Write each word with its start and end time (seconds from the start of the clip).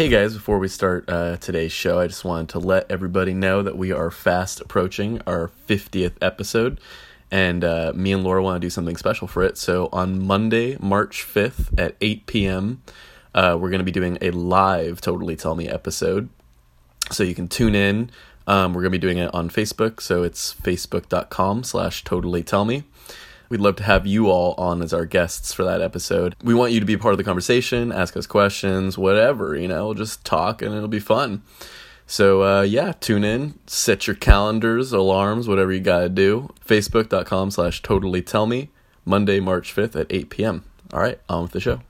Hey 0.00 0.08
guys, 0.08 0.32
before 0.32 0.58
we 0.58 0.68
start 0.68 1.10
uh, 1.10 1.36
today's 1.36 1.72
show, 1.72 2.00
I 2.00 2.06
just 2.06 2.24
wanted 2.24 2.48
to 2.48 2.58
let 2.58 2.90
everybody 2.90 3.34
know 3.34 3.62
that 3.62 3.76
we 3.76 3.92
are 3.92 4.10
fast 4.10 4.58
approaching 4.58 5.20
our 5.26 5.50
50th 5.68 6.14
episode, 6.22 6.80
and 7.30 7.62
uh, 7.62 7.92
me 7.94 8.10
and 8.10 8.24
Laura 8.24 8.42
want 8.42 8.56
to 8.56 8.66
do 8.66 8.70
something 8.70 8.96
special 8.96 9.28
for 9.28 9.42
it. 9.42 9.58
So 9.58 9.90
on 9.92 10.26
Monday, 10.26 10.78
March 10.80 11.22
5th 11.22 11.78
at 11.78 11.96
8 12.00 12.24
p.m., 12.24 12.82
uh, 13.34 13.58
we're 13.60 13.68
going 13.68 13.80
to 13.80 13.84
be 13.84 13.92
doing 13.92 14.16
a 14.22 14.30
live 14.30 15.02
Totally 15.02 15.36
Tell 15.36 15.54
Me 15.54 15.68
episode. 15.68 16.30
So 17.10 17.22
you 17.22 17.34
can 17.34 17.46
tune 17.46 17.74
in. 17.74 18.10
Um, 18.46 18.72
we're 18.72 18.80
going 18.80 18.92
to 18.92 18.98
be 18.98 19.06
doing 19.06 19.18
it 19.18 19.34
on 19.34 19.50
Facebook, 19.50 20.00
so 20.00 20.22
it's 20.22 20.54
facebook.com 20.54 21.62
slash 21.62 22.04
totally 22.04 22.42
tell 22.42 22.64
me. 22.64 22.84
We'd 23.50 23.60
love 23.60 23.74
to 23.76 23.82
have 23.82 24.06
you 24.06 24.30
all 24.30 24.54
on 24.58 24.80
as 24.80 24.94
our 24.94 25.04
guests 25.04 25.52
for 25.52 25.64
that 25.64 25.82
episode. 25.82 26.36
We 26.40 26.54
want 26.54 26.70
you 26.70 26.78
to 26.78 26.86
be 26.86 26.96
part 26.96 27.12
of 27.14 27.18
the 27.18 27.24
conversation, 27.24 27.90
ask 27.90 28.16
us 28.16 28.24
questions, 28.24 28.96
whatever, 28.96 29.56
you 29.56 29.66
know, 29.66 29.86
we'll 29.86 29.94
just 29.94 30.24
talk 30.24 30.62
and 30.62 30.72
it'll 30.72 30.86
be 30.86 31.00
fun. 31.00 31.42
So, 32.06 32.44
uh, 32.44 32.62
yeah, 32.62 32.92
tune 32.92 33.24
in, 33.24 33.58
set 33.66 34.06
your 34.06 34.14
calendars, 34.14 34.92
alarms, 34.92 35.48
whatever 35.48 35.72
you 35.72 35.80
gotta 35.80 36.08
do. 36.08 36.50
Facebook.com 36.64 37.50
slash 37.50 37.82
totally 37.82 38.22
tell 38.22 38.46
me, 38.46 38.70
Monday, 39.04 39.40
March 39.40 39.74
5th 39.74 40.00
at 40.00 40.06
8 40.10 40.30
p.m. 40.30 40.64
All 40.92 41.00
right, 41.00 41.18
on 41.28 41.42
with 41.42 41.52
the 41.52 41.60
show. 41.60 41.80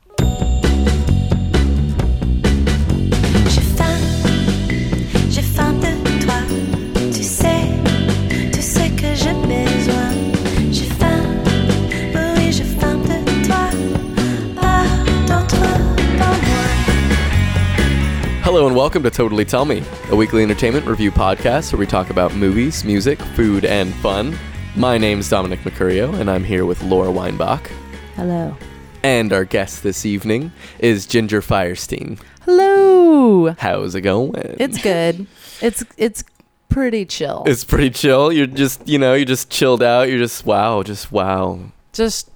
Welcome 18.81 19.03
to 19.03 19.11
Totally 19.11 19.45
Tell 19.45 19.67
Me, 19.67 19.85
a 20.09 20.17
weekly 20.17 20.43
entertainment 20.43 20.87
review 20.87 21.11
podcast 21.11 21.71
where 21.71 21.79
we 21.79 21.87
talk 21.87 22.09
about 22.09 22.35
movies, 22.35 22.83
music, 22.83 23.21
food, 23.21 23.67
and 23.67 23.95
fun. 23.97 24.39
My 24.75 24.97
name's 24.97 25.29
Dominic 25.29 25.61
Mercurio, 25.61 26.19
and 26.19 26.31
I'm 26.31 26.43
here 26.43 26.65
with 26.65 26.83
Laura 26.83 27.11
Weinbach. 27.11 27.71
Hello. 28.17 28.57
And 29.03 29.35
our 29.35 29.45
guest 29.45 29.83
this 29.83 30.07
evening 30.07 30.51
is 30.79 31.05
Ginger 31.05 31.43
Firestein. 31.43 32.19
Hello. 32.47 33.51
How's 33.59 33.95
it 33.95 34.01
going? 34.01 34.57
It's 34.59 34.81
good. 34.81 35.27
It's 35.61 35.85
it's 35.99 36.25
pretty 36.71 37.05
chill. 37.05 37.45
It's 37.47 37.65
pretty 37.65 37.91
chill. 37.91 38.33
You're 38.33 38.47
just, 38.47 38.89
you 38.89 38.99
know, 38.99 39.13
you're 39.13 39.27
just 39.27 39.51
chilled 39.51 39.83
out. 39.83 40.09
You're 40.09 40.21
just 40.21 40.47
wow, 40.47 40.83
just 40.83 41.13
wow. 41.13 41.61
just 41.93 42.31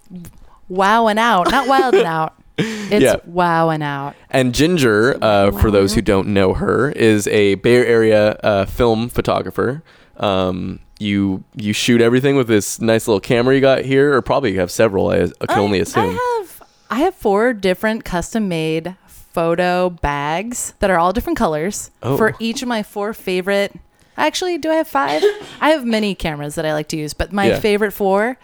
wowing 0.69 1.17
out, 1.17 1.51
not 1.51 1.69
wilding 1.69 2.05
out. 2.05 2.35
It's 2.57 3.03
Yeah. 3.03 3.17
wowing 3.27 3.83
out. 3.83 4.15
And 4.31 4.55
Ginger, 4.55 5.19
uh, 5.23 5.51
for 5.53 5.71
those 5.71 5.95
who 5.95 6.03
don't 6.03 6.29
know 6.29 6.55
her, 6.55 6.91
is 6.93 7.27
a 7.29 7.57
Bay 7.57 7.77
Area 7.87 8.33
uh, 8.43 8.65
film 8.67 9.09
photographer. 9.09 9.83
Um, 10.19 10.79
you 11.01 11.43
you 11.57 11.73
shoot 11.73 12.01
everything 12.01 12.37
with 12.37 12.47
this 12.47 12.81
nice 12.81 13.09
little 13.09 13.19
camera 13.21 13.55
you 13.55 13.61
got 13.61 13.85
here, 13.85 14.15
or 14.15 14.23
probably 14.23 14.53
you 14.53 14.61
have 14.61 14.71
several. 14.71 15.09
I, 15.09 15.29
I 15.41 15.47
can 15.47 15.59
only 15.59 15.79
I- 15.79 15.83
assume. 15.83 16.11
I 16.11 16.37
have 16.39 16.63
I 16.91 16.99
have 17.01 17.15
four 17.17 17.53
different 17.53 18.05
custom 18.05 18.49
made 18.49 18.95
photo 19.09 19.91
bags 19.91 20.75
that 20.79 20.91
are 20.91 20.99
all 20.99 21.13
different 21.13 21.37
colors 21.37 21.91
Oh. 22.05 22.17
for 22.17 22.37
each 22.39 22.63
of 22.63 22.69
my 22.69 22.85
four 22.85 23.13
favorite. 23.13 23.75
Actually, 24.17 24.59
do 24.59 24.71
I 24.71 24.75
have 24.77 24.87
five? 24.87 25.25
I 25.61 25.71
have 25.71 25.85
many 25.85 26.15
cameras 26.15 26.55
that 26.55 26.65
I 26.65 26.73
like 26.73 26.87
to 26.91 26.97
use, 26.97 27.15
but 27.15 27.33
my 27.33 27.49
Yeah. 27.49 27.59
favorite 27.59 27.91
four, 27.91 28.39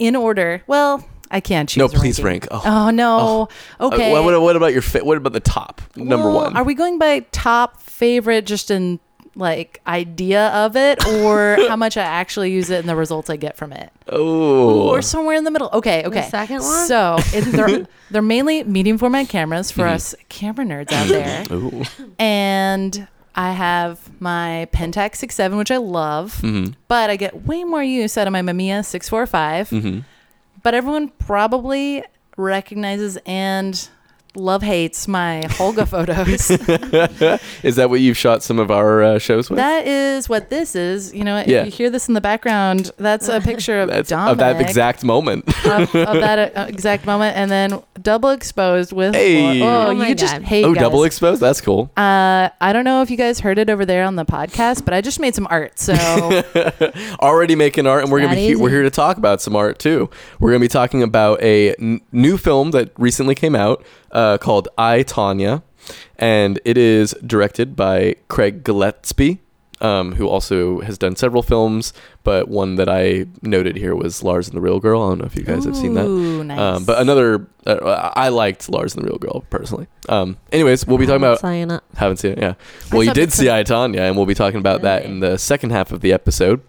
in 0.00 0.16
order. 0.16 0.62
Well, 0.66 1.04
I 1.30 1.40
can't 1.40 1.68
choose. 1.68 1.78
No, 1.78 1.88
please 1.88 2.22
ranking. 2.22 2.48
rank. 2.50 2.64
Oh. 2.66 2.86
Oh, 2.86 2.90
no. 2.90 3.48
Uh, 3.78 3.86
Okay. 3.86 4.10
what, 4.12 4.24
what, 4.24 4.40
what 4.42 4.56
about 4.56 4.72
your 4.72 4.82
fa- 4.82 5.04
what 5.04 5.16
about 5.16 5.32
the 5.32 5.40
top 5.40 5.80
number 5.96 6.26
Well, 6.28 6.34
one? 6.44 6.56
Are 6.56 6.64
we 6.64 6.74
going 6.74 6.98
by 6.98 7.20
top 7.32 7.80
favorite 7.82 8.46
just 8.46 8.70
in 8.70 8.98
like 9.36 9.80
idea 9.86 10.48
of 10.48 10.74
it 10.76 11.06
or 11.06 11.56
how 11.68 11.76
much 11.76 11.96
I 11.96 12.02
actually 12.02 12.50
use 12.50 12.68
it 12.68 12.80
and 12.80 12.88
the 12.88 12.96
results 12.96 13.30
I 13.30 13.36
get 13.36 13.56
from 13.56 13.72
it? 13.72 13.90
oh, 14.08 14.88
Or 14.88 15.02
somewhere 15.02 15.36
in 15.36 15.44
the 15.44 15.52
middle. 15.52 15.70
Okay, 15.72 16.02
okay. 16.04 16.28
second 16.28 16.62
one? 16.62 16.86
So 16.88 17.16
it, 17.32 17.42
they're, 17.52 17.86
they're 18.10 18.22
mainly 18.22 18.64
medium 18.64 18.98
format 18.98 19.28
cameras 19.28 19.70
Mm-hmm. 19.70 19.80
for 19.80 19.86
us 19.86 20.14
camera 20.28 20.64
nerds 20.64 20.90
out 20.92 21.06
there. 21.08 21.44
Ooh. 21.52 21.84
and 22.18 23.06
I 23.36 23.52
have 23.52 24.00
my 24.20 24.66
Pentax 24.72 25.16
67, 25.16 25.56
which 25.56 25.70
I 25.70 25.76
love, 25.76 26.40
Mhm. 26.42 26.74
but 26.88 27.08
I 27.10 27.14
get 27.16 27.46
way 27.46 27.62
more 27.62 27.82
use 27.84 28.18
out 28.18 28.26
of 28.26 28.32
my 28.32 28.42
Mamiya 28.42 28.84
645. 28.84 29.70
Mhm. 29.70 30.04
But 30.62 30.74
everyone 30.74 31.08
probably 31.08 32.02
recognizes 32.36 33.18
and 33.26 33.88
love 34.34 34.62
hates 34.62 35.08
my 35.08 35.42
Holga 35.48 35.86
photos. 35.94 36.50
Is 37.64 37.76
that 37.76 37.90
what 37.90 38.00
you've 38.00 38.16
shot 38.16 38.42
some 38.42 38.58
of 38.58 38.70
our 38.70 39.02
uh, 39.02 39.18
shows 39.18 39.50
with? 39.50 39.56
That 39.56 39.86
is 39.86 40.28
what 40.28 40.50
this 40.50 40.74
is. 40.76 41.12
You 41.14 41.24
know, 41.24 41.36
if 41.38 41.48
Yeah. 41.48 41.64
you 41.64 41.70
hear 41.70 41.90
this 41.90 42.08
in 42.08 42.14
the 42.14 42.20
background, 42.20 42.90
that's 42.96 43.28
a 43.28 43.40
picture 43.40 43.80
of 43.80 43.88
That's 43.90 44.08
Dominic 44.10 44.32
of 44.32 44.38
that 44.38 44.60
exact 44.60 45.04
moment. 45.04 45.48
of, 45.66 45.82
of 45.82 45.92
that 45.94 46.56
uh, 46.56 46.66
exact 46.68 47.06
moment, 47.06 47.36
and 47.36 47.50
then 47.50 47.82
double 48.00 48.30
exposed 48.30 48.92
with. 48.92 49.14
Hey. 49.14 49.60
Oh, 49.62 49.88
Oh 49.88 49.90
you 49.90 49.96
my 49.98 50.14
just 50.14 50.32
God. 50.34 50.42
hate. 50.42 50.64
oh, 50.64 50.74
guys. 50.74 50.82
double 50.82 51.04
exposed. 51.04 51.40
That's 51.40 51.60
cool. 51.60 51.90
Uh, 51.96 52.48
I 52.60 52.72
don't 52.72 52.84
know 52.84 53.02
if 53.02 53.10
you 53.10 53.16
guys 53.16 53.40
heard 53.40 53.58
it 53.58 53.68
over 53.70 53.84
there 53.84 54.04
on 54.04 54.16
the 54.16 54.24
podcast, 54.24 54.84
but 54.84 54.94
I 54.94 55.00
just 55.00 55.18
made 55.20 55.34
some 55.34 55.46
art. 55.50 55.78
So 55.78 55.94
already 57.20 57.54
making 57.56 57.86
art, 57.86 58.02
and 58.02 58.12
we're 58.12 58.20
gonna 58.20 58.34
be 58.34 58.48
he- 58.48 58.56
we're 58.56 58.70
here 58.70 58.82
to 58.82 58.90
talk 58.90 59.16
about 59.16 59.40
some 59.40 59.56
art 59.56 59.78
too. 59.78 60.08
We're 60.38 60.50
gonna 60.50 60.60
be 60.60 60.68
talking 60.68 61.02
about 61.02 61.42
a 61.42 61.74
n- 61.74 62.00
new 62.12 62.36
film 62.36 62.70
that 62.72 62.90
recently 62.98 63.34
came 63.34 63.54
out 63.56 63.84
uh, 64.12 64.38
called 64.38 64.68
I 64.78 65.02
Tonya, 65.02 65.62
and 66.18 66.60
it 66.64 66.76
is 66.78 67.14
directed 67.26 67.76
by 67.76 68.16
Craig 68.28 68.64
Gillespie. 68.64 69.40
Um, 69.82 70.16
who 70.16 70.28
also 70.28 70.80
has 70.80 70.98
done 70.98 71.16
several 71.16 71.42
films, 71.42 71.94
but 72.22 72.48
one 72.48 72.74
that 72.74 72.86
I 72.90 73.24
noted 73.40 73.76
here 73.76 73.94
was 73.94 74.22
Lars 74.22 74.46
and 74.46 74.54
the 74.54 74.60
Real 74.60 74.78
Girl. 74.78 75.02
I 75.02 75.08
don't 75.08 75.20
know 75.20 75.24
if 75.24 75.34
you 75.34 75.42
guys 75.42 75.64
have 75.64 75.74
seen 75.74 75.94
that. 75.94 76.06
Nice. 76.06 76.58
Um, 76.58 76.84
but 76.84 77.00
another, 77.00 77.46
uh, 77.66 78.12
I 78.14 78.28
liked 78.28 78.68
Lars 78.68 78.94
and 78.94 79.02
the 79.02 79.08
Real 79.08 79.16
Girl 79.16 79.40
personally. 79.48 79.86
Um, 80.06 80.36
anyways, 80.52 80.86
we'll 80.86 80.98
be 80.98 81.06
talking 81.06 81.22
about 81.22 81.40
Saying 81.40 81.70
it. 81.70 81.82
haven't 81.96 82.18
seen 82.18 82.32
it, 82.32 82.38
yeah. 82.40 82.54
Well, 82.92 83.02
you 83.02 83.14
did 83.14 83.32
see 83.32 83.48
I 83.58 83.64
Tonya, 83.64 84.00
and 84.00 84.18
we'll 84.18 84.26
be 84.26 84.34
talking 84.34 84.60
about 84.60 84.82
that 84.82 85.06
in 85.06 85.20
the 85.20 85.38
second 85.38 85.70
half 85.70 85.92
of 85.92 86.02
the 86.02 86.12
episode. 86.12 86.60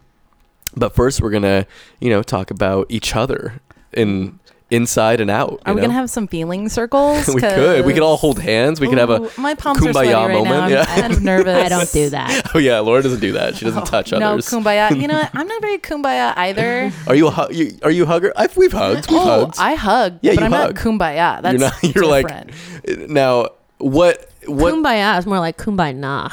But 0.78 0.96
first, 0.96 1.20
we're 1.22 1.32
gonna, 1.32 1.68
you 2.00 2.10
know, 2.10 2.24
talk 2.24 2.50
about 2.50 2.86
each 2.88 3.14
other 3.14 3.60
in 3.92 4.40
inside 4.72 5.22
and 5.22 5.30
out. 5.30 5.62
Are 5.66 5.72
you 5.72 5.76
we 5.76 5.82
know? 5.82 5.88
gonna 5.88 6.00
have 6.00 6.10
some 6.10 6.28
feeling 6.28 6.68
circles? 6.80 7.28
we 7.28 7.42
could. 7.42 7.86
We 7.86 7.94
could 7.94 8.02
all 8.02 8.14
'Cause- 8.16 8.22
hold 8.22 8.40
hands. 8.40 8.80
We 8.82 8.88
could 8.88 8.98
have 8.98 9.10
a. 9.12 9.30
My 9.40 9.54
palms 9.54 9.80
are 9.80 9.90
kumbaya 9.90 9.92
sweaty 9.92 10.14
right 10.14 10.28
moment, 10.34 10.50
now. 10.50 10.64
I'm 10.64 10.72
yeah. 10.72 10.86
kind 10.86 11.14
of 11.14 11.22
nervous. 11.32 11.64
I 11.66 11.70
don't 11.70 11.92
do 11.92 12.10
that. 12.10 12.52
Oh 12.56 12.58
yeah, 12.60 12.80
Laura 12.80 13.02
doesn't 13.04 13.20
do 13.20 13.34
that. 13.34 13.56
She 13.56 13.66
doesn't 13.66 13.82
oh, 13.84 13.86
touch 13.86 14.12
others. 14.12 14.22
no 14.22 14.32
others. 14.32 14.48
kumbaya. 14.50 15.00
You 15.00 15.08
know 15.08 15.16
what? 15.20 15.30
I'm 15.34 15.48
not 15.48 15.62
very 15.62 15.78
kumbaya 15.78 16.34
either. 16.38 16.92
Are 17.08 17.16
you 17.16 17.28
a 17.28 17.32
hu- 17.32 17.54
you, 17.54 17.78
are 17.84 17.92
you 17.92 18.04
a 18.04 18.08
hugger? 18.08 18.34
I've, 18.36 18.56
we've 18.58 18.72
hugged. 18.74 19.10
We've 19.12 19.20
oh, 19.20 19.24
hugged. 19.46 19.56
I 19.60 19.76
hug, 19.76 20.20
Yeah, 20.22 20.34
but 20.36 20.40
you 20.40 20.46
I'm 20.46 20.52
hug. 20.52 20.76
not 20.76 20.84
kumbaya. 20.84 21.42
That's 21.42 21.60
you're 21.60 21.60
not. 21.60 21.84
You're 22.14 22.22
different. 22.22 22.52
like 23.00 23.10
now. 23.10 23.50
What 23.78 24.31
what? 24.48 24.74
Kumbaya 24.74 25.18
is 25.20 25.26
more 25.26 25.40
like 25.40 25.58
kumbaya 25.58 25.96
nah. 25.96 26.30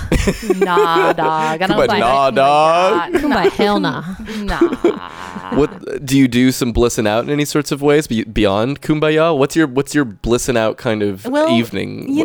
nah, 0.64 1.12
dog. 1.12 1.62
I 1.62 1.66
don't 1.66 1.70
Kumbaya 1.78 1.88
like 1.88 2.00
nah, 2.00 2.30
dog. 2.30 3.12
kumbaya 3.14 3.50
hell 3.50 3.80
nah. 3.80 4.02
Nah. 4.38 4.60
What 5.56 6.04
do 6.04 6.16
you 6.18 6.28
do? 6.28 6.52
Some 6.52 6.72
blissing 6.72 7.06
out 7.06 7.24
in 7.24 7.30
any 7.30 7.44
sorts 7.44 7.72
of 7.72 7.82
ways 7.82 8.06
beyond 8.06 8.80
kumbaya? 8.80 9.36
What's 9.36 9.56
your 9.56 9.66
what's 9.66 9.94
your 9.94 10.04
blissing 10.04 10.56
out 10.56 10.76
kind 10.78 11.02
of 11.02 11.24
Well, 11.26 11.50
evening? 11.52 12.08
You 12.08 12.24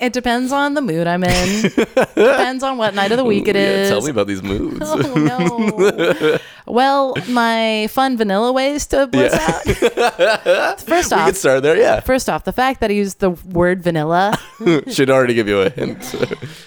know, 0.00 0.06
it 0.06 0.12
depends 0.12 0.52
on 0.52 0.74
the 0.74 0.80
mood 0.80 1.06
I'm 1.06 1.24
in. 1.24 1.62
depends 2.14 2.62
on 2.62 2.76
what 2.76 2.94
night 2.94 3.12
of 3.12 3.18
the 3.18 3.24
week 3.24 3.48
it 3.48 3.56
is. 3.56 3.88
Tell 3.88 4.02
me 4.02 4.10
about 4.10 4.26
these 4.26 4.42
moods. 4.42 4.80
Oh 4.82 4.96
no. 4.96 6.38
well, 6.66 7.14
my 7.28 7.88
fun 7.90 8.16
vanilla 8.16 8.52
ways 8.52 8.86
to 8.88 9.06
bliss 9.06 9.34
out. 9.34 10.80
First 10.80 11.12
we 11.12 11.16
off, 11.16 11.26
could 11.26 11.36
start 11.36 11.62
there. 11.62 11.76
Yeah, 11.76 12.00
first 12.00 12.28
off, 12.28 12.44
the 12.44 12.52
fact 12.52 12.80
that 12.80 12.90
I 12.90 12.94
used 12.94 13.20
the 13.20 13.30
word 13.30 13.82
vanilla, 13.82 14.38
should 14.88 15.10
already 15.10 15.34
give 15.34 15.48
you 15.48 15.60
a 15.60 15.70
hint. 15.70 16.14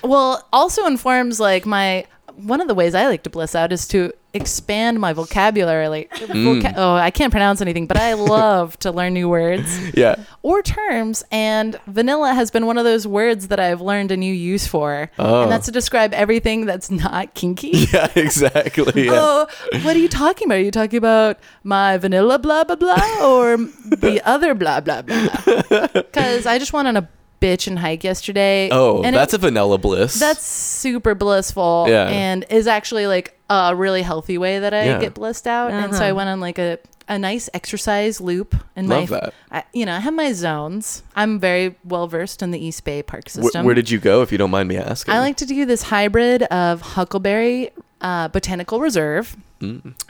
well, 0.03 0.47
also 0.53 0.85
informs 0.85 1.39
like 1.39 1.65
my 1.65 2.05
one 2.37 2.61
of 2.61 2.67
the 2.67 2.75
ways 2.75 2.95
I 2.95 3.07
like 3.07 3.23
to 3.23 3.29
bliss 3.29 3.55
out 3.55 3.71
is 3.71 3.87
to 3.89 4.11
expand 4.33 4.99
my 4.99 5.13
vocabulary. 5.13 5.87
Like, 5.87 6.11
Mm. 6.11 6.61
voca- 6.61 6.73
oh, 6.75 6.95
I 6.95 7.09
can't 7.09 7.31
pronounce 7.31 7.61
anything, 7.61 7.87
but 7.87 7.95
I 7.97 8.13
love 8.35 8.77
to 8.79 8.91
learn 8.91 9.13
new 9.13 9.29
words 9.29 9.79
yeah. 9.95 10.15
or 10.41 10.61
terms. 10.61 11.23
And 11.31 11.79
vanilla 11.87 12.33
has 12.33 12.51
been 12.51 12.65
one 12.65 12.77
of 12.77 12.83
those 12.83 13.07
words 13.07 13.47
that 13.47 13.59
I've 13.59 13.79
learned 13.79 14.11
a 14.11 14.17
new 14.17 14.33
use 14.33 14.67
for, 14.67 15.09
Oh. 15.17 15.43
and 15.43 15.51
that's 15.51 15.67
to 15.67 15.71
describe 15.71 16.13
everything 16.13 16.65
that's 16.65 16.91
not 16.91 17.33
kinky. 17.33 17.71
Yeah, 17.93 18.11
exactly. 18.15 19.05
Yeah. 19.05 19.11
Oh, 19.13 19.47
what 19.83 19.95
are 19.95 19.99
you 19.99 20.09
talking 20.09 20.47
about? 20.47 20.55
Are 20.57 20.61
you 20.61 20.71
talking 20.71 20.97
about 20.97 21.39
my 21.63 21.97
vanilla 21.97 22.37
blah 22.39 22.65
blah 22.65 22.75
blah 22.75 23.25
or 23.25 23.55
the 23.57 24.21
other 24.25 24.53
blah 24.53 24.81
blah 24.81 25.01
blah? 25.01 25.87
Because 25.93 26.45
I 26.45 26.59
just 26.59 26.73
want 26.73 26.87
on 26.89 26.97
a 26.97 27.07
bitch 27.41 27.67
and 27.67 27.79
hike 27.79 28.03
yesterday. 28.03 28.69
Oh, 28.71 29.03
and 29.03 29.15
that's 29.15 29.33
it, 29.33 29.37
a 29.37 29.41
vanilla 29.41 29.77
bliss. 29.77 30.19
that's 30.19 30.43
super 30.45 31.15
blissful. 31.15 31.85
Yeah. 31.87 32.07
and 32.07 32.45
is 32.49 32.67
actually 32.67 33.07
like 33.07 33.37
a 33.49 33.75
really 33.75 34.01
healthy 34.01 34.37
way 34.37 34.59
that 34.59 34.73
I 34.73 34.85
Yeah. 34.85 34.99
get 34.99 35.13
blissed 35.13 35.45
out. 35.47 35.71
And 35.71 35.91
so 35.93 35.97
Uh-huh. 35.97 36.05
I 36.07 36.11
went 36.13 36.29
on 36.29 36.39
like 36.39 36.57
a 36.59 36.79
a 37.07 37.19
nice 37.19 37.47
exercise 37.53 38.19
loop 38.19 38.55
in 38.75 38.87
Love 38.87 39.11
my 39.11 39.19
that. 39.19 39.33
I, 39.51 39.63
you 39.73 39.85
know, 39.85 39.93
I 39.93 39.99
have 39.99 40.15
my 40.15 40.31
zones. 40.31 41.03
I'm 41.15 41.39
very 41.39 41.75
well 41.83 42.07
versed 42.07 42.41
in 42.41 42.49
the 42.49 42.57
East 42.57 42.83
Bay 42.83 43.03
Park 43.03 43.27
Wh- 43.27 43.31
system. 43.33 43.63
where 43.63 43.75
did 43.75 43.91
you 43.91 43.99
go, 43.99 44.23
if 44.23 44.31
you 44.31 44.39
don't 44.39 44.49
mind 44.49 44.69
me 44.69 44.77
asking? 44.77 45.13
I 45.13 45.19
like 45.19 45.35
to 45.37 45.45
do 45.45 45.65
this 45.67 45.83
hybrid 45.83 46.41
of 46.43 46.81
Huckleberry 46.81 47.69
uh, 48.01 48.29
Botanical 48.29 48.79
Reserve 48.79 49.37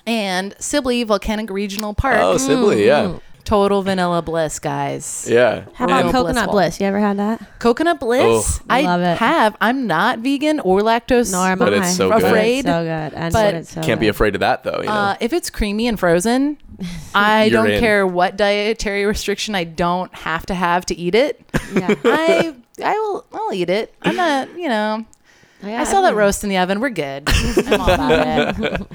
and 0.08 0.56
Sibley 0.60 1.04
Volcanic 1.04 1.50
Regional 1.50 1.94
Park. 1.94 2.16
Mm. 2.18 2.24
Oh, 2.24 2.38
Sibley, 2.38 2.86
yeah, 2.86 3.18
Total 3.46 3.82
vanilla 3.84 4.22
bliss, 4.22 4.60
guys. 4.60 5.28
yeah. 5.30 5.66
How 5.76 5.86
about 5.86 6.04
Real 6.06 6.12
coconut 6.12 6.34
blissful. 6.34 6.52
bliss? 6.54 6.80
You 6.82 6.88
ever 6.88 7.00
had 7.00 7.18
that? 7.20 7.60
Coconut 7.60 8.00
bliss. 8.00 8.60
Oh. 8.60 8.66
I 8.70 8.82
Love 8.82 9.02
it. 9.02 9.18
have. 9.20 9.56
I'm 9.62 9.88
not 9.88 10.20
vegan 10.20 10.60
or 10.60 10.82
lactose. 10.82 11.32
Nor 11.32 11.46
am 11.48 11.60
But 11.60 11.74
I. 11.74 11.78
it's 11.78 11.96
so 11.96 12.10
good. 12.10 12.22
But 12.22 12.26
Afraid, 12.32 12.60
it's 12.60 12.68
so 12.68 12.84
good. 12.84 13.14
And 13.14 13.34
but 13.34 13.54
it's 13.54 13.72
so 13.74 13.82
Can't 13.84 14.00
be 14.00 14.08
good. 14.08 14.10
afraid 14.16 14.34
of 14.36 14.40
that 14.42 14.64
though. 14.64 14.80
You 14.82 14.88
know. 14.88 14.92
Uh, 14.92 15.16
if 15.20 15.32
it's 15.32 15.50
creamy 15.52 15.88
and 15.88 16.00
frozen, 16.00 16.58
I 17.16 17.46
You're 17.46 17.64
don't 17.64 17.72
in. 17.74 17.80
care 17.80 18.06
what 18.08 18.36
dietary 18.36 19.06
restriction 19.06 19.54
I 19.56 19.64
don't 19.64 20.14
have 20.16 20.46
to 20.48 20.54
have 20.56 20.86
to 20.88 20.96
eat 20.96 21.14
it. 21.16 21.40
Yeah. 21.74 21.94
I 22.04 22.56
I 22.84 22.94
will 22.94 23.26
I'll 23.32 23.54
eat 23.54 23.70
it. 23.70 23.94
I'm 24.02 24.16
not, 24.16 24.58
you 24.58 24.68
know. 24.70 25.06
I 25.74 25.84
saw 25.84 26.02
that 26.02 26.16
roast 26.16 26.44
in 26.44 26.50
the 26.50 26.58
oven. 26.58 26.80
We're 26.80 26.90
good. 26.90 27.24
I'm 27.28 27.82
all 27.82 27.92
about 27.92 28.60
it. 28.60 28.88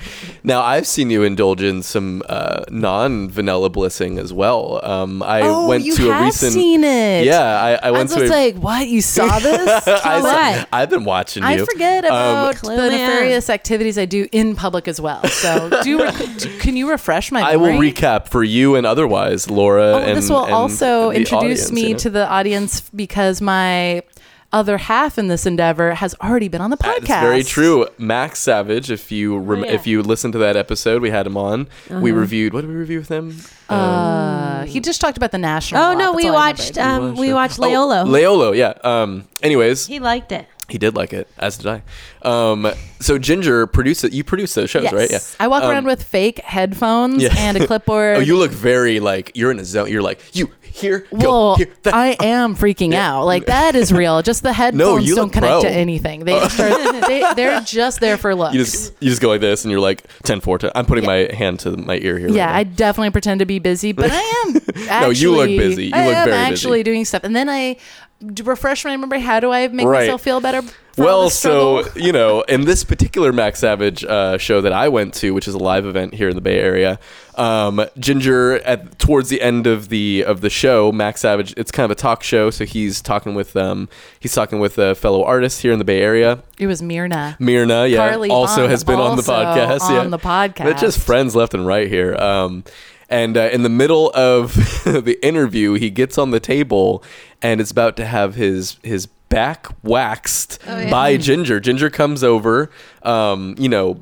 Now 0.44 0.62
I've 0.62 0.86
seen 0.86 1.10
you 1.10 1.22
indulge 1.22 1.62
in 1.62 1.82
some 1.82 2.22
uh, 2.28 2.64
non-vanilla 2.70 3.70
blissing 3.70 4.18
as 4.18 4.32
well. 4.32 4.80
Um, 4.84 5.22
I 5.22 5.42
oh, 5.42 5.68
went 5.68 5.84
you 5.84 5.94
to 5.96 6.10
have 6.10 6.22
a 6.22 6.24
recent. 6.26 6.52
seen 6.52 6.84
it. 6.84 7.24
Yeah, 7.26 7.40
I, 7.42 7.72
I 7.72 7.78
I 7.84 7.90
went 7.90 8.04
was 8.04 8.14
to. 8.14 8.20
just 8.20 8.32
A, 8.32 8.36
like, 8.36 8.56
what? 8.56 8.88
You 8.88 9.00
saw 9.02 9.38
this? 9.40 9.86
I, 9.88 10.20
what? 10.20 10.68
I've 10.72 10.90
been 10.90 11.04
watching 11.04 11.42
I 11.42 11.56
you. 11.56 11.66
forget 11.66 12.04
Um, 12.04 12.10
about 12.10 12.56
Clue 12.56 12.76
the 12.76 12.90
nefarious 12.90 13.50
activities 13.50 13.98
I 13.98 14.04
do 14.04 14.28
in 14.32 14.54
public 14.56 14.86
as 14.88 15.00
well. 15.00 15.24
So, 15.24 15.82
do, 15.82 15.90
you 15.90 16.12
do 16.38 16.58
can 16.58 16.76
you 16.76 16.88
refresh 16.90 17.32
my 17.32 17.42
I 17.42 17.56
will 17.56 17.72
recap 17.72 18.28
for 18.28 18.42
you 18.44 18.76
and 18.76 18.86
otherwise, 18.86 19.50
Laura. 19.50 19.82
Oh, 19.94 19.98
and, 19.98 20.16
this 20.16 20.30
will 20.30 20.44
and 20.44 20.54
also 20.54 21.10
the 21.10 21.16
introduce 21.18 21.66
audience, 21.66 21.72
me 21.72 21.82
you 21.88 21.92
know? 21.94 21.98
to 21.98 22.10
the 22.10 22.28
audience 22.28 22.80
because 22.90 23.40
my 23.40 24.02
other 24.52 24.78
half 24.78 25.16
in 25.18 25.28
this 25.28 25.46
endeavor 25.46 25.94
has 25.94 26.14
already 26.22 26.48
been 26.48 26.60
on 26.60 26.70
the 26.70 26.76
podcast. 26.76 27.06
That's 27.06 27.22
very 27.22 27.42
true. 27.44 27.86
Max 27.98 28.40
Savage, 28.40 28.90
if 28.90 29.12
you 29.12 29.38
rem- 29.38 29.60
Oh, 29.62 29.64
yeah. 29.66 29.72
if 29.72 29.86
you 29.86 30.02
listen 30.02 30.32
to 30.32 30.38
that 30.38 30.56
episode, 30.56 31.02
we 31.02 31.10
had 31.10 31.26
him 31.26 31.36
on. 31.36 31.68
We 31.88 32.10
reviewed. 32.12 32.52
What 32.52 32.62
did 32.62 32.70
we 32.70 32.76
review 32.76 32.98
with 32.98 33.08
him? 33.10 33.36
Uh, 33.68 34.64
he 34.64 34.80
just 34.80 35.00
talked 35.00 35.16
about 35.16 35.30
the 35.32 35.38
national. 35.38 35.80
Oh 35.82 35.88
lot. 35.90 35.98
no, 35.98 36.12
we 36.12 36.30
watched. 36.30 36.76
Um, 36.78 37.14
we 37.16 37.32
watched 37.32 37.58
Leolo. 37.58 38.02
Oh, 38.02 38.08
Leolo, 38.08 38.56
yeah. 38.56 38.74
Um, 38.82 39.26
anyways, 39.42 39.86
he 39.86 39.98
liked 40.00 40.32
it. 40.32 40.46
he 40.68 40.78
did 40.78 40.94
like 40.96 41.12
it, 41.12 41.28
as 41.38 41.56
did 41.56 41.66
I. 41.66 41.82
Um, 42.22 42.70
so 43.00 43.18
Ginger 43.18 43.66
produced 43.66 44.04
it. 44.04 44.12
You 44.12 44.24
produced 44.24 44.54
those 44.56 44.68
shows, 44.70 44.84
Yes. 44.84 44.92
right? 44.92 45.10
Yeah. 45.10 45.18
I 45.38 45.48
walk 45.48 45.62
Um, 45.62 45.70
around 45.70 45.86
with 45.86 46.02
fake 46.02 46.40
headphones 46.40 47.22
Yeah. 47.22 47.34
and 47.36 47.56
a 47.56 47.66
clipboard. 47.68 48.16
Oh, 48.18 48.20
you 48.20 48.36
look 48.36 48.50
very 48.50 48.98
like 49.00 49.30
you're 49.34 49.50
in 49.50 49.58
a 49.60 49.64
zone. 49.64 49.88
You're 49.88 50.02
like 50.02 50.20
you 50.32 50.50
here, 50.72 51.06
go 51.10 51.18
well, 51.30 51.56
here. 51.56 51.68
that- 51.82 51.94
I 51.94 52.16
am 52.20 52.54
freaking 52.56 52.94
out. 52.94 53.24
Like 53.24 53.46
that 53.46 53.74
is 53.76 53.92
real. 53.92 54.22
Just 54.22 54.42
the 54.42 54.52
headphones 54.60 55.06
you 55.06 55.14
don't 55.14 55.30
connect 55.30 55.50
pro. 55.52 55.62
to 55.62 55.70
anything. 55.70 56.24
They 56.24 56.38
start, 56.48 57.02
they 57.06 57.24
they're 57.34 57.60
just 57.62 58.00
there 58.00 58.16
for 58.16 58.34
looks. 58.34 58.54
you 58.54 58.60
just 58.64 58.94
you 59.00 59.08
just 59.10 59.20
go 59.22 59.28
like 59.28 59.40
this, 59.40 59.64
and 59.64 59.70
you're 59.70 59.80
like 59.80 60.04
10 60.22 60.40
4 60.40 60.58
10. 60.58 60.70
I'm 60.74 60.86
putting 60.86 61.04
my 61.06 61.28
hand 61.34 61.60
to 61.60 61.76
my 61.76 61.96
ear 61.96 62.18
here. 62.18 62.28
yeah, 62.30 62.54
I 62.54 62.64
definitely 62.64 63.10
pretend 63.10 63.40
to 63.40 63.46
be 63.46 63.58
busy, 63.58 63.92
but 63.92 64.10
I 64.12 64.16
am. 64.46 64.56
Actually, 64.56 64.86
No, 65.00 65.10
you 65.10 65.34
look 65.36 65.48
busy. 65.48 65.86
You 65.86 65.92
I 65.94 66.06
look 66.06 66.16
am 66.16 66.28
very 66.28 66.38
busy. 66.42 66.52
actually 66.52 66.82
doing 66.82 67.04
stuff, 67.04 67.24
and 67.24 67.34
then 67.36 67.48
I 67.48 67.76
refresh 68.20 68.84
my 68.84 68.96
memory. 68.96 69.20
How 69.20 69.40
do 69.40 69.50
I 69.50 69.68
make 69.68 69.86
Right. 69.86 70.00
myself 70.00 70.22
feel 70.22 70.40
better? 70.40 70.62
now. 70.62 70.68
for 70.92 71.02
all 71.02 71.20
Well, 71.20 71.30
so 71.30 71.84
you 71.96 72.12
know, 72.12 72.42
in 72.42 72.64
this 72.64 72.84
particular 72.84 73.32
Max 73.32 73.60
Savage 73.60 74.04
uh, 74.04 74.38
show 74.38 74.60
that 74.60 74.72
I 74.72 74.88
went 74.88 75.14
to, 75.14 75.32
which 75.32 75.48
is 75.48 75.54
a 75.54 75.58
live 75.58 75.86
event 75.86 76.14
here 76.14 76.28
in 76.28 76.34
the 76.34 76.40
Bay 76.40 76.58
Area, 76.58 76.98
um, 77.36 77.84
Ginger 77.98 78.56
at 78.64 78.98
towards 78.98 79.28
the 79.28 79.40
end 79.40 79.66
of 79.66 79.88
the 79.88 80.24
of 80.24 80.40
the 80.40 80.50
show, 80.50 80.92
Max 80.92 81.22
Savage. 81.22 81.54
It's 81.56 81.70
kind 81.70 81.84
of 81.84 81.90
a 81.90 81.94
talk 81.94 82.22
show, 82.22 82.50
so 82.50 82.64
he's 82.64 83.00
talking 83.00 83.34
with 83.34 83.56
um 83.56 83.88
he's 84.18 84.34
talking 84.34 84.58
with 84.60 84.78
a 84.78 84.94
fellow 84.94 85.24
artist 85.24 85.62
here 85.62 85.72
in 85.72 85.78
the 85.78 85.84
Bay 85.84 86.00
Area. 86.00 86.42
it 86.58 86.66
was 86.66 86.82
Mirna. 86.82 87.38
Mirna, 87.38 87.88
yeah, 87.90 88.08
Carly 88.08 88.30
also 88.30 88.62
Bond 88.62 88.70
has 88.70 88.84
been 88.84 89.00
on 89.00 89.16
the 89.16 89.22
podcast. 89.22 89.80
on 89.82 89.94
yeah. 89.94 90.04
the 90.04 90.18
podcast. 90.18 90.64
They're 90.64 90.74
just 90.74 90.98
friends 90.98 91.34
left 91.34 91.54
and 91.54 91.66
right 91.66 91.88
here. 91.88 92.14
Um, 92.16 92.64
and 93.10 93.36
uh, 93.36 93.50
in 93.52 93.62
the 93.62 93.68
middle 93.68 94.10
of 94.14 94.54
the 94.84 95.18
interview, 95.22 95.74
he 95.74 95.90
gets 95.90 96.16
on 96.16 96.30
the 96.30 96.40
table 96.40 97.02
and 97.42 97.60
is 97.60 97.70
about 97.70 97.96
to 97.98 98.06
have 98.06 98.36
his 98.36 98.78
his 98.82 99.06
back 99.28 99.66
waxed 99.82 100.58
Oh, 100.66 100.90
by 100.90 101.16
Ginger. 101.16 101.60
Ginger 101.60 101.90
comes 101.90 102.22
over, 102.24 102.70
um, 103.02 103.54
you 103.58 103.68
know. 103.68 104.00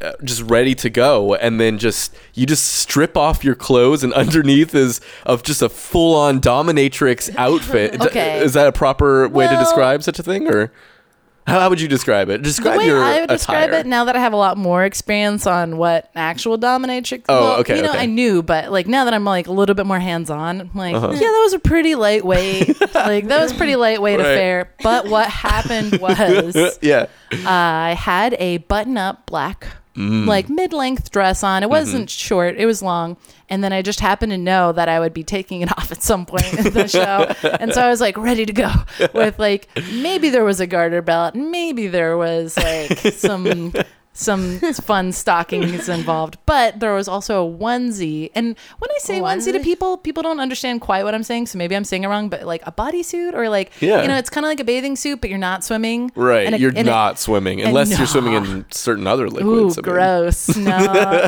Uh, 0.00 0.12
just 0.22 0.42
ready 0.42 0.76
to 0.76 0.88
go 0.88 1.34
and 1.34 1.60
then 1.60 1.76
just 1.76 2.14
you 2.32 2.46
just 2.46 2.64
strip 2.64 3.16
off 3.16 3.42
your 3.42 3.56
clothes 3.56 4.04
and 4.04 4.12
underneath 4.24 4.72
is 4.72 5.00
of 5.26 5.42
just 5.42 5.60
a 5.60 5.68
full-on 5.68 6.40
dominatrix 6.40 7.34
outfit 7.36 8.00
Okay. 8.06 8.38
is 8.38 8.52
that 8.52 8.68
a 8.68 8.70
proper 8.72 9.26
way 9.28 9.48
to 9.48 9.56
describe 9.56 10.04
such 10.04 10.20
a 10.20 10.22
thing 10.22 10.46
or 10.46 10.70
how, 11.48 11.68
would 11.68 11.80
you 11.80 11.88
describe 11.88 12.28
it 12.28 12.42
describe 12.42 12.74
the 12.74 12.78
way 12.80 12.86
your 12.86 13.02
I 13.02 13.20
would 13.20 13.28
describe 13.30 13.68
attire. 13.70 13.80
it 13.80 13.86
now 13.86 14.04
that 14.04 14.14
I 14.16 14.20
have 14.20 14.32
a 14.32 14.36
lot 14.36 14.56
more 14.56 14.84
experience 14.84 15.46
on 15.46 15.76
what 15.76 16.10
actual 16.14 16.58
dominatrix. 16.58 17.24
Oh, 17.28 17.40
well, 17.42 17.60
okay, 17.60 17.76
You 17.76 17.82
know, 17.82 17.90
okay. 17.90 18.00
I 18.00 18.06
knew, 18.06 18.42
but 18.42 18.70
like 18.70 18.86
now 18.86 19.04
that 19.04 19.14
I'm 19.14 19.24
like 19.24 19.46
a 19.46 19.52
little 19.52 19.74
bit 19.74 19.86
more 19.86 19.98
hands 20.00 20.30
on, 20.30 20.60
I'm 20.60 20.70
like, 20.74 20.94
Uh-huh. 20.94 21.10
yeah, 21.12 21.18
that 21.20 21.40
was 21.44 21.52
a 21.54 21.58
pretty 21.58 21.94
lightweight. 21.94 22.80
like 22.94 23.28
that 23.28 23.40
was 23.40 23.52
pretty 23.52 23.76
lightweight 23.76 24.18
Right. 24.18 24.26
affair. 24.28 24.70
But 24.82 25.08
what 25.08 25.28
happened 25.28 25.98
was 26.00 26.78
yeah 26.82 27.06
I 27.46 27.94
had 27.98 28.34
a 28.38 28.58
button 28.58 28.96
up 28.96 29.26
black. 29.26 29.66
Mm. 29.98 30.26
Like 30.26 30.48
mid 30.48 30.72
length 30.72 31.10
dress 31.10 31.42
on. 31.42 31.64
It 31.64 31.70
wasn't 31.70 32.08
mm-hmm. 32.08 32.26
short, 32.26 32.56
it 32.56 32.66
was 32.66 32.82
long. 32.82 33.16
And 33.48 33.64
then 33.64 33.72
I 33.72 33.82
just 33.82 33.98
happened 33.98 34.30
to 34.30 34.38
know 34.38 34.70
that 34.72 34.88
I 34.88 35.00
would 35.00 35.12
be 35.12 35.24
taking 35.24 35.60
it 35.62 35.70
off 35.78 35.90
at 35.90 36.02
some 36.02 36.24
point 36.24 36.52
in 36.54 36.72
the 36.72 36.86
show. 36.86 37.34
And 37.58 37.74
so 37.74 37.82
I 37.82 37.90
was 37.90 38.00
like 38.00 38.16
ready 38.16 38.46
to 38.46 38.52
go 38.52 38.70
with 39.12 39.38
like 39.40 39.68
maybe 39.92 40.30
there 40.30 40.44
was 40.44 40.60
a 40.60 40.68
garter 40.68 41.02
belt, 41.02 41.34
maybe 41.34 41.88
there 41.88 42.16
was 42.16 42.56
like 42.56 42.98
some 43.14 43.72
some 44.18 44.58
fun 44.58 45.12
stockings 45.12 45.88
involved, 45.98 46.38
but 46.44 46.80
there 46.80 46.92
was 46.94 47.06
also 47.06 47.46
a 47.46 47.50
onesie. 47.50 48.30
And 48.34 48.56
when 48.80 48.90
I 48.90 48.98
say 48.98 49.20
onesie 49.20 49.52
to 49.52 49.60
people, 49.60 49.96
people 49.96 50.24
don't 50.24 50.40
understand 50.40 50.80
quite 50.80 51.04
what 51.04 51.14
I'm 51.14 51.22
saying, 51.22 51.46
so 51.46 51.56
maybe 51.56 51.76
I'm 51.76 51.84
saying 51.84 52.02
it 52.02 52.08
wrong, 52.08 52.28
but 52.28 52.42
like 52.42 52.62
a 52.66 52.72
bodysuit 52.72 53.32
or 53.34 53.48
like 53.48 53.70
Yeah. 53.80 54.02
you 54.02 54.08
know, 54.08 54.16
it's 54.16 54.28
kind 54.28 54.44
of 54.44 54.48
like 54.48 54.58
a 54.58 54.64
bathing 54.64 54.96
suit, 54.96 55.20
but 55.20 55.30
you're 55.30 55.38
not 55.38 55.62
swimming. 55.64 56.10
Right, 56.16 56.46
And 56.46 56.54
it- 56.56 56.60
you're 56.60 56.72
not 56.72 57.18
swimming 57.20 57.60
and 57.60 57.68
unless 57.68 57.96
you're 57.96 58.06
swimming 58.08 58.34
in 58.34 58.64
certain 58.72 59.06
other 59.06 59.26
Ooh, 59.26 59.30
liquids. 59.30 59.78
I 59.78 59.82
mean. 59.82 59.94
gross. 59.94 60.56
No, 60.56 60.74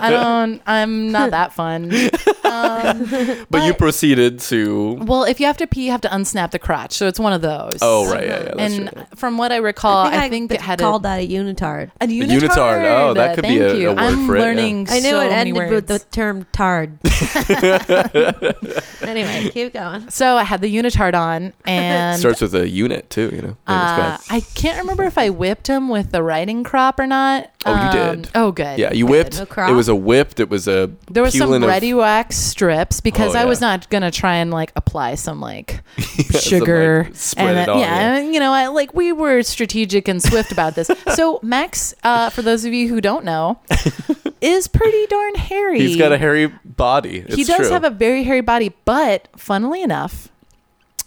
I 0.02 0.10
don't. 0.10 0.60
I'm 0.66 1.12
not 1.12 1.30
that 1.30 1.52
fun. 1.52 1.90
But 3.50 3.64
you 3.64 3.74
proceeded 3.74 4.38
to. 4.40 4.94
Well, 5.02 5.24
if 5.24 5.40
you 5.40 5.46
have 5.46 5.56
to 5.58 5.66
pee, 5.66 5.86
you 5.86 5.90
have 5.90 6.00
to 6.02 6.08
unsnap 6.08 6.50
the 6.50 6.58
crotch. 6.58 6.92
So 6.92 7.06
it's 7.08 7.18
one 7.20 7.32
of 7.32 7.42
those. 7.42 7.78
Oh 7.80 8.10
right, 8.12 8.26
yeah, 8.26 8.42
yeah. 8.44 8.54
That's 8.56 8.74
and 8.74 8.92
true. 8.92 9.04
from 9.16 9.38
what 9.38 9.52
I 9.52 9.56
recall, 9.56 10.06
I 10.06 10.28
think, 10.28 10.52
it 10.52 10.60
had 10.60 10.78
called 10.78 11.02
a, 11.02 11.08
that 11.08 11.20
a 11.20 11.28
unitard. 11.28 11.90
a 12.00 12.06
unitard. 12.06 12.40
unitard. 12.40 12.84
Oh, 12.84 13.14
that 13.14 13.34
could 13.34 13.42
be 13.44 13.58
a- 13.58 13.74
you. 13.76 13.90
a 13.90 13.94
word 13.94 14.00
I'm 14.00 14.26
for 14.26 14.36
it, 14.36 14.40
yeah. 14.40 14.44
learning. 14.44 14.86
I 14.90 15.00
knew 15.00 15.10
so 15.10 15.20
it 15.20 15.30
many 15.30 15.50
ended 15.50 15.70
with 15.70 15.86
the 15.86 15.98
term 15.98 16.46
tard. 16.52 16.98
anyway, 19.02 19.50
keep 19.50 19.72
going. 19.72 20.08
So 20.10 20.36
I 20.36 20.44
had 20.44 20.60
the 20.60 20.74
unitard 20.74 21.14
on, 21.14 21.52
and 21.64 22.18
Starts 22.18 22.40
with 22.40 22.54
a 22.54 22.68
unit 22.68 23.10
too. 23.10 23.30
You 23.32 23.42
know. 23.42 23.56
uh, 23.66 24.18
I 24.28 24.40
can't 24.54 24.78
remember 24.78 25.04
if 25.04 25.18
I 25.18 25.30
whipped 25.30 25.66
him 25.66 25.88
with 25.88 26.12
the 26.12 26.22
riding 26.22 26.64
crop 26.64 26.98
or 26.98 27.06
not. 27.06 27.50
Oh, 27.66 27.74
you 27.74 28.00
Um, 28.00 28.22
did. 28.22 28.30
Oh, 28.34 28.52
good. 28.52 28.78
yeah, 28.78 28.90
you 28.92 29.04
good. 29.06 29.10
whipped. 29.34 29.58
It 29.58 29.72
was 29.74 29.88
a 29.88 29.94
whipped. 29.94 30.40
It 30.40 30.48
was 30.48 30.66
a. 30.66 30.90
There 31.10 31.22
was 31.22 31.36
some 31.36 31.48
peeling 31.48 31.62
of- 31.62 31.68
ready 31.68 31.92
wax 31.92 32.36
strips 32.36 33.00
because 33.02 33.34
Oh, 33.34 33.38
I 33.38 33.44
was 33.44 33.60
not 33.60 33.90
gonna 33.90 34.10
try 34.10 34.36
and 34.36 34.50
like 34.50 34.72
apply 34.76 35.16
some 35.16 35.40
like 35.40 35.80
some, 35.98 36.40
sugar 36.40 37.04
like, 37.10 37.34
and 37.36 37.68
uh, 37.68 37.74
on, 37.74 37.80
yeah, 37.80 38.18
you 38.20 38.40
know, 38.40 38.52
I, 38.52 38.68
like 38.68 38.94
we 38.94 39.12
were 39.12 39.42
strategic 39.42 40.08
and 40.08 40.22
swift 40.22 40.52
about 40.52 40.74
this. 40.74 40.90
So 41.14 41.38
Max, 41.42 41.94
uh, 42.02 42.30
for 42.30 42.40
those 42.40 42.64
of 42.64 42.72
you 42.72 42.88
who 42.88 43.00
don't 43.02 43.24
know, 43.26 43.58
is 44.40 44.66
pretty 44.68 45.06
darn 45.08 45.34
hairy. 45.34 45.80
He's 45.80 45.96
got 45.96 46.12
a 46.12 46.18
hairy 46.18 46.46
body. 46.64 47.18
It's 47.26 47.34
he 47.34 47.44
does 47.44 47.56
true. 47.58 47.70
have 47.70 47.84
a 47.84 47.90
very 47.90 48.22
hairy 48.24 48.40
body, 48.40 48.74
but 48.86 49.28
funnily 49.36 49.82
enough. 49.82 50.28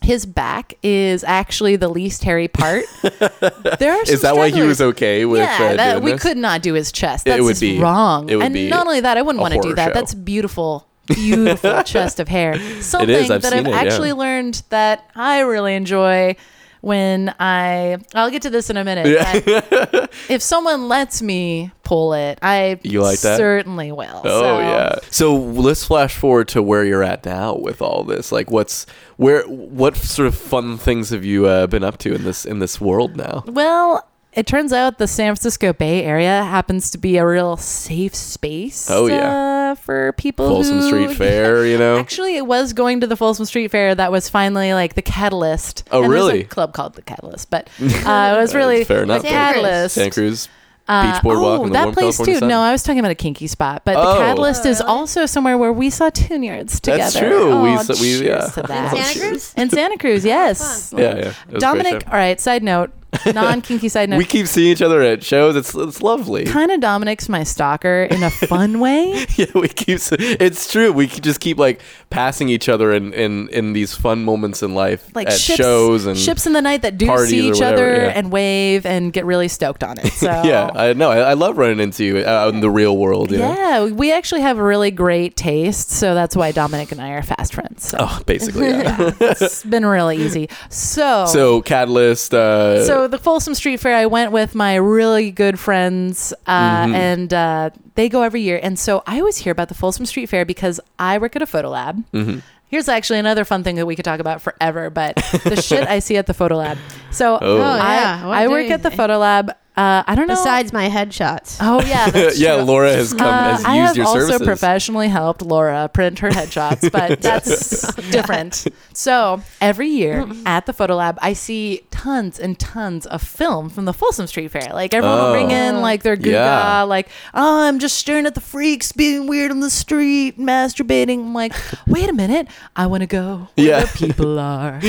His 0.03 0.25
back 0.25 0.74
is 0.83 1.24
actually 1.24 1.77
the 1.77 1.88
least 1.88 2.24
hairy 2.24 2.48
part. 2.48 2.86
there 3.01 3.93
are 3.93 4.05
some 4.05 4.13
Is 4.13 4.22
that 4.22 4.36
why 4.36 4.50
he 4.50 4.62
was 4.62 4.81
okay 4.81 5.25
with? 5.25 5.39
yeah, 5.39 5.57
uh, 5.60 5.75
that, 5.77 5.91
doing 5.93 6.03
we 6.03 6.12
this? 6.12 6.22
could 6.22 6.38
not 6.38 6.62
do 6.62 6.74
his 6.74 6.91
chest. 6.91 7.25
That's 7.25 7.41
would 7.41 7.51
just 7.51 7.62
be- 7.62 7.79
wrong. 7.79 8.29
it 8.29 8.36
would 8.36 8.45
and 8.45 8.53
be 8.53 8.69
not 8.69 8.86
only 8.86 9.00
that, 9.00 9.17
I 9.17 9.22
wouldn't 9.22 9.39
a 9.39 9.41
want 9.41 9.53
to 9.53 9.60
do 9.62 9.67
horror 9.69 9.75
that. 9.75 9.88
show. 9.88 9.93
That's 9.93 10.13
beautiful, 10.13 10.88
beautiful 11.07 11.83
chest 11.83 12.19
of 12.19 12.27
hair. 12.27 12.60
Something 12.81 13.15
I've 13.15 13.41
that 13.41 13.43
seen 13.43 13.60
I've 13.60 13.65
it, 13.67 13.69
yeah. 13.69 13.75
actually 13.77 14.13
learned 14.13 14.62
that 14.69 15.10
I 15.15 15.39
really 15.39 15.75
enjoy 15.75 16.36
when 16.84 17.34
I. 17.40 17.98
I'll 18.13 18.30
get 18.30 18.42
to 18.42 18.50
this 18.50 18.70
in 18.70 18.75
a 18.75 18.84
minute. 18.84 19.06
but 19.46 20.12
if 20.30 20.42
someone 20.42 20.90
lets 20.90 21.22
me 21.22 21.72
pull 21.84 22.13
it, 22.13 22.40
I 22.42 22.78
You 22.84 23.02
like 23.02 23.20
that? 23.22 23.38
certainly 23.38 23.94
will. 23.94 24.22
Oh 24.25 24.42
So, 24.42 24.60
yeah. 24.60 24.96
So 25.10 25.34
let's 25.36 25.86
flash 25.86 26.16
forward 26.18 26.50
to 26.50 26.62
where 26.62 26.84
you're 26.84 27.02
at 27.04 27.25
now 27.25 27.56
with 27.56 27.82
all 27.82 28.04
this. 28.04 28.34
Like, 28.34 28.52
what's 28.52 28.86
where? 29.16 29.44
What 29.44 29.96
sort 29.96 30.28
of 30.28 30.36
fun 30.36 30.78
things 30.78 31.10
have 31.12 31.24
you 31.24 31.46
uh, 31.46 31.68
been 31.68 31.86
up 31.86 31.98
to 32.00 32.13
in 32.13 32.25
this 32.25 32.46
in 32.46 32.60
this 32.60 32.82
world 32.82 33.16
now? 33.16 33.46
Well, 33.48 34.06
it 34.36 34.48
turns 34.48 34.74
out 34.74 34.98
the 34.98 35.08
San 35.08 35.28
Francisco 35.36 35.74
Bay 35.74 36.04
Area 36.04 36.44
happens 36.44 36.90
to 36.92 36.98
be 36.98 37.18
a 37.18 37.25
real 37.25 37.56
safe 37.58 38.16
space 38.16 38.90
Oh, 38.90 39.08
yeah. 39.08 39.72
uh, 39.72 39.75
for 39.75 40.13
people 40.13 40.48
Folsom 40.50 40.80
who 40.80 40.88
Street 40.88 41.12
Fair, 41.18 41.66
you 41.66 41.78
know. 41.78 41.98
Actually, 41.98 42.38
it 42.38 42.46
was 42.46 42.74
going 42.74 43.00
to 43.02 43.08
the 43.08 43.16
Folsom 43.18 43.46
Street 43.46 43.70
Fair 43.72 43.94
that 43.96 44.12
was 44.12 44.30
finally 44.30 44.74
like 44.74 44.96
the 44.96 45.02
catalyst. 45.02 45.84
Oh, 45.92 46.04
And 46.04 46.12
there's 46.12 46.13
really? 46.24 46.42
A 46.42 46.46
club 46.46 46.74
called 46.74 46.94
the 46.96 47.02
Catalyst, 47.02 47.50
but 47.50 47.68
uh, 47.82 48.36
it 48.36 48.42
was 48.42 48.54
really 48.56 48.84
Fair 48.84 49.04
enough. 49.04 49.22
the 49.22 49.28
Santa 49.30 49.54
Cruz. 49.54 49.63
catalyst. 49.63 49.96
Santa 49.96 50.12
Cruz 50.12 50.50
Uh, 50.86 51.13
Beach 51.13 51.24
Boardwalk 51.24 51.60
oh, 51.62 51.63
in 51.63 51.70
the 51.70 51.74
that 51.74 51.84
warm 51.86 51.94
place 51.96 52.18
California 52.18 52.34
too. 52.36 52.40
sun? 52.40 52.50
No, 52.50 52.60
I 52.60 52.72
was 52.74 52.84
talking 52.84 53.00
about 53.00 53.12
a 53.12 53.16
kinky 53.16 53.48
spot, 53.48 53.84
but 53.86 53.96
Oh. 53.96 54.13
the 54.16 54.20
Catalyst 54.20 54.66
Oh, 54.66 54.70
is 54.70 54.82
also 54.82 55.25
somewhere 55.25 55.58
where 55.58 55.72
we 55.72 55.90
saw 55.90 56.10
Tune 56.10 56.44
Yards 56.44 56.80
together. 56.82 57.04
That's 57.04 57.18
true. 57.18 57.62
We 57.63 57.70
Oh, 57.70 57.82
saw- 57.84 57.94
we- 57.94 58.00
cheers 58.00 58.22
yeah. 58.22 58.48
to 58.48 58.60
In 58.62 58.66
that. 58.68 58.96
Santa 58.98 59.20
Cruz? 59.20 59.54
In 59.56 59.70
Santa 59.70 59.98
Cruz, 59.98 60.25
yes. 60.25 60.94
Yeah, 60.96 61.02
yeah. 61.02 61.10
It 61.12 61.24
was 61.24 61.34
a 61.36 61.50
great 61.52 61.60
Dominic. 61.62 62.04
All 62.08 62.13
right. 62.13 62.40
Side 62.42 62.63
note. 62.63 62.92
Non 63.34 63.62
kinky 63.62 63.89
side 63.89 64.10
note. 64.10 64.17
We 64.17 64.25
keep 64.25 64.48
seeing 64.48 64.72
each 64.72 64.82
other 64.82 65.01
at 65.01 65.24
shows. 65.24 65.55
It's 65.55 65.74
it's 65.75 66.01
lovely. 66.01 66.46
kind 66.46 66.72
of 66.72 66.79
Dominic's 66.79 67.29
my 67.29 67.43
stalker 67.43 68.03
in 68.03 68.22
a 68.24 68.29
fun 68.29 68.79
way. 68.86 69.25
yeah, 69.36 69.46
we 69.55 69.67
keep. 69.67 70.00
It's 70.12 70.72
true. 70.72 70.91
We 70.91 71.08
just 71.08 71.39
keep 71.39 71.58
like 71.58 71.82
passing 72.10 72.50
each 72.50 72.70
other 72.70 72.93
in 72.93 73.13
in 73.13 73.50
in 73.50 73.74
these 73.74 73.96
fun 73.96 74.24
moments 74.24 74.62
in 74.63 74.75
life 74.75 75.10
Like 75.15 75.27
at 75.27 75.34
ships, 75.39 75.58
shows 75.58 76.05
and 76.05 76.17
ships 76.17 76.46
in 76.46 76.53
the 76.53 76.62
night 76.62 76.82
that 76.84 76.98
do 76.98 77.05
see 77.25 77.48
each 77.48 77.55
whatever, 77.55 77.74
other 77.74 77.96
yeah. 78.05 78.12
and 78.15 78.32
wave 78.32 78.86
and 78.86 79.12
get 79.13 79.25
really 79.25 79.48
stoked 79.48 79.84
on 79.84 79.98
it. 80.00 80.12
So 80.24 80.27
yeah. 80.43 80.70
I 80.74 80.93
know. 80.93 81.12
I, 81.12 81.32
I 81.32 81.34
love 81.34 81.58
running 81.58 81.79
into 81.82 82.03
you 82.05 82.24
out 82.25 82.53
in 82.53 82.62
the 82.62 82.70
real 82.70 82.96
world. 82.98 83.32
You 83.32 83.39
know? 83.39 83.53
Yeah, 83.53 83.86
we 83.86 84.13
actually 84.13 84.41
have 84.41 84.58
really 84.58 84.89
great 84.91 85.36
taste, 85.36 85.89
so 85.89 86.13
that's 86.13 86.36
why 86.36 86.51
Dominic 86.53 86.91
and 86.93 87.01
I 87.01 87.10
are 87.12 87.24
fast 87.24 87.53
friends. 87.53 87.86
So 87.89 87.98
Oh, 88.00 88.22
basically. 88.25 88.70
Yeah. 88.70 89.12
it's 89.20 89.63
been 89.63 89.86
really 89.86 90.17
easy. 90.17 90.48
So, 90.70 91.25
so 91.25 91.62
Catalyst. 91.62 92.34
Uh, 92.34 92.86
so 92.86 93.02
the 93.07 93.17
Folsom 93.17 93.53
Street 93.55 93.77
Fair, 93.79 93.95
I 93.95 94.05
went 94.05 94.31
with 94.31 94.55
my 94.55 94.75
really 94.75 95.31
good 95.31 95.60
friends, 95.60 96.33
uh, 96.48 96.86
Mm-hmm. 96.86 96.95
and 96.95 97.33
uh, 97.33 97.69
they 97.95 98.10
go 98.10 98.22
every 98.24 98.41
year. 98.41 98.60
And 98.62 98.77
so 98.79 99.03
I 99.07 99.19
always 99.19 99.38
hear 99.38 99.51
about 99.51 99.69
the 99.69 99.75
Folsom 99.75 100.05
Street 100.05 100.27
Fair 100.29 100.45
because 100.45 100.79
I 101.00 101.17
work 101.17 101.36
at 101.36 101.41
a 101.41 101.45
photo 101.45 101.69
lab. 101.69 102.03
Mm-hmm. 102.12 102.39
Here's 102.67 102.89
actually 102.89 103.19
another 103.19 103.45
fun 103.45 103.63
thing 103.63 103.75
that 103.75 103.86
we 103.86 103.95
could 103.95 104.05
talk 104.05 104.19
about 104.19 104.41
forever, 104.41 104.89
but 104.89 105.15
the 105.43 105.62
shit 105.62 105.88
I 105.88 106.00
see 106.00 106.17
at 106.17 106.25
the 106.25 106.33
photo 106.33 106.55
lab. 106.57 106.77
So 107.12 107.36
Oh. 107.39 107.57
Oh, 107.57 107.62
I, 107.62 107.95
yeah. 107.95 108.27
I 108.27 108.48
work 108.48 108.67
at 108.72 108.81
the 108.81 108.89
photo 108.91 109.17
lab. 109.19 109.51
Uh, 109.75 110.03
I 110.06 110.13
don't 110.15 110.27
know. 110.27 110.36
Besides 110.36 110.72
my 110.72 110.88
headshots. 110.88 111.58
oh 111.60 111.82
yeah, 111.82 112.30
yeah. 112.36 112.62
Laura 112.62 112.94
has 112.94 113.12
come 113.12 113.27
Uh, 113.27 113.51
has 113.56 113.65
I 113.65 113.77
used 113.77 113.88
have 113.88 113.98
your 113.98 114.06
also 114.06 114.20
services. 114.27 114.46
professionally 114.48 115.08
helped 115.08 115.42
Laura 115.42 115.89
print 115.92 116.20
her 116.20 116.30
headshots, 116.30 116.92
but 116.92 117.22
that's 117.27 117.92
different. 118.12 118.68
So 118.94 119.42
every 119.62 119.88
year 119.89 120.27
at 120.46 120.68
the 120.68 120.74
photo 120.74 120.96
lab, 120.98 121.18
I 121.24 121.34
see 121.34 121.82
tons 121.89 122.39
and 122.39 122.60
tons 122.60 123.08
of 123.08 123.24
film 123.24 123.70
from 123.70 123.86
the 123.86 123.94
Folsom 123.94 124.27
Street 124.27 124.51
Fair. 124.51 124.70
Like 124.74 124.94
everyone 124.94 125.18
will 125.20 125.32
bring 125.34 125.50
in 125.50 125.75
Oh. 125.77 125.82
like 125.82 126.03
their 126.03 126.18
Google, 126.18 126.34
Yeah. 126.34 126.84
like 126.84 127.10
oh, 127.34 127.62
I'm 127.63 127.80
just 127.80 127.98
staring 127.98 128.27
at 128.27 128.36
the 128.36 128.42
freaks 128.42 128.92
being 128.92 129.25
weird 129.25 129.50
on 129.50 129.60
the 129.60 129.72
street, 129.72 130.38
masturbating. 130.38 131.20
I'm 131.20 131.34
like, 131.34 131.53
wait 131.88 132.10
a 132.10 132.13
minute, 132.13 132.48
I 132.75 132.86
want 132.86 133.01
to 133.01 133.08
go 133.08 133.48
where 133.56 133.68
Yeah. 133.68 133.86
the 133.86 133.98
people 133.98 134.38
are. 134.38 134.80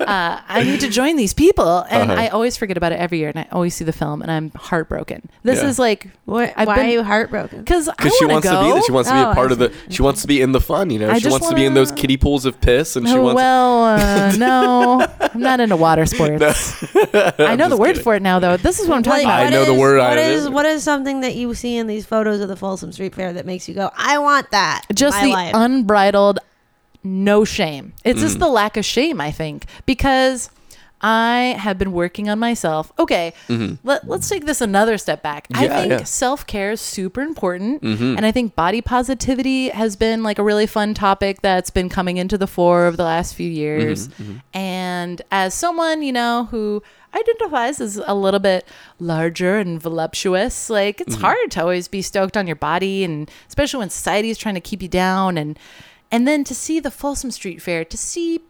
uh, 0.00 0.40
I 0.48 0.62
need 0.64 0.80
to 0.80 0.88
join 0.88 1.14
these 1.16 1.32
people, 1.34 1.84
and 1.88 2.10
Uh-huh. 2.10 2.20
I 2.22 2.28
always 2.28 2.56
forget 2.56 2.76
about 2.76 2.90
it 2.90 2.98
every 2.98 3.18
year, 3.18 3.28
and 3.28 3.38
I 3.38 3.46
always 3.52 3.74
see 3.76 3.84
the 3.84 3.92
film, 4.00 4.22
and 4.22 4.30
I'm 4.30 4.50
heartbroken. 4.56 5.28
This 5.44 5.62
Yeah. 5.62 5.68
is 5.68 5.78
like 5.78 6.08
What, 6.24 6.52
I've 6.56 6.66
why 6.66 6.74
been- 6.76 6.86
are 6.86 6.90
you 6.90 7.02
heartbroken? 7.04 7.58
because 7.60 7.88
I 7.88 7.92
Because 7.96 8.16
she 8.16 8.24
wanna 8.24 8.34
wants 8.34 8.48
to 8.48 8.54
be 8.54 8.60
go. 8.68 8.72
there. 8.74 8.82
She 8.82 8.92
wants 8.92 9.08
to 9.10 9.14
be 9.14 9.20
Oh, 9.20 9.30
a 9.30 9.34
part 9.34 9.52
of 9.52 9.58
the. 9.58 9.72
She 9.90 10.02
wants 10.02 10.22
to 10.22 10.26
be 10.26 10.40
in 10.40 10.50
the 10.52 10.60
fun. 10.60 10.90
You 10.90 10.98
know, 10.98 11.10
I 11.10 11.14
she 11.14 11.20
just 11.24 11.32
wants 11.32 11.48
to 11.50 11.54
be 11.54 11.64
in 11.64 11.74
those 11.74 11.90
wanna- 11.90 12.00
kiddie 12.00 12.16
pools 12.16 12.44
of 12.46 12.60
piss, 12.60 12.96
and 12.96 13.06
she 13.06 13.14
oh, 13.16 13.22
wants. 13.22 13.36
well, 13.36 13.84
uh, 13.84 14.32
no, 14.38 15.06
I'm 15.20 15.40
not 15.40 15.60
into 15.60 15.76
water 15.76 16.06
sports. 16.14 16.82
I 17.38 17.54
know 17.56 17.68
the 17.68 17.76
word 17.76 17.88
kidding. 17.90 18.02
for 18.02 18.14
it 18.16 18.22
now, 18.22 18.38
though. 18.40 18.56
This 18.56 18.80
is 18.80 18.88
what 18.88 18.96
I'm 18.96 19.02
talking 19.04 19.26
What- 19.26 19.34
about. 19.34 19.40
I 19.40 19.44
what 19.44 19.50
know 19.52 19.64
the 19.66 19.72
is- 19.74 19.78
word, 19.80 19.98
What 19.98 20.18
I- 20.18 20.22
is 20.22 20.48
what 20.48 20.66
is 20.66 20.82
something 20.82 21.20
that 21.20 21.34
you 21.36 21.54
see 21.54 21.76
in 21.76 21.86
these 21.86 22.06
photos 22.06 22.40
of 22.40 22.48
the 22.48 22.56
Folsom 22.56 22.90
Street 22.92 23.14
Fair 23.14 23.32
that 23.34 23.46
makes 23.46 23.68
you 23.68 23.74
go, 23.74 23.90
I 23.96 24.18
want 24.18 24.50
that? 24.50 24.82
in 24.90 24.96
Just 24.96 25.16
my 25.18 25.24
the 25.26 25.30
life." 25.32 25.52
unbridled, 25.54 26.38
no 27.04 27.44
shame. 27.44 27.92
It's 28.04 28.18
Mm. 28.18 28.22
just 28.22 28.38
the 28.38 28.48
lack 28.48 28.76
of 28.76 28.84
shame, 28.84 29.20
I 29.20 29.30
think, 29.30 29.66
because 29.86 30.50
I 31.02 31.56
have 31.58 31.78
been 31.78 31.92
working 31.92 32.28
on 32.28 32.38
myself. 32.38 32.92
Okay, 32.98 33.32
let, 33.82 34.06
let's 34.06 34.28
take 34.28 34.44
this 34.44 34.60
another 34.60 34.98
step 34.98 35.22
back. 35.22 35.46
I 35.54 35.66
Mm-hmm. 35.66 35.74
Think 35.80 35.90
yeah. 35.92 36.02
self 36.04 36.46
care 36.46 36.72
is 36.72 36.80
super 36.80 37.22
important. 37.22 37.82
Mhm. 37.82 38.16
And 38.16 38.26
I 38.26 38.32
think 38.32 38.54
body 38.54 38.80
positivity 38.82 39.68
has 39.70 39.96
been 39.96 40.22
like 40.22 40.38
a 40.38 40.42
really 40.42 40.66
fun 40.66 40.94
topic 40.94 41.40
that's 41.42 41.70
been 41.70 41.88
coming 41.88 42.16
into 42.18 42.36
the 42.36 42.46
fore 42.46 42.84
over 42.86 42.96
the 42.96 43.04
last 43.04 43.34
few 43.34 43.48
years. 43.48 44.08
Mm-hmm, 44.08 44.36
And 44.52 45.22
as 45.30 45.54
someone, 45.54 46.02
you 46.02 46.12
know, 46.12 46.48
who 46.50 46.82
identifies 47.14 47.80
as 47.80 47.96
a 48.06 48.14
little 48.14 48.38
bit 48.40 48.66
larger 48.98 49.58
and 49.58 49.80
voluptuous, 49.82 50.70
like 50.70 51.00
it's 51.00 51.16
hard 51.16 51.50
to 51.52 51.60
always 51.60 51.88
be 51.88 52.02
stoked 52.02 52.36
on 52.36 52.46
your 52.46 52.56
body 52.56 53.02
and 53.04 53.28
especially 53.48 53.78
when 53.78 53.90
society 53.90 54.30
is 54.30 54.38
trying 54.38 54.54
to 54.54 54.60
keep 54.60 54.80
you 54.82 54.88
down 54.88 55.36
and 55.38 55.58
and 56.12 56.26
then 56.28 56.44
to 56.44 56.54
see 56.54 56.78
the 56.80 56.90
Folsom 56.90 57.30
Street 57.30 57.62
Fair, 57.62 57.84
to 57.84 57.96
see 57.96 58.40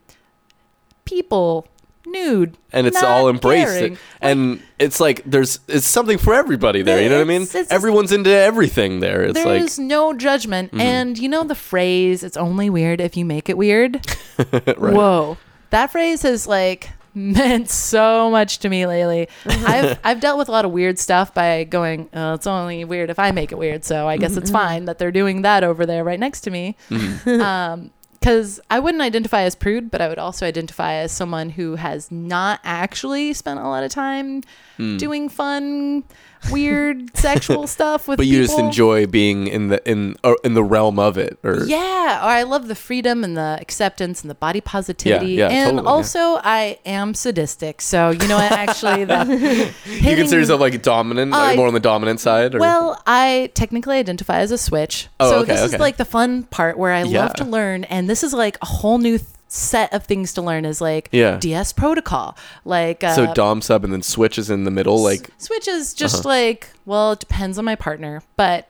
people 1.05 1.67
nude 2.07 2.57
and 2.73 2.87
it's 2.87 3.03
all 3.03 3.29
embraced 3.29 3.75
it. 3.83 3.99
and 4.21 4.63
it's 4.79 4.99
like 5.01 5.23
there's 5.27 5.61
it's 5.69 5.87
something 5.87 6.17
for 6.19 6.35
everybody 6.35 6.83
there 6.83 7.01
you 7.03 7.09
know 7.09 7.17
what 7.17 7.21
i 7.23 7.25
mean 7.25 7.43
It's- 7.43 7.55
it's- 7.55 7.71
everyone's 7.71 8.11
into 8.11 8.31
everything 8.31 9.01
there 9.01 9.23
it's 9.23 9.39
like 9.45 9.63
Mm-hmm. 9.63 9.87
no 9.87 10.15
judgment. 10.15 10.71
And 10.73 11.19
you 11.19 11.29
know 11.29 11.45
the 11.45 11.55
phrase, 11.55 12.23
it's 12.25 12.37
only 12.37 12.71
weird 12.71 13.01
if 13.01 13.17
you 13.17 13.25
make 13.25 13.49
it 13.49 13.57
weird? 13.59 14.05
right. 14.53 14.79
Whoa. 14.79 15.37
That 15.71 15.93
phrase 15.93 16.23
has 16.23 16.47
like 16.47 16.91
meant 17.15 17.69
so 17.69 18.31
much 18.31 18.59
to 18.61 18.69
me 18.69 18.87
lately. 18.87 19.29
I've 19.47 19.99
I've 20.03 20.21
dealt 20.21 20.39
with 20.39 20.49
a 20.49 20.53
lot 20.53 20.65
of 20.65 20.71
weird 20.73 20.99
stuff 20.99 21.35
by 21.35 21.65
going, 21.65 22.09
oh, 22.15 22.35
it's 22.35 22.47
only 22.47 22.85
weird 22.85 23.11
if 23.11 23.19
I 23.19 23.31
make 23.31 23.53
it 23.53 23.59
weird, 23.59 23.85
so 23.85 24.09
I 24.09 24.17
guess 24.17 24.31
Mm-hmm. 24.33 24.41
it's 24.41 24.51
fine 24.51 24.85
that 24.87 24.99
they're 24.99 25.13
doing 25.13 25.43
that 25.43 25.63
over 25.65 25.85
there 25.87 26.03
right 26.03 26.19
next 26.21 26.41
to 26.43 26.51
me. 26.51 26.77
um 27.27 27.91
because 28.21 28.61
I 28.71 28.79
wouldn't 28.81 29.03
identify 29.03 29.43
as 29.43 29.55
prude, 29.55 29.91
but 29.91 30.01
I 30.03 30.09
would 30.09 30.19
also 30.19 30.47
identify 30.47 30.95
as 30.95 31.11
someone 31.11 31.51
who 31.51 31.77
has 31.77 32.11
not 32.11 32.61
actually 32.65 33.33
spent 33.33 33.59
a 33.61 33.65
lot 33.65 33.83
of 33.83 33.91
time 33.91 34.43
Hmm. 34.77 34.99
doing 34.99 35.29
fun, 35.29 36.05
weird 36.51 37.15
sexual 37.17 37.67
stuff 37.67 38.09
with 38.09 38.17
but 38.17 38.27
you 38.27 38.43
just 38.43 38.59
enjoy 38.59 39.07
being 39.07 39.47
in 39.47 39.69
the 39.69 39.91
in 39.91 40.17
in 40.45 40.55
the 40.55 40.63
realm 40.65 40.99
of 40.99 41.19
it 41.19 41.39
or 41.45 41.65
Yeah, 41.65 42.21
or 42.25 42.29
I 42.31 42.43
love 42.45 42.69
the 42.69 42.75
freedom 42.75 43.23
and 43.25 43.37
the 43.37 43.59
acceptance 43.61 44.23
and 44.23 44.31
the 44.31 44.35
body 44.35 44.61
positivity. 44.61 45.33
yeah, 45.33 45.49
yeah, 45.51 45.55
and 45.55 45.71
totally, 45.77 45.85
yeah. 45.85 45.91
also, 45.91 46.19
I 46.43 46.79
am 46.87 47.15
sadistic. 47.15 47.81
So, 47.83 48.11
you 48.11 48.27
know 48.29 48.37
what? 48.37 48.53
Actually, 48.53 49.05
the 49.05 49.73
you 49.87 50.17
consider 50.17 50.41
yourself 50.41 50.61
like 50.61 50.81
dominant 50.83 51.33
like 51.33 51.53
I- 51.53 51.57
more 51.57 51.67
on 51.69 51.75
the 51.75 51.81
dominant 51.81 52.21
side 52.21 52.55
or 52.55 52.59
Well, 52.59 53.03
I 53.07 53.51
technically 53.55 53.99
identify 53.99 54.39
as 54.39 54.51
a 54.51 54.59
switch. 54.59 55.09
Oh, 55.19 55.31
so 55.31 55.37
okay, 55.41 55.53
this 55.53 55.61
okay. 55.65 55.75
is 55.75 55.81
like 55.81 55.97
the 55.99 56.05
fun 56.05 56.45
part 56.45 56.79
where 56.79 56.93
I 56.93 57.03
Yeah. 57.05 57.23
love 57.23 57.35
to 57.35 57.45
learn, 57.45 57.85
and 57.85 58.09
this 58.09 58.23
is 58.23 58.33
like 58.33 58.57
a 58.63 58.67
whole 58.67 58.99
new 58.99 59.19
th- 59.19 59.29
set 59.53 59.93
of 59.93 60.05
things 60.05 60.33
to 60.35 60.43
learn. 60.43 60.65
Is 60.65 60.81
like 60.81 61.09
Yeah. 61.13 61.37
DS 61.39 61.73
protocol, 61.73 62.37
like 62.65 63.03
uh, 63.05 63.15
so 63.15 63.35
dom 63.35 63.61
sub 63.61 63.83
and 63.85 63.93
then 63.93 64.03
switches 64.03 64.49
in 64.49 64.63
the 64.65 64.71
middle 64.71 65.03
like 65.03 65.29
switch 65.39 65.67
is 65.69 65.93
just 65.93 66.21
Uh-huh. 66.21 66.29
like 66.29 66.69
well, 66.87 67.13
it 67.13 67.21
depends 67.21 67.59
on 67.59 67.65
my 67.65 67.75
partner, 67.75 68.23
but 68.37 68.69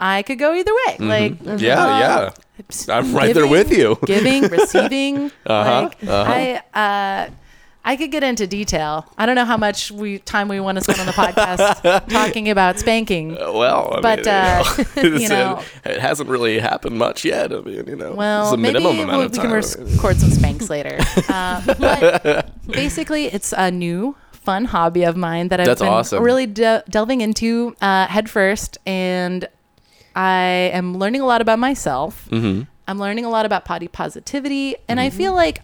I 0.00 0.22
could 0.22 0.38
go 0.38 0.54
either 0.54 0.72
way. 0.86 0.96
Like 0.98 1.38
Mm-hmm. 1.38 1.58
yeah 1.58 1.84
uh, 1.84 1.98
yeah 1.98 2.30
i'm 2.94 3.12
right 3.14 3.34
there 3.34 3.46
with 3.46 3.70
you 3.72 3.98
giving, 4.06 4.42
receiving. 4.58 5.30
Uh-huh, 5.46 5.82
Like 5.90 6.04
uh-huh. 6.08 6.32
I, 6.74 7.26
uh, 7.26 7.30
I 7.84 7.96
could 7.96 8.12
get 8.12 8.22
into 8.22 8.46
detail. 8.46 9.06
I 9.18 9.26
don't 9.26 9.34
know 9.34 9.44
how 9.44 9.56
much 9.56 9.90
we 9.90 10.18
time 10.20 10.46
we 10.48 10.60
want 10.60 10.78
to 10.78 10.84
spend 10.84 11.00
on 11.00 11.06
the 11.06 11.12
podcast 11.12 12.08
talking 12.08 12.48
about 12.48 12.78
spanking. 12.78 13.36
Uh, 13.36 13.52
well 13.52 13.94
I 13.96 14.00
But, 14.00 14.18
mean, 14.20 14.28
uh, 14.28 14.64
you 14.96 15.10
know, 15.10 15.16
you 15.18 15.28
know- 15.28 15.62
it, 15.84 15.98
hasn't 16.00 16.28
really 16.28 16.58
happened 16.60 16.96
much 16.96 17.24
yet 17.24 17.52
i 17.52 17.60
mean 17.60 17.86
you 17.86 17.96
know 17.96 18.12
Well, 18.12 18.56
maybe 18.56 18.78
we'll, 18.78 19.00
amount 19.02 19.32
we 19.32 19.38
can 19.38 19.50
record 19.50 20.16
some 20.16 20.30
spanks 20.30 20.70
later. 20.70 20.96
Uh, 21.28 21.60
but 21.78 22.66
basically, 22.68 23.26
it's 23.26 23.52
a 23.56 23.70
new 23.70 24.14
fun 24.30 24.64
hobby 24.66 25.02
of 25.04 25.16
mine 25.16 25.48
that 25.48 25.58
I've 25.60 25.66
That's 25.66 25.80
been 25.80 25.88
awesome. 25.88 26.22
really 26.22 26.46
de- 26.46 26.82
delving 26.88 27.20
into 27.20 27.74
uh, 27.80 28.06
head 28.06 28.28
first, 28.30 28.78
and 28.86 29.48
I 30.14 30.70
am 30.72 30.98
learning 30.98 31.20
a 31.20 31.26
lot 31.26 31.40
about 31.40 31.58
myself. 31.58 32.28
Mhm. 32.30 32.66
I'm 32.88 32.98
learning 32.98 33.24
a 33.24 33.30
lot 33.30 33.46
about 33.46 33.64
potty 33.64 33.88
positivity, 33.88 34.76
and 34.88 34.98
I 35.00 35.10
feel 35.10 35.32
like 35.34 35.62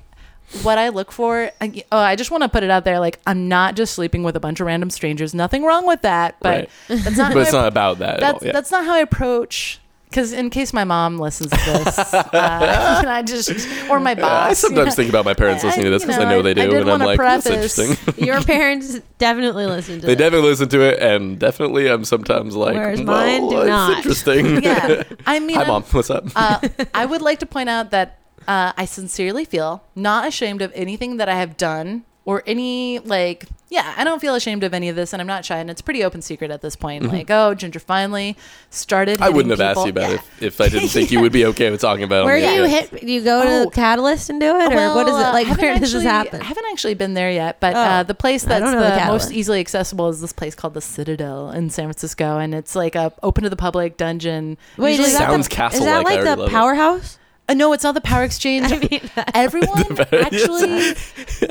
what 0.62 0.78
I 0.78 0.88
look 0.88 1.12
for. 1.12 1.50
I- 1.60 1.84
Oh, 1.92 1.98
I 1.98 2.16
just 2.16 2.30
want 2.30 2.42
to 2.42 2.48
put 2.48 2.62
it 2.62 2.70
out 2.70 2.84
there. 2.84 2.98
Like, 3.00 3.18
I'm 3.26 3.48
not 3.48 3.74
just 3.76 3.94
sleeping 3.94 4.22
with 4.22 4.36
a 4.36 4.40
bunch 4.40 4.60
of 4.60 4.66
random 4.66 4.90
strangers. 4.90 5.34
Nothing 5.34 5.62
wrong 5.64 5.86
with 5.86 6.02
that, 6.02 6.36
but 6.40 6.48
Right. 6.48 6.70
that's 7.04 7.16
not. 7.18 7.32
but 7.34 7.42
it's 7.42 7.54
I 7.54 7.58
not 7.62 7.68
about 7.68 7.98
that 8.00 8.14
at 8.14 8.20
that's 8.20 8.42
all, 8.42 8.46
yeah. 8.46 8.52
that's 8.52 8.70
not 8.70 8.84
how 8.84 8.94
I 8.94 8.98
approach. 9.00 9.80
Because 10.10 10.32
in 10.32 10.48
case 10.48 10.72
my 10.72 10.84
mom 10.84 11.18
listens 11.18 11.50
to 11.50 11.56
this, 11.56 11.98
uh, 12.14 12.22
and 12.32 13.10
I 13.10 13.20
just 13.20 13.50
or 13.90 14.00
my 14.00 14.14
boss. 14.14 14.50
I 14.50 14.52
sometimes 14.54 14.78
you 14.78 14.84
know, 14.86 14.90
think 14.92 15.10
about 15.10 15.26
my 15.26 15.34
parents 15.34 15.62
I- 15.62 15.66
listening 15.66 15.84
to 15.84 15.90
this 15.90 16.00
you 16.02 16.06
because 16.08 16.20
I 16.22 16.24
know, 16.24 16.30
know 16.30 16.38
I- 16.38 16.42
they 16.42 16.54
do, 16.54 16.60
did 16.62 16.70
and 16.70 16.80
I'm 16.80 16.86
wanna 16.88 17.04
like, 17.04 17.18
that's 17.18 17.44
interesting. 17.46 17.94
Your 18.16 18.40
parents 18.40 19.00
definitely 19.18 19.66
listen 19.66 20.00
to 20.00 20.06
They 20.06 20.14
this. 20.14 20.24
definitely 20.24 20.48
listen 20.48 20.68
to 20.70 20.80
it, 20.80 21.02
and 21.02 21.38
definitely 21.38 21.90
I'm 21.90 22.06
sometimes 22.06 22.56
like, 22.56 22.72
Whereas 22.74 23.02
well, 23.02 23.06
mine 23.18 23.50
do 23.50 23.58
it's 23.60 23.66
not." 23.68 23.96
interesting. 23.98 24.62
yeah, 24.62 25.02
I 25.26 25.40
mean, 25.40 25.56
Hi, 25.58 25.64
mom. 25.66 25.82
What's 25.82 26.08
up? 26.08 26.24
uh, 26.34 26.58
I 26.94 27.04
would 27.04 27.20
like 27.20 27.40
to 27.40 27.46
point 27.46 27.68
out 27.68 27.90
that 27.90 28.17
uh, 28.48 28.72
I 28.76 28.84
sincerely 28.86 29.44
feel 29.44 29.84
not 29.94 30.26
ashamed 30.26 30.62
of 30.62 30.72
anything 30.74 31.18
that 31.18 31.28
I 31.28 31.36
have 31.36 31.56
done 31.56 32.04
or 32.24 32.42
any 32.46 32.98
like 32.98 33.44
yeah, 33.70 33.92
I 33.98 34.04
don't 34.04 34.18
feel 34.18 34.34
ashamed 34.34 34.64
of 34.64 34.72
any 34.72 34.88
of 34.88 34.96
this, 34.96 35.12
and 35.12 35.20
I'm 35.20 35.26
not 35.26 35.44
shy, 35.44 35.58
and 35.58 35.68
it's 35.68 35.82
pretty 35.82 36.02
open 36.02 36.22
secret 36.22 36.50
at 36.50 36.62
this 36.62 36.74
point. 36.74 37.04
Like, 37.04 37.30
oh, 37.30 37.54
Ginger 37.54 37.80
finally 37.80 38.34
started. 38.70 39.16
Mm-hmm. 39.16 39.24
I 39.24 39.28
wouldn't 39.28 39.50
have 39.50 39.58
hitting 39.58 39.70
asked 39.78 39.84
you 39.86 39.90
about 39.90 40.10
Yeah. 40.10 40.16
it 40.40 40.46
if 40.46 40.60
I 40.62 40.70
didn't 40.70 40.88
think 40.88 41.10
you 41.10 41.20
would 41.20 41.32
be 41.32 41.44
okay 41.46 41.70
with 41.70 41.80
talking 41.82 42.02
about 42.04 42.20
it. 42.20 42.20
on 42.20 42.26
Where 42.28 42.40
do 42.40 42.46
you 42.46 42.64
hit? 42.64 42.90
Do 42.90 43.12
you 43.12 43.20
go 43.22 43.42
to 43.44 43.48
Oh. 43.50 43.64
the 43.66 43.70
Catalyst 43.70 44.30
and 44.30 44.40
do 44.40 44.46
it, 44.58 44.72
or 44.72 44.94
what 44.94 45.06
is 45.06 45.14
it 45.14 45.18
like? 45.18 45.46
haven't 45.48 45.62
Where 45.62 45.78
does 45.78 45.92
this 45.92 46.02
happen? 46.02 46.40
I 46.40 46.44
haven't 46.44 46.64
actually 46.72 46.94
been 46.94 47.12
there 47.12 47.30
yet, 47.30 47.60
but 47.60 47.74
Oh. 47.74 47.78
uh, 47.78 48.02
the 48.04 48.14
place 48.14 48.42
that's 48.42 48.64
the 48.64 48.78
the, 48.78 49.04
most 49.06 49.32
easily 49.32 49.60
accessible 49.60 50.08
is 50.08 50.22
this 50.22 50.32
place 50.32 50.54
called 50.54 50.72
the 50.72 50.80
Citadel 50.80 51.50
in 51.50 51.68
San 51.68 51.84
Francisco, 51.84 52.38
and 52.38 52.54
it's 52.54 52.74
like 52.74 52.94
a 52.94 53.12
open 53.22 53.44
to 53.44 53.50
the 53.50 53.56
public 53.56 53.98
dungeon. 53.98 54.56
Wait, 54.78 54.92
Usually 54.92 55.08
is 55.10 55.18
that 55.18 55.28
Sounds 55.28 55.46
the, 55.46 55.54
castle-like. 55.54 55.80
Is 55.80 55.84
that 55.86 55.94
I 55.94 56.02
like 56.02 56.06
already 56.20 56.30
the 56.30 56.36
love 56.36 56.48
it. 56.48 56.52
powerhouse? 56.52 57.17
Uh, 57.48 57.54
no, 57.54 57.72
it's 57.72 57.82
not 57.82 57.94
the 57.94 58.00
Power 58.00 58.24
Exchange. 58.24 58.70
I 58.72 58.78
mean, 58.78 59.10
everyone 59.34 59.98
actually, 60.12 60.94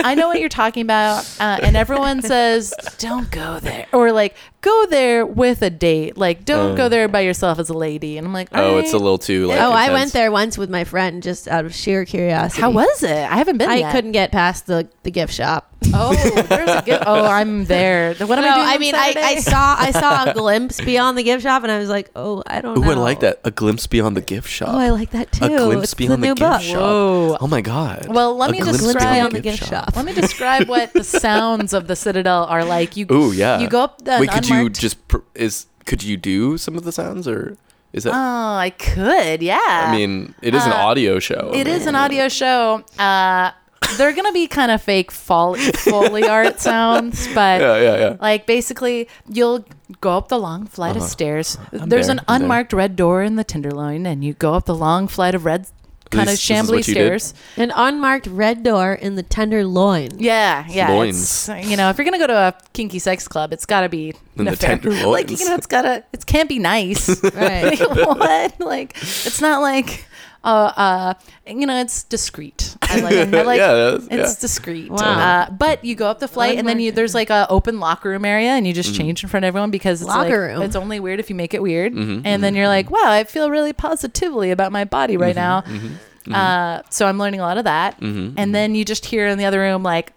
I 0.03 0.13
know 0.15 0.27
what 0.27 0.39
you're 0.39 0.49
talking 0.49 0.83
about, 0.83 1.27
uh, 1.39 1.59
and 1.61 1.75
everyone 1.75 2.21
says 2.21 2.73
don't 2.99 3.29
go 3.31 3.59
there, 3.59 3.87
or 3.91 4.11
like 4.11 4.35
go 4.61 4.85
there 4.87 5.25
with 5.25 5.61
a 5.61 5.69
date. 5.69 6.17
Like 6.17 6.45
don't 6.45 6.75
go 6.75 6.89
there 6.89 7.07
by 7.07 7.21
yourself 7.21 7.57
as 7.59 7.69
a 7.69 7.73
lady. 7.73 8.17
And 8.17 8.27
I'm 8.27 8.33
like, 8.33 8.49
Oh, 8.51 8.77
it's 8.77 8.93
a 8.93 8.97
little 8.97 9.17
too 9.17 9.47
like. 9.47 9.59
oh, 9.59 9.71
I 9.71 9.85
intense. 9.85 9.93
went 9.93 10.13
there 10.13 10.31
once 10.31 10.57
with 10.57 10.69
my 10.69 10.83
friend 10.83 11.23
just 11.23 11.47
out 11.47 11.65
of 11.65 11.73
sheer 11.73 12.05
curiosity. 12.05 12.61
How 12.61 12.69
was 12.69 13.03
it? 13.03 13.17
I 13.17 13.37
haven't 13.37 13.57
been. 13.57 13.69
I 13.69 13.77
yet. 13.77 13.91
couldn't 13.91 14.11
get 14.11 14.31
past 14.31 14.67
the 14.67 14.89
the 15.03 15.11
gift 15.11 15.33
shop. 15.33 15.73
Oh, 15.93 16.13
there's 16.43 16.69
a 16.69 16.81
gift. 16.81 17.03
Oh, 17.05 17.25
I'm 17.25 17.65
there. 17.65 18.13
What 18.15 18.37
am 18.37 18.43
no, 18.43 18.49
I 18.49 18.55
doing? 18.55 18.67
I 18.67 18.73
on 18.73 18.79
mean, 18.79 18.95
I, 18.95 19.13
I 19.17 19.35
saw 19.39 19.75
I 19.77 19.91
saw 19.91 20.31
a 20.31 20.33
glimpse 20.33 20.81
beyond 20.81 21.17
the 21.17 21.23
gift 21.23 21.43
shop, 21.43 21.63
and 21.63 21.71
I 21.71 21.77
was 21.77 21.89
like, 21.89 22.09
oh, 22.15 22.43
I 22.45 22.61
don't 22.61 22.77
Ooh, 22.77 22.81
know. 22.81 22.91
I 22.91 22.95
like 22.95 23.19
that. 23.21 23.39
A 23.43 23.51
glimpse 23.51 23.87
beyond 23.87 24.17
the 24.17 24.21
gift 24.21 24.49
shop. 24.49 24.69
Oh, 24.69 24.77
I 24.77 24.89
like 24.89 25.11
that 25.11 25.31
too. 25.31 25.45
a 25.45 25.49
glimpse 25.49 25.86
it's 25.91 25.93
beyond 25.95 26.21
the 26.23 26.27
the, 26.27 26.27
new 26.27 26.35
gift 26.35 26.51
book. 26.51 26.61
shop. 26.61 26.79
Whoa. 26.81 27.37
Oh 27.41 27.47
my 27.47 27.61
god. 27.61 28.07
Well, 28.09 28.35
let 28.37 28.49
A 28.49 28.53
me 28.53 28.59
glimpse 28.59 28.81
describe- 28.83 29.13
beyond 29.15 29.33
the 29.33 29.41
gift 29.41 29.65
shop. 29.65 29.95
Let 29.95 30.05
me 30.05 30.13
describe 30.13 30.67
what 30.67 30.93
the 30.93 31.03
sounds 31.23 31.73
of 31.73 31.87
the 31.87 31.95
Citadel 31.95 32.45
are 32.45 32.63
like. 32.65 32.95
You, 32.97 33.05
Ooh, 33.11 33.31
yeah. 33.31 33.59
You 33.59 33.67
go 33.69 33.81
up 33.83 34.03
the 34.03 34.17
Wait, 34.19 34.29
could 34.31 34.47
you 34.49 34.69
just 34.69 35.07
pr- 35.07 35.17
is 35.35 35.67
could 35.85 36.03
you 36.03 36.17
do 36.17 36.57
some 36.57 36.75
of 36.75 36.83
the 36.83 36.91
sounds 36.91 37.27
or 37.27 37.57
is 37.93 38.03
that? 38.03 38.13
Oh, 38.13 38.57
I 38.57 38.69
could. 38.77 39.41
Yeah. 39.41 39.57
I 39.61 39.91
mean, 39.95 40.35
it 40.41 40.53
is 40.53 40.65
an 40.65 40.71
uh, 40.73 40.75
audio 40.75 41.19
show. 41.19 41.51
it 41.53 41.67
is 41.67 41.87
an 41.87 41.95
audio 41.95 42.27
show. 42.29 42.83
Uh, 42.99 43.51
they're 43.95 44.11
gonna 44.11 44.33
be 44.33 44.47
kind 44.47 44.69
of 44.69 44.81
fake 44.81 45.11
foley, 45.13 45.61
foley 45.71 46.27
art 46.27 46.59
sounds, 46.59 47.25
but 47.33 47.61
Yeah, 47.61 47.77
yeah, 47.79 47.97
yeah. 47.97 48.17
like 48.19 48.45
basically 48.45 49.07
you'll 49.31 49.63
go 50.01 50.17
up 50.17 50.27
the 50.27 50.37
long 50.37 50.65
flight 50.67 50.97
of 50.97 51.03
stairs. 51.03 51.57
There's 51.71 52.07
there, 52.07 52.11
an 52.11 52.19
Uh-huh. 52.19 52.25
I'm 52.27 52.41
there. 52.41 52.45
unmarked 52.45 52.73
red 52.73 52.97
door 52.97 53.23
in 53.23 53.37
the 53.37 53.45
Tenderloin, 53.45 54.05
and 54.05 54.25
you 54.25 54.33
go 54.33 54.55
up 54.55 54.65
the 54.65 54.75
long 54.75 55.07
flight 55.07 55.33
of 55.35 55.45
red 55.45 55.67
kind 56.09 56.23
of 56.29 56.33
This- 56.33 56.47
this 56.47 56.49
is 56.59 56.67
shambly 56.67 56.75
what 56.77 56.87
you 56.87 56.93
did? 56.93 57.05
stairs. 57.21 57.33
An 57.57 57.71
unmarked 57.75 58.27
red 58.27 58.63
door 58.63 58.93
in 58.93 59.15
the 59.15 59.23
tenderloin. 59.23 60.09
Yeah, 60.17 60.65
yeah. 60.69 60.91
Loins. 60.91 61.49
It's, 61.49 61.69
you 61.69 61.77
know, 61.77 61.89
if 61.89 61.97
you're 61.97 62.05
gonna 62.05 62.17
go 62.19 62.27
to 62.27 62.33
a 62.35 62.53
kinky 62.73 62.99
sex 62.99 63.27
club, 63.27 63.53
it's 63.53 63.65
got 63.65 63.81
to 63.81 63.89
be 63.89 64.13
In 64.37 64.45
the 64.45 64.51
nefar- 64.51 64.57
tender 64.59 64.89
Like 65.05 65.27
loins. 65.29 65.39
you 65.41 65.47
know, 65.49 65.55
it's 65.55 65.67
gotta. 65.67 66.03
It 66.13 66.25
can't 66.25 66.49
be 66.49 66.59
nice. 66.59 67.07
Right. 67.33 67.79
What? 68.07 68.59
Like 68.59 68.95
it's 68.97 69.41
not 69.41 69.61
like. 69.61 70.05
Uh, 70.47 70.71
uh, 70.77 71.13
you 71.45 71.65
know, 71.65 71.81
it's 71.81 72.03
discreet. 72.03 72.77
I 72.81 73.01
like. 73.01 73.15
I 73.33 73.41
like. 73.43 73.57
Yeah, 73.59 73.73
that's- 73.73 74.07
it's 74.09 74.33
yeah. 74.35 74.39
discreet. 74.39 74.89
Wow. 74.89 74.97
Uh, 74.97 75.49
but 75.51 75.83
you 75.83 75.93
go 75.93 76.07
up 76.07 76.19
the 76.19 76.27
flight, 76.29 76.57
and 76.57 76.65
then 76.65 76.79
you 76.79 76.93
there's 76.93 77.13
like 77.13 77.29
a 77.29 77.45
open 77.49 77.81
locker 77.81 78.09
room 78.09 78.23
area, 78.23 78.51
and 78.51 78.65
you 78.65 78.71
just 78.73 78.91
Mm-hmm. 78.93 78.97
change 78.97 79.23
in 79.23 79.29
front 79.29 79.43
of 79.43 79.47
everyone 79.49 79.71
because 79.71 80.01
it's 80.01 80.07
Locker 80.07 80.29
like, 80.47 80.55
room. 80.55 80.61
It's 80.61 80.77
only 80.77 81.01
weird 81.01 81.19
if 81.19 81.29
you 81.29 81.35
make 81.35 81.53
it 81.53 81.61
weird, 81.61 81.93
Mm-hmm, 81.93 82.25
and 82.25 82.41
then 82.41 82.55
you're 82.55 82.69
like, 82.69 82.89
wow, 82.89 83.11
I 83.11 83.25
feel 83.25 83.49
really 83.51 83.73
positively 83.73 84.51
about 84.51 84.71
my 84.71 84.85
body 84.85 85.17
right 85.17 85.35
now. 85.35 85.61
mm-hmm, 85.61 86.33
Uh, 86.33 86.81
so 86.89 87.05
I'm 87.07 87.17
learning 87.17 87.41
a 87.41 87.43
lot 87.43 87.57
of 87.57 87.65
that, 87.65 87.99
and 87.99 88.55
then 88.55 88.73
you 88.73 88.85
just 88.85 89.05
hear 89.05 89.27
in 89.27 89.37
the 89.37 89.45
other 89.45 89.59
room 89.59 89.83
like. 89.83 90.13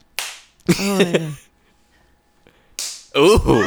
Ooh. 3.19 3.67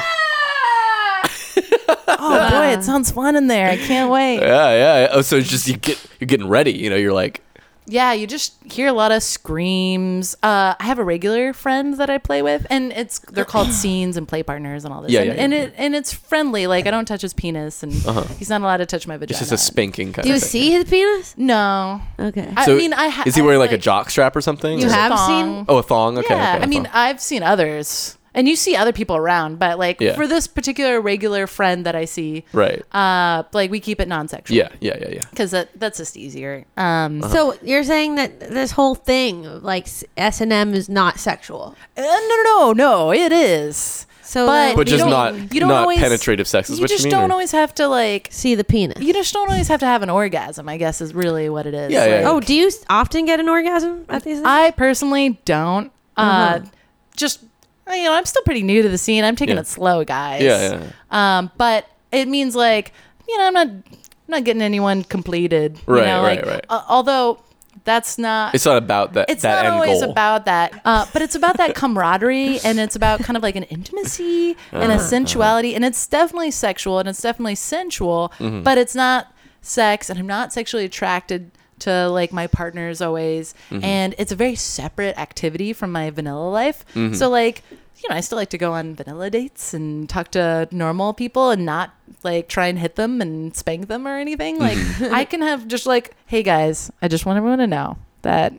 Oh 2.26 2.50
boy, 2.52 2.68
it 2.78 2.84
sounds 2.84 3.12
fun 3.12 3.36
in 3.36 3.48
there. 3.48 3.70
I 3.70 3.78
can't 3.78 4.10
wait. 4.12 4.38
Yeah, 4.42 4.72
yeah. 5.04 5.08
Oh, 5.12 5.22
so 5.22 5.38
it's 5.38 5.50
just 5.50 5.68
you 5.68 5.78
get 5.78 6.04
you're 6.20 6.28
getting 6.28 6.48
ready. 6.48 6.72
You 6.74 6.90
know, 6.90 6.96
you're 6.96 7.14
like, 7.14 7.42
Yeah, 7.86 8.14
you 8.14 8.28
just 8.28 8.54
hear 8.64 8.88
a 8.88 8.94
lot 8.94 9.12
of 9.12 9.22
screams. 9.24 10.36
Uh, 10.44 10.74
I 10.80 10.84
have 10.86 11.00
a 11.00 11.04
regular 11.04 11.54
friend 11.54 11.98
that 11.98 12.10
I 12.10 12.18
play 12.18 12.42
with, 12.42 12.66
and 12.70 12.92
it's 12.94 13.20
they're 13.20 13.46
called 13.46 13.72
scenes 13.82 14.18
and 14.18 14.28
play 14.28 14.42
partners 14.44 14.86
and 14.86 14.94
all 14.94 15.02
this. 15.02 15.12
Yeah, 15.12 15.22
and, 15.22 15.28
yeah, 15.36 15.44
and 15.44 15.54
yeah. 15.54 15.60
it 15.60 15.74
and 15.78 15.96
it's 15.96 16.14
friendly. 16.14 16.68
Like 16.68 16.88
I 16.88 16.92
don't 16.92 17.06
touch 17.06 17.22
his 17.22 17.34
penis, 17.34 17.84
and 17.84 17.92
he's 17.94 18.50
not 18.50 18.62
allowed 18.62 18.78
to 18.78 18.86
touch 18.86 19.06
my 19.08 19.18
vagina. 19.18 19.32
it's 19.32 19.40
just 19.40 19.52
a 19.52 19.58
spanking 19.58 20.14
kind 20.14 20.24
Do 20.24 20.30
you 20.30 20.36
of 20.36 20.42
thing. 20.42 20.50
see 20.50 20.72
his 20.72 20.86
penis? 20.86 21.36
No, 21.38 22.02
Okay. 22.20 22.52
I 22.56 22.66
So 22.66 22.76
mean 22.78 22.94
I 22.94 23.10
ha- 23.10 23.24
is 23.26 23.36
he 23.36 23.42
wearing 23.42 23.60
have, 23.60 23.70
like, 23.72 23.78
a 23.80 23.82
jock 23.82 24.10
strap 24.10 24.36
or 24.36 24.42
something? 24.42 24.80
You 24.80 24.88
or- 24.88 24.92
have 24.92 25.12
thong. 25.12 25.28
seen- 25.58 25.66
Oh, 25.68 25.78
a 25.78 25.84
thong. 25.84 26.18
Okay. 26.20 26.34
yeah, 26.34 26.56
okay, 26.56 26.64
I 26.64 26.68
mean 26.68 26.84
thong. 26.86 26.94
I've 26.94 27.20
seen 27.22 27.44
others, 27.44 28.18
and 28.34 28.48
you 28.48 28.56
see 28.56 28.76
other 28.76 28.92
people 28.92 29.16
around, 29.16 29.60
but 29.60 29.78
like 29.80 30.02
Yeah. 30.02 30.16
for 30.16 30.26
this 30.28 30.48
particular 30.48 31.00
regular 31.02 31.48
friend 31.48 31.86
that 31.86 31.96
I 31.96 32.06
see, 32.06 32.44
right. 32.54 32.82
uh, 32.96 33.44
like 33.54 33.70
we 33.72 33.80
keep 33.80 34.00
it 34.00 34.08
non-sexual. 34.08 34.56
Yeah, 34.58 34.70
yeah, 34.82 34.98
yeah, 35.02 35.10
yeah. 35.10 35.22
because 35.30 35.52
that 35.52 35.70
that's 35.80 35.98
just 35.98 36.18
easier. 36.18 36.66
Um, 36.78 37.24
Uh-huh. 37.24 37.34
So 37.34 37.56
you're 37.62 37.84
saying 37.84 38.16
that 38.16 38.40
this 38.40 38.72
whole 38.72 38.96
thing, 38.96 39.62
like 39.62 39.88
S 40.18 40.42
and 40.42 40.52
M, 40.54 40.74
is 40.74 40.90
not 40.90 41.20
sexual. 41.20 41.76
uh, 41.98 42.02
no, 42.02 42.20
no, 42.44 42.44
no, 42.44 42.74
no, 42.74 43.12
it 43.14 43.32
is. 43.32 44.06
So 44.26 44.48
But 44.48 44.52
then 44.54 44.76
But 44.78 44.88
you 44.88 44.98
just 44.98 45.04
don't- 45.10 45.12
not 45.12 45.54
you 45.54 45.60
don't 45.60 45.70
not 45.70 45.82
always- 45.82 46.00
penetrative 46.00 46.48
sex 46.48 46.70
is 46.70 46.80
you 46.80 46.84
what 46.84 46.90
just 46.90 47.04
you 47.04 47.12
mean. 47.12 47.20
don't 47.20 47.30
or- 47.30 47.34
always 47.34 47.52
have 47.52 47.76
to 47.76 47.88
like 47.88 48.30
see 48.32 48.56
the 48.56 48.64
penis. 48.64 48.98
you 49.04 49.14
just 49.14 49.32
don't 49.34 49.48
always 49.52 49.68
have 49.68 49.80
to 49.82 49.86
have 49.86 50.02
an 50.02 50.10
orgasm 50.10 50.68
i 50.68 50.78
guess 50.78 51.02
is 51.02 51.14
really 51.14 51.50
what 51.50 51.68
it 51.68 51.74
is 51.76 51.92
Yeah, 51.92 52.06
yeah, 52.06 52.12
Like, 52.16 52.22
yeah. 52.24 52.30
oh, 52.32 52.40
do 52.40 52.54
you 52.56 52.72
often 52.90 53.26
get 53.26 53.40
an 53.40 53.48
orgasm 53.50 54.06
at 54.10 54.24
these? 54.24 54.38
things? 54.38 54.48
i 54.48 54.72
personally 54.72 55.40
don't 55.46 55.92
uh 56.18 56.22
Uh-huh. 56.22 56.60
just 57.16 57.42
you 57.90 58.04
know 58.04 58.14
i'm 58.14 58.26
still 58.26 58.42
pretty 58.44 58.64
new 58.64 58.82
to 58.82 58.90
the 58.90 58.98
scene 58.98 59.24
i'm 59.24 59.36
taking 59.36 59.56
Yeah. 59.56 59.62
it 59.62 59.68
slow 59.68 60.04
guys 60.04 60.42
Yeah, 60.42 60.80
yeah. 61.12 61.38
um 61.40 61.52
but 61.58 61.88
it 62.12 62.28
means 62.28 62.56
like 62.56 62.94
you 63.28 63.38
know 63.38 63.48
i'm 63.48 63.54
not 63.54 63.68
I'm 63.68 64.32
not 64.40 64.44
getting 64.46 64.62
anyone 64.62 65.04
completed 65.04 65.78
you 65.86 65.94
Right, 65.96 66.06
know, 66.06 66.24
right, 66.24 66.38
like, 66.40 66.46
right. 66.46 66.66
Uh, 66.70 66.82
although 66.88 67.40
that's 67.84 68.18
not 68.18 68.56
It's 68.56 68.66
not 68.66 68.78
about 68.78 69.14
that. 69.14 69.30
it's 69.30 69.42
that 69.42 69.56
not 69.56 69.66
end 69.66 69.74
always 69.76 70.00
goal. 70.02 70.12
about 70.12 70.46
that 70.46 70.80
uh, 70.86 71.06
but 71.12 71.22
it's 71.22 71.36
about 71.36 71.58
that 71.58 71.76
camaraderie 71.76 72.60
and 72.64 72.80
it's 72.80 72.96
about 72.96 73.20
kind 73.20 73.36
of 73.36 73.44
like 73.44 73.58
an 73.58 73.64
intimacy 73.64 74.56
and 74.72 74.84
Uh-huh, 74.92 74.94
a 74.94 75.04
sensuality 75.04 75.76
and 75.76 75.84
it's 75.84 76.08
definitely 76.08 76.52
sexual 76.52 77.00
and 77.00 77.10
it's 77.10 77.22
definitely 77.22 77.56
sensual 77.56 78.32
Mm-hmm. 78.40 78.64
but 78.64 78.78
it's 78.78 78.96
not 78.96 79.28
sex 79.62 80.10
and 80.10 80.18
i'm 80.18 80.28
not 80.28 80.54
sexually 80.54 80.86
attracted 80.86 81.52
to 81.88 82.08
like 82.10 82.32
my 82.34 82.48
partners 82.48 83.02
always 83.02 83.54
Mm-hmm. 83.70 83.84
and 83.84 84.16
it's 84.18 84.32
a 84.32 84.36
very 84.36 84.56
separate 84.56 85.18
activity 85.18 85.74
from 85.74 85.92
my 85.92 86.10
vanilla 86.10 86.50
life 86.50 86.86
Mm-hmm. 86.96 87.14
so 87.14 87.30
like 87.30 87.62
you 88.02 88.10
know 88.10 88.16
i 88.16 88.22
still 88.22 88.38
like 88.38 88.50
to 88.50 88.58
go 88.58 88.74
on 88.74 88.96
vanilla 88.96 89.30
dates 89.30 89.74
and 89.74 90.10
talk 90.10 90.32
to 90.32 90.68
normal 90.72 91.14
people 91.14 91.52
and 91.52 91.66
not 91.66 91.94
like 92.24 92.48
try 92.50 92.68
and 92.68 92.80
hit 92.80 92.96
them 92.96 93.22
and 93.22 93.56
spank 93.56 93.88
them 93.88 94.08
or 94.08 94.18
anything 94.18 94.60
like 94.60 94.78
i 95.22 95.24
can 95.26 95.42
have 95.42 95.68
just 95.68 95.86
like 95.86 96.12
hey 96.28 96.44
guys 96.44 96.92
i 97.02 97.08
just 97.08 97.26
want 97.26 97.38
everyone 97.38 97.60
to 97.60 97.68
know 97.68 97.98
that 98.24 98.52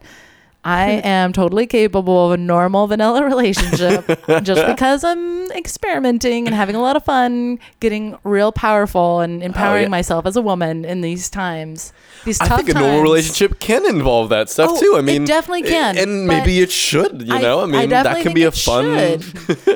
I 0.64 0.90
am 1.04 1.32
totally 1.32 1.66
capable 1.66 2.26
of 2.26 2.32
a 2.32 2.36
normal 2.42 2.86
vanilla 2.86 3.24
relationship 3.24 4.06
just 4.42 4.66
because 4.66 5.04
I'm 5.04 5.50
experimenting 5.52 6.46
and 6.46 6.54
having 6.54 6.74
a 6.74 6.80
lot 6.80 6.96
of 6.96 7.04
fun, 7.04 7.58
getting 7.80 8.16
real 8.24 8.50
powerful 8.50 9.20
and 9.20 9.42
oh, 9.42 9.46
empowering 9.46 9.84
yeah. 9.84 9.88
myself 9.88 10.26
as 10.26 10.36
a 10.36 10.42
woman 10.42 10.84
in 10.84 11.00
these 11.02 11.28
times. 11.28 11.92
These 12.24 12.40
I 12.40 12.48
tough 12.48 12.58
think 12.58 12.70
a 12.70 12.74
normal 12.74 12.90
times. 12.92 13.02
relationship 13.02 13.60
can 13.60 13.84
involve 13.86 14.30
that 14.30 14.48
stuff 14.48 14.70
Oh, 14.72 14.80
too. 14.80 14.92
I 14.96 15.00
it 15.00 15.02
mean, 15.02 15.24
definitely 15.26 15.64
can, 15.64 15.98
and 15.98 16.26
maybe 16.26 16.60
it 16.60 16.70
should. 16.70 17.22
You 17.28 17.34
I- 17.34 17.40
know, 17.42 17.60
I 17.60 17.62
I 17.64 17.66
mean, 17.66 17.88
that 17.90 18.04
definitely 18.04 18.22
can 18.22 18.34
be 18.34 18.44
a 18.44 18.50
fun. 18.50 19.20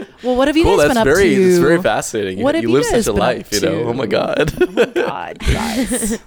Well, 0.21 0.35
what 0.35 0.49
have 0.49 0.57
you 0.57 0.65
cool. 0.65 0.77
guys 0.77 0.89
That's 0.89 0.95
been 0.95 0.99
up 0.99 1.05
very. 1.05 1.33
to? 1.37 1.49
It's 1.49 1.59
very 1.59 1.81
fascinating. 1.81 2.43
What 2.43 2.57
you 2.57 2.63
have 2.63 2.63
you 2.65 2.69
you 2.71 2.75
live 2.75 2.87
such 2.87 3.07
a 3.07 3.13
life. 3.13 3.53
You 3.53 3.61
know. 3.61 3.85
Oh 3.85 3.93
my 3.93 4.07
god. 4.07 4.53
Oh 4.61 4.87
god, 4.87 5.39
guys. 5.39 6.19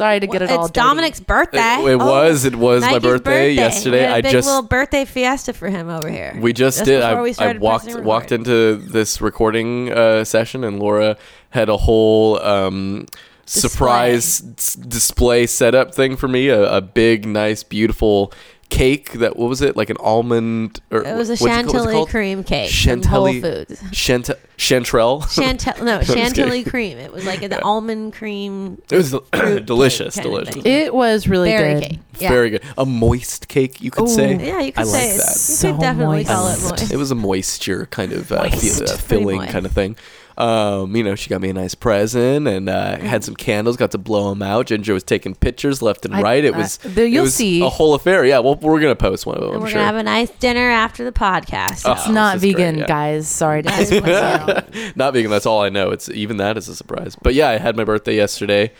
Sorry 0.00 0.18
to 0.18 0.26
get 0.26 0.40
it 0.40 0.50
all. 0.50 0.64
it's 0.64 0.72
dirty. 0.72 0.86
Dominic's 0.86 1.20
birthday. 1.20 1.74
It, 1.82 1.90
it 1.90 1.96
was. 1.98 2.46
It 2.46 2.56
was 2.56 2.80
my 2.80 2.92
Nike's 2.92 3.02
birthday, 3.02 3.52
yesterday. 3.52 3.98
We 3.98 4.02
had 4.04 4.10
a 4.12 4.14
I 4.14 4.20
big 4.22 4.32
just 4.32 4.48
little 4.48 4.62
birthday 4.62 5.04
fiesta 5.04 5.52
for 5.52 5.68
him 5.68 5.90
over 5.90 6.08
here. 6.08 6.34
We 6.40 6.54
just, 6.54 6.78
Just 6.78 6.86
did. 6.86 7.00
before 7.02 7.18
I, 7.18 7.22
we 7.22 7.28
I 7.28 7.32
started 7.32 7.60
walked 7.60 7.94
walked 7.96 8.32
into 8.32 8.76
this 8.76 9.20
recording 9.20 9.92
uh, 9.92 10.24
session, 10.24 10.64
and 10.64 10.78
Laura 10.78 11.18
had 11.50 11.68
a 11.68 11.76
whole 11.76 12.40
um, 12.40 13.04
surprise 13.44 14.38
display 14.40 15.46
setup 15.46 15.94
thing 15.94 16.16
for 16.16 16.28
me. 16.28 16.48
A, 16.48 16.76
a 16.76 16.80
big, 16.80 17.26
nice, 17.26 17.62
beautiful 17.62 18.32
cake. 18.70 19.12
That 19.12 19.36
what 19.36 19.48
was 19.48 19.60
it? 19.60 19.76
Like 19.76 19.90
an 19.90 19.96
almond? 20.00 20.80
Or 20.90 21.02
It 21.04 21.16
was 21.16 21.28
a 21.28 21.34
what'd 21.34 21.40
you 21.40 21.46
call- 21.46 21.56
what's 21.74 21.74
it 21.74 21.78
chantilly 21.90 22.06
cream 22.06 22.44
cake 22.44 22.70
from 22.70 23.02
Whole 23.02 23.32
Foods. 23.32 23.82
Chant- 23.92 24.30
chanterelle. 24.56 25.22
Chantil 25.28 25.84
no, 25.84 25.98
just 26.02 26.12
chantilly 26.16 26.64
cream. 26.64 26.98
It 26.98 27.12
was 27.12 27.26
like 27.26 27.42
an 27.42 27.52
almond 27.54 28.12
cream. 28.14 28.80
it 28.90 28.96
was 28.96 29.10
delicious, 29.64 30.14
delicious. 30.14 30.64
It 30.64 30.94
was 30.94 31.26
really 31.28 31.50
Berry 31.50 31.74
good. 31.80 31.82
cake. 31.90 31.98
Yeah. 32.18 32.28
Very 32.28 32.50
good. 32.50 32.62
A 32.78 32.84
moist 32.86 33.48
cake, 33.48 33.80
you 33.82 33.90
could 33.90 34.04
Ooh. 34.04 34.14
say. 34.14 34.36
Yeah, 34.36 34.60
you 34.60 34.72
could 34.72 34.82
I 34.82 34.84
say 34.84 34.92
like 35.10 35.16
it's, 35.16 35.24
that. 35.24 35.30
you 35.32 35.70
So 35.70 35.72
could 35.72 35.80
definitely 35.80 36.16
moist. 36.18 36.28
call 36.28 36.48
it 36.48 36.60
moist. 36.62 36.92
It 36.92 36.96
was 36.96 37.10
a 37.10 37.14
moisture 37.14 37.86
kind 37.86 38.12
of 38.12 38.30
uh, 38.30 38.42
Moist. 38.42 38.78
feel, 38.80 38.90
uh, 38.90 38.96
filling 38.98 39.36
moist. 39.38 39.52
kind 39.52 39.66
of 39.66 39.72
thing. 39.72 39.96
Um, 40.40 40.96
you 40.96 41.02
know, 41.04 41.14
she 41.14 41.28
got 41.28 41.40
me 41.42 41.50
a 41.50 41.52
nice 41.52 41.74
present 41.74 42.48
and 42.48 42.68
uh, 42.68 42.96
had 42.98 43.22
some 43.24 43.36
candles. 43.36 43.76
Got 43.76 43.90
to 43.90 43.98
blow 43.98 44.30
them 44.30 44.40
out. 44.42 44.66
Ginger 44.66 44.94
was 44.94 45.02
taking 45.04 45.34
pictures 45.34 45.82
left 45.82 46.04
and 46.06 46.14
I- 46.16 46.22
right. 46.22 46.44
It 46.44 46.54
I- 46.54 46.58
was 46.58 46.78
there 46.78 47.04
it 47.04 47.12
you'll 47.12 47.24
was 47.24 47.34
see. 47.34 47.60
a 47.62 47.68
whole 47.68 47.92
affair. 47.94 48.24
Yeah, 48.24 48.38
well, 48.38 48.54
we're 48.56 48.80
gonna 48.80 48.96
post 48.96 49.26
one 49.26 49.36
of 49.36 49.42
them. 49.42 49.50
And 49.50 49.56
I'm 49.58 49.62
we're 49.62 49.68
sure. 49.68 49.74
gonna 49.80 49.86
have 49.86 49.96
a 49.96 50.02
nice 50.02 50.30
dinner 50.30 50.70
after 50.70 51.04
the 51.04 51.12
podcast. 51.12 51.82
Oh, 51.84 51.92
It's 51.92 52.08
not 52.08 52.34
this 52.40 52.44
is 52.44 52.54
great, 52.54 52.64
vegan, 52.64 52.78
yeah. 52.80 52.86
guys. 52.86 53.28
Sorry 53.28 53.62
to 53.62 53.68
disappoint 53.68 54.74
you. 54.74 54.92
Not 54.96 55.12
vegan. 55.12 55.30
That's 55.30 55.46
all 55.46 55.60
I 55.62 55.68
know. 55.68 55.90
It's 55.90 56.08
even 56.08 56.38
that 56.38 56.56
is 56.56 56.68
a 56.68 56.74
surprise. 56.76 57.16
But 57.20 57.34
yeah, 57.34 57.50
I 57.50 57.58
had 57.58 57.76
my 57.76 57.84
birthday 57.84 58.16
yesterday. 58.16 58.72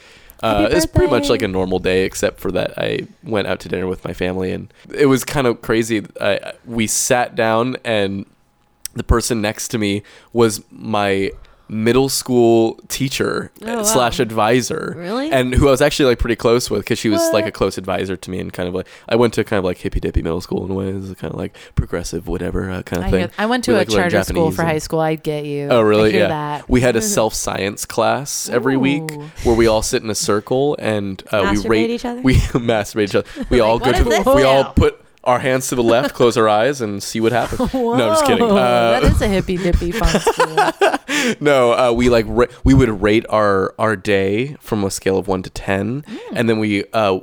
Uh, 0.43 0.63
Happy 0.63 0.75
it's 0.77 0.87
pretty 0.87 1.11
much 1.11 1.25
birthday. 1.25 1.33
like 1.33 1.43
a 1.43 1.49
normal 1.49 1.79
day, 1.79 2.05
except 2.07 2.41
for 2.41 2.51
that 2.53 2.79
I 2.79 3.01
went 3.23 3.47
out 3.49 3.61
to 3.61 3.69
dinner 3.69 3.87
with 3.87 4.03
my 4.07 4.15
family, 4.15 4.53
and 4.53 4.73
it 4.95 5.05
was 5.07 5.23
kind 5.25 5.47
of 5.47 5.61
crazy. 5.61 6.07
I, 6.19 6.55
we 6.65 6.87
sat 6.87 7.35
down, 7.35 7.77
and 7.85 8.25
the 8.95 9.05
person 9.05 9.43
next 9.43 9.69
to 9.69 9.79
me 9.79 10.03
was 10.33 10.63
my 10.71 11.33
middle 11.73 12.09
school 12.09 12.81
teacher 12.89 13.53
Oh, 13.63 13.77
wow. 13.77 13.83
slash 13.85 14.19
advisor 14.19 14.95
Really? 14.97 15.31
and 15.31 15.55
who 15.55 15.69
i 15.69 15.71
was 15.71 15.81
actually 15.81 16.07
like 16.07 16.19
pretty 16.19 16.35
close 16.37 16.69
with 16.69 16.81
because 16.83 16.99
she 16.99 17.09
was 17.09 17.21
like 17.33 17.47
a 17.47 17.53
close 17.53 17.79
advisor 17.79 18.17
to 18.17 18.31
me 18.31 18.41
and 18.41 18.53
kind 18.53 18.69
of 18.69 18.75
like 18.75 18.87
i 19.09 19.15
went 19.15 19.35
to 19.35 19.45
kind 19.45 19.59
of 19.59 19.65
like 19.65 19.79
hippy 19.79 20.01
dippy 20.01 20.21
middle 20.21 20.41
school 20.41 20.65
in 20.65 20.71
a 20.73 20.75
way 20.75 20.89
it 20.89 20.95
was 20.97 21.15
kind 21.15 21.33
of 21.33 21.39
like 21.39 21.57
progressive 21.77 22.27
whatever 22.27 22.69
uh, 22.71 22.83
kind 22.83 23.03
of 23.05 23.09
I, 23.09 23.11
thing 23.11 23.31
I 23.39 23.47
went 23.47 23.63
to 23.65 23.71
We, 23.71 23.77
a 23.77 23.79
like, 23.79 23.89
charter 23.89 24.23
school 24.25 24.51
for 24.51 24.63
and- 24.63 24.71
high 24.73 24.79
school. 24.79 24.99
I 25.01 25.15
get 25.15 25.45
you. 25.45 25.69
Oh, 25.71 25.81
really? 25.83 26.15
Yeah. 26.17 26.29
that. 26.29 26.69
We 26.69 26.81
had 26.81 26.97
a 26.97 27.03
self 27.17 27.35
science 27.35 27.85
class 27.87 28.49
every 28.49 28.77
week 28.77 29.09
where 29.45 29.55
we 29.55 29.67
all 29.67 29.83
sit 29.83 30.03
in 30.03 30.11
a 30.11 30.15
circle 30.15 30.77
and 30.79 31.23
uh, 31.31 31.55
we 31.55 31.69
rate 31.69 31.91
each 31.91 32.05
other? 32.05 32.21
We 32.31 32.35
masturbate 32.35 33.05
each 33.05 33.15
other. 33.15 33.29
We 33.49 33.61
all 33.67 33.79
go 33.79 33.93
to. 33.93 34.05
this 34.05 34.27
We 34.27 34.43
all 34.43 34.73
put 34.73 35.01
our 35.25 35.39
hands 35.39 35.69
to 35.69 35.75
the 35.75 35.83
left, 35.83 36.15
close 36.15 36.37
our 36.37 36.49
eyes, 36.49 36.81
and 36.81 37.03
see 37.03 37.21
what 37.21 37.33
happens. 37.33 37.73
No, 37.75 37.93
I'm 37.93 37.99
just 37.99 38.25
kidding. 38.27 38.45
Whoa, 38.45 38.57
Uh, 38.57 39.01
that 39.01 39.03
is 39.05 39.21
a 39.21 39.29
hippy 39.29 39.57
dippy 39.57 39.93
fun 39.93 40.21
school. 40.21 41.37
no, 41.41 41.73
uh, 41.73 41.93
we 41.93 42.09
like 42.09 42.25
ra- 42.29 42.47
we 42.65 42.75
would 42.75 42.89
rate 43.03 43.27
our 43.29 43.75
our 43.79 43.97
day 43.97 44.57
from 44.61 44.85
a 44.85 44.91
scale 44.91 45.19
of 45.19 45.29
one 45.29 45.43
to 45.43 45.51
ten, 45.51 46.03
Mm. 46.03 46.19
and 46.35 46.49
then 46.49 46.59
we. 46.59 46.85
Uh, 46.93 47.21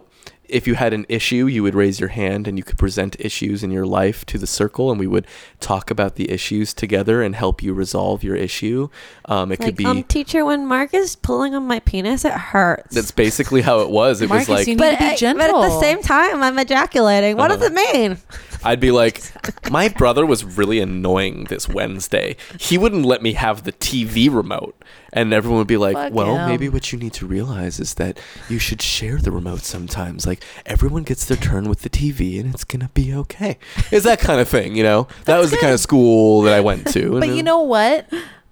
if 0.49 0.65
you 0.67 0.75
had 0.75 0.93
an 0.93 1.05
issue, 1.09 1.45
you 1.47 1.63
would 1.63 1.75
raise 1.75 1.99
your 1.99 2.09
hand 2.09 2.47
and 2.47 2.57
you 2.57 2.63
could 2.63 2.77
present 2.77 3.15
issues 3.19 3.63
in 3.63 3.71
your 3.71 3.85
life 3.85 4.25
to 4.27 4.37
the 4.37 4.47
circle, 4.47 4.89
and 4.91 4.99
we 4.99 5.07
would 5.07 5.27
talk 5.59 5.89
about 5.91 6.15
the 6.15 6.29
issues 6.31 6.73
together 6.73 7.21
and 7.21 7.35
help 7.35 7.61
you 7.61 7.73
resolve 7.73 8.23
your 8.23 8.35
issue. 8.35 8.89
Um, 9.25 9.51
it 9.51 9.59
like, 9.59 9.67
could 9.67 9.75
be 9.75 9.85
um, 9.85 10.03
teacher, 10.03 10.45
when 10.45 10.65
Mark 10.65 10.93
is 10.93 11.15
pulling 11.15 11.53
on 11.55 11.67
my 11.67 11.79
penis, 11.81 12.23
it 12.25 12.33
hurts. 12.33 12.93
That's 12.95 13.11
basically 13.11 13.61
how 13.61 13.79
it 13.81 13.89
was. 13.89 14.21
It 14.21 14.29
Marcus, 14.29 14.47
was 14.47 14.57
like 14.59 14.67
you 14.67 14.75
need 14.75 14.91
to 14.91 14.97
be 14.97 15.05
I- 15.05 15.15
gentle. 15.15 15.47
but 15.61 15.65
at 15.65 15.69
the 15.69 15.79
same 15.81 16.01
time, 16.01 16.41
I'm 16.43 16.57
ejaculating. 16.59 17.35
What 17.37 17.49
does 17.49 17.61
Uh-huh. 17.61 17.73
it 17.75 17.93
mean? 17.93 18.17
I'd 18.63 18.79
be 18.79 18.91
like, 18.91 19.21
my 19.71 19.87
brother 19.89 20.25
was 20.25 20.43
really 20.43 20.79
annoying 20.79 21.45
this 21.45 21.67
Wednesday. 21.69 22.35
He 22.59 22.77
wouldn't 22.77 23.05
let 23.05 23.21
me 23.21 23.33
have 23.33 23.63
the 23.63 23.71
TV 23.73 24.33
remote, 24.33 24.75
and 25.13 25.33
everyone 25.33 25.59
would 25.59 25.67
be 25.67 25.77
like, 25.77 25.95
Fuck 25.95 26.13
"Well, 26.13 26.35
him. 26.37 26.47
maybe 26.49 26.69
what 26.69 26.91
you 26.91 26.99
need 26.99 27.13
to 27.13 27.25
realize 27.25 27.79
is 27.79 27.95
that 27.95 28.19
you 28.49 28.59
should 28.59 28.81
share 28.81 29.17
the 29.17 29.31
remote 29.31 29.61
sometimes. 29.61 30.25
Like 30.25 30.43
everyone 30.65 31.03
gets 31.03 31.25
their 31.25 31.37
turn 31.37 31.69
with 31.69 31.81
the 31.81 31.89
TV, 31.89 32.39
and 32.39 32.53
it's 32.53 32.63
gonna 32.63 32.89
be 32.93 33.13
okay." 33.13 33.57
Is 33.91 34.03
that 34.03 34.19
kind 34.19 34.39
of 34.41 34.47
thing, 34.47 34.75
you 34.75 34.83
know? 34.83 35.07
that 35.25 35.37
was 35.39 35.51
the 35.51 35.57
kind 35.57 35.73
of 35.73 35.79
school 35.79 36.41
that 36.43 36.53
I 36.53 36.61
went 36.61 36.87
to. 36.93 37.19
But 37.19 37.29
you 37.29 37.43
know 37.43 37.61
what? 37.61 38.07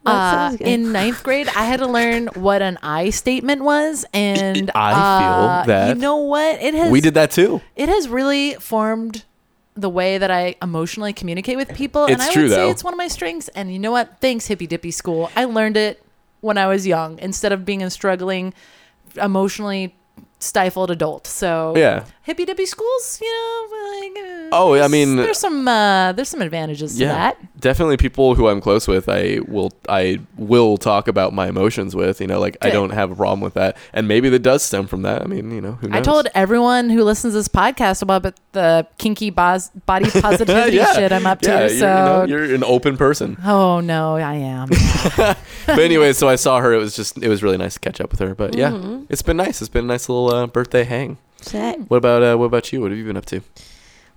Uh, 0.06 0.56
in 0.60 0.92
ninth 0.92 1.24
grade, 1.24 1.48
I 1.56 1.66
had 1.66 1.80
to 1.80 1.88
learn 1.88 2.28
what 2.36 2.62
an 2.62 2.78
I 2.84 3.10
statement 3.10 3.64
was, 3.64 4.06
and 4.14 4.70
I 4.76 4.92
feel 5.20 5.50
uh, 5.50 5.66
that- 5.66 5.96
you 5.96 6.02
know 6.02 6.18
what 6.18 6.62
it 6.62 6.76
has. 6.76 6.92
we 6.92 7.02
did 7.02 7.16
that 7.16 7.32
too. 7.32 7.60
It 7.76 7.90
has 7.90 8.08
really 8.08 8.54
formed 8.56 9.24
the 9.76 9.90
way 9.90 10.18
that 10.20 10.30
I 10.30 10.56
emotionally 10.62 11.12
communicate 11.12 11.58
with 11.58 11.74
people, 11.74 12.06
and 12.06 12.22
I 12.22 12.32
true, 12.32 12.44
would 12.44 12.52
say 12.52 12.56
though. 12.58 12.70
it's 12.70 12.84
one 12.84 12.94
of 12.94 13.00
my 13.00 13.08
strengths. 13.08 13.48
And 13.50 13.74
you 13.74 13.80
know 13.80 13.92
what? 13.92 14.18
Thanks, 14.22 14.46
hippy 14.46 14.68
dippy 14.68 14.92
school. 14.92 15.32
I 15.36 15.46
learned 15.46 15.76
it 15.76 16.05
when 16.46 16.58
I 16.60 16.68
was 16.68 16.86
young, 16.86 17.18
instead 17.20 17.52
of 17.52 17.66
being 17.66 17.82
a 17.82 17.90
struggling, 17.90 18.54
emotionally 19.22 19.96
stifled 20.40 20.92
adult. 20.92 21.26
So 21.26 21.74
Yeah. 21.76 22.06
Hippy 22.26 22.44
dippy 22.46 22.66
schools, 22.66 23.20
you 23.22 23.32
know, 23.32 24.00
like 24.02 24.26
uh, 24.26 24.50
Oh, 24.52 24.74
I 24.82 24.88
mean- 24.88 25.16
there's 25.16 25.38
some 25.40 25.68
uh, 25.68 26.12
there's 26.14 26.30
some 26.30 26.42
advantages 26.42 26.96
to 26.98 27.04
yeah, 27.04 27.14
that. 27.14 27.60
definitely 27.62 27.98
people 27.98 28.36
who 28.36 28.48
I'm 28.48 28.62
close 28.62 28.88
with. 28.88 29.08
I 29.10 29.40
will 29.48 29.72
I 29.90 30.20
will 30.38 30.78
talk 30.78 31.08
about 31.08 31.34
my 31.34 31.48
emotions 31.48 31.96
with. 31.96 32.20
You 32.22 32.28
know, 32.28 32.40
like 32.40 32.58
I 32.62 32.70
don't 32.70 32.92
have 32.92 33.12
a 33.12 33.16
problem 33.16 33.42
with 33.42 33.54
that, 33.56 33.78
and 33.94 34.08
maybe 34.08 34.30
that 34.30 34.40
does 34.40 34.64
stem 34.64 34.88
from 34.88 35.02
that. 35.04 35.22
I 35.22 35.26
mean, 35.26 35.52
you 35.52 35.62
know, 35.62 35.74
who 35.74 35.88
knows? 35.88 35.98
I 35.98 36.02
told 36.02 36.28
everyone 36.36 36.90
who 36.90 37.04
listens 37.04 37.34
to 37.34 37.38
this 37.40 37.48
podcast 37.48 38.02
about 38.02 38.24
the 38.54 38.88
kinky 38.98 39.30
bos- 39.30 39.70
body 39.86 40.10
positivity 40.22 40.78
Yeah. 40.78 40.94
shit 40.94 41.12
I'm 41.12 41.26
up 41.28 41.42
to. 41.42 41.50
You're, 41.52 41.70
so, 41.70 41.76
you 41.76 41.82
know, 41.84 42.26
you're 42.26 42.56
an 42.56 42.64
open 42.64 42.98
person. 42.98 43.38
oh 43.46 43.80
no, 43.82 44.16
I 44.18 44.36
am. 44.36 44.70
but 45.18 45.80
anyway, 45.80 46.14
so 46.14 46.28
I 46.28 46.36
saw 46.36 46.60
her. 46.60 46.74
It 46.74 46.78
was 46.78 46.96
just 46.96 47.18
it 47.22 47.28
was 47.30 47.44
really 47.44 47.58
nice 47.58 47.74
to 47.76 47.80
catch 47.80 48.00
up 48.02 48.12
with 48.12 48.20
her. 48.20 48.34
But 48.36 48.56
yeah, 48.56 48.72
Mm-hmm. 48.72 49.06
it's 49.10 49.22
been 49.22 49.38
nice. 49.38 49.62
It's 49.62 49.70
been 49.70 49.86
a 49.86 49.88
nice 49.88 50.10
little 50.10 50.34
uh, 50.34 50.48
birthday 50.48 50.84
hang. 50.84 51.18
Sick. 51.46 51.78
What 51.88 51.98
about 51.98 52.24
uh, 52.24 52.36
what 52.38 52.46
about 52.46 52.72
you? 52.74 52.82
What 52.82 52.92
have 52.92 52.98
you 52.98 53.06
been 53.06 53.18
up 53.18 53.26
to? 53.28 53.42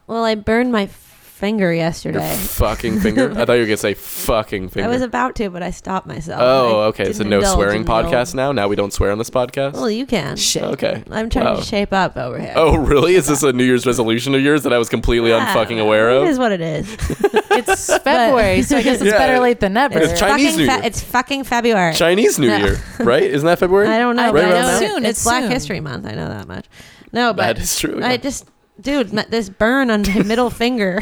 Well, 0.06 0.24
I 0.24 0.34
burned 0.34 0.72
my 0.72 0.86
finger 0.86 1.66
Your 1.66 1.74
yesterday. 1.74 2.34
fucking 2.36 2.98
finger. 2.98 3.30
I 3.30 3.44
thought 3.44 3.52
you 3.52 3.60
were 3.60 3.66
gonna 3.66 3.76
say 3.76 3.94
fucking 3.94 4.70
finger. 4.70 4.88
I 4.88 4.92
was 4.92 5.02
about 5.02 5.36
to, 5.36 5.50
but 5.50 5.62
I 5.62 5.70
stopped 5.70 6.04
myself. 6.08 6.40
oh, 6.42 6.80
I 6.80 6.84
okay. 6.86 7.04
So 7.12 7.18
didn't 7.18 7.30
no 7.30 7.36
indulge 7.36 7.54
swearing 7.54 7.80
in 7.82 7.86
the 7.86 7.92
old- 7.92 8.06
podcast 8.06 8.34
now. 8.34 8.50
Now 8.50 8.66
we 8.66 8.74
don't 8.74 8.92
swear 8.92 9.12
on 9.12 9.18
this 9.18 9.30
podcast. 9.30 9.74
Well, 9.74 9.88
you 9.88 10.04
can. 10.04 10.36
Shit. 10.36 10.64
okay. 10.64 11.04
I'm 11.12 11.30
trying 11.30 11.44
Wow. 11.44 11.56
to 11.56 11.62
shape 11.62 11.92
up 11.92 12.16
over 12.16 12.40
here. 12.40 12.54
Oh, 12.56 12.76
really? 12.76 13.14
Is 13.14 13.28
this 13.28 13.42
a 13.44 13.52
New 13.52 13.62
Year's 13.62 13.86
resolution 13.86 14.34
of 14.34 14.40
yours 14.40 14.64
that 14.64 14.72
I 14.72 14.78
was 14.78 14.88
completely 14.88 15.30
unfucking 15.30 15.80
aware 15.80 16.10
of? 16.10 16.24
It 16.24 16.30
is 16.30 16.38
of? 16.38 16.40
what 16.42 16.52
it 16.52 16.60
is. 16.60 16.96
It's 17.58 17.92
February, 17.98 18.62
so 18.62 18.76
I 18.76 18.82
guess 18.82 19.00
it's 19.00 19.10
Yeah. 19.10 19.18
better 19.18 19.40
late 19.40 19.58
than 19.58 19.72
never. 19.72 19.98
It's 19.98 20.20
Chinese 20.20 20.50
fucking 20.52 20.58
New 20.58 20.66
fe- 20.68 20.74
Year. 20.76 20.84
it's 20.84 21.02
fucking 21.02 21.42
February. 21.42 21.92
Chinese 21.92 22.38
New 22.38 22.46
No. 22.46 22.56
Year, 22.56 22.80
right? 23.00 23.24
Isn't 23.24 23.46
that 23.46 23.58
February? 23.58 23.88
I 23.88 23.98
don't 23.98 24.14
know. 24.14 24.22
I 24.22 24.26
but 24.30 24.34
Right 24.34 24.44
I 24.44 24.50
around 24.52 24.62
know 24.62 24.68
now? 24.68 24.78
Soon, 24.94 25.04
It's 25.04 25.18
it's 25.18 25.24
Black 25.24 25.42
soon. 25.42 25.50
History 25.50 25.80
Month. 25.80 26.06
I 26.06 26.12
know 26.12 26.28
that 26.28 26.46
much. 26.46 26.66
No, 27.12 27.32
but 27.32 27.42
That 27.42 27.58
is 27.58 27.78
true. 27.78 28.00
I 28.02 28.16
just, 28.16 28.46
dude, 28.80 29.16
m- 29.16 29.26
this 29.30 29.48
burn 29.48 29.90
on 29.90 30.02
my 30.02 30.22
middle 30.22 30.50
finger 30.64 31.00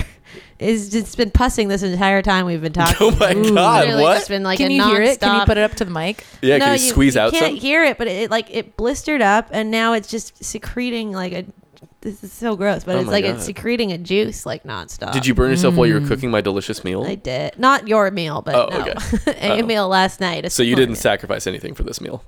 is 0.58 0.88
just 0.90 1.16
been 1.16 1.30
pussing 1.30 1.68
this 1.68 1.82
entire 1.82 2.22
time 2.22 2.46
we've 2.46 2.62
been 2.62 2.72
talking. 2.74 2.96
Oh 3.00 3.10
my 3.12 3.34
god! 3.34 3.80
Literally 3.80 4.02
What? 4.02 4.14
Just 4.16 4.28
been 4.28 4.42
like 4.42 4.58
Can 4.58 4.70
a 4.70 4.74
you 4.74 4.84
hear 4.84 5.02
it? 5.02 5.20
Can 5.20 5.40
you 5.40 5.46
put 5.46 5.56
it 5.58 5.62
up 5.62 5.74
to 5.76 5.84
the 5.84 5.90
mic? 5.90 6.24
Yeah, 6.42 6.58
no, 6.58 6.64
can 6.66 6.72
you, 6.74 6.78
squeeze 6.90 7.16
out 7.16 7.32
you 7.32 7.38
can't 7.38 7.52
some? 7.52 7.60
hear 7.60 7.84
it, 7.84 7.98
but 7.98 8.06
it 8.08 8.30
like 8.30 8.48
it 8.54 8.76
blistered 8.76 9.20
up, 9.22 9.48
and 9.52 9.70
now 9.70 9.92
it's 9.92 10.08
just 10.08 10.42
secreting 10.44 11.12
like 11.12 11.32
a. 11.32 11.44
This 12.02 12.22
is 12.22 12.32
so 12.32 12.54
gross, 12.54 12.84
but 12.84 12.94
Oh 12.94 13.00
it's 13.00 13.08
like 13.08 13.24
God. 13.24 13.34
it's 13.36 13.44
secreting 13.44 13.90
a 13.90 13.98
juice 13.98 14.46
like 14.46 14.62
nonstop. 14.62 15.12
Did 15.12 15.26
you 15.26 15.34
burn 15.34 15.50
yourself 15.50 15.74
while 15.74 15.88
you 15.88 15.94
Mm. 15.94 16.02
were 16.02 16.08
cooking 16.08 16.30
my 16.30 16.40
delicious 16.40 16.84
meal? 16.84 17.02
I 17.02 17.16
did 17.16 17.58
not 17.58 17.88
your 17.88 18.10
meal, 18.12 18.42
but 18.42 18.54
Oh, 18.54 18.68
no, 18.68 18.80
okay. 18.92 19.32
a 19.48 19.60
Oh. 19.60 19.66
meal 19.66 19.88
last 19.88 20.20
night. 20.20 20.44
a 20.44 20.50
so 20.50 20.62
you 20.62 20.76
didn't 20.76 20.90
meal. 20.92 21.00
sacrifice 21.00 21.48
anything 21.48 21.74
for 21.74 21.82
this 21.82 22.00
meal. 22.00 22.22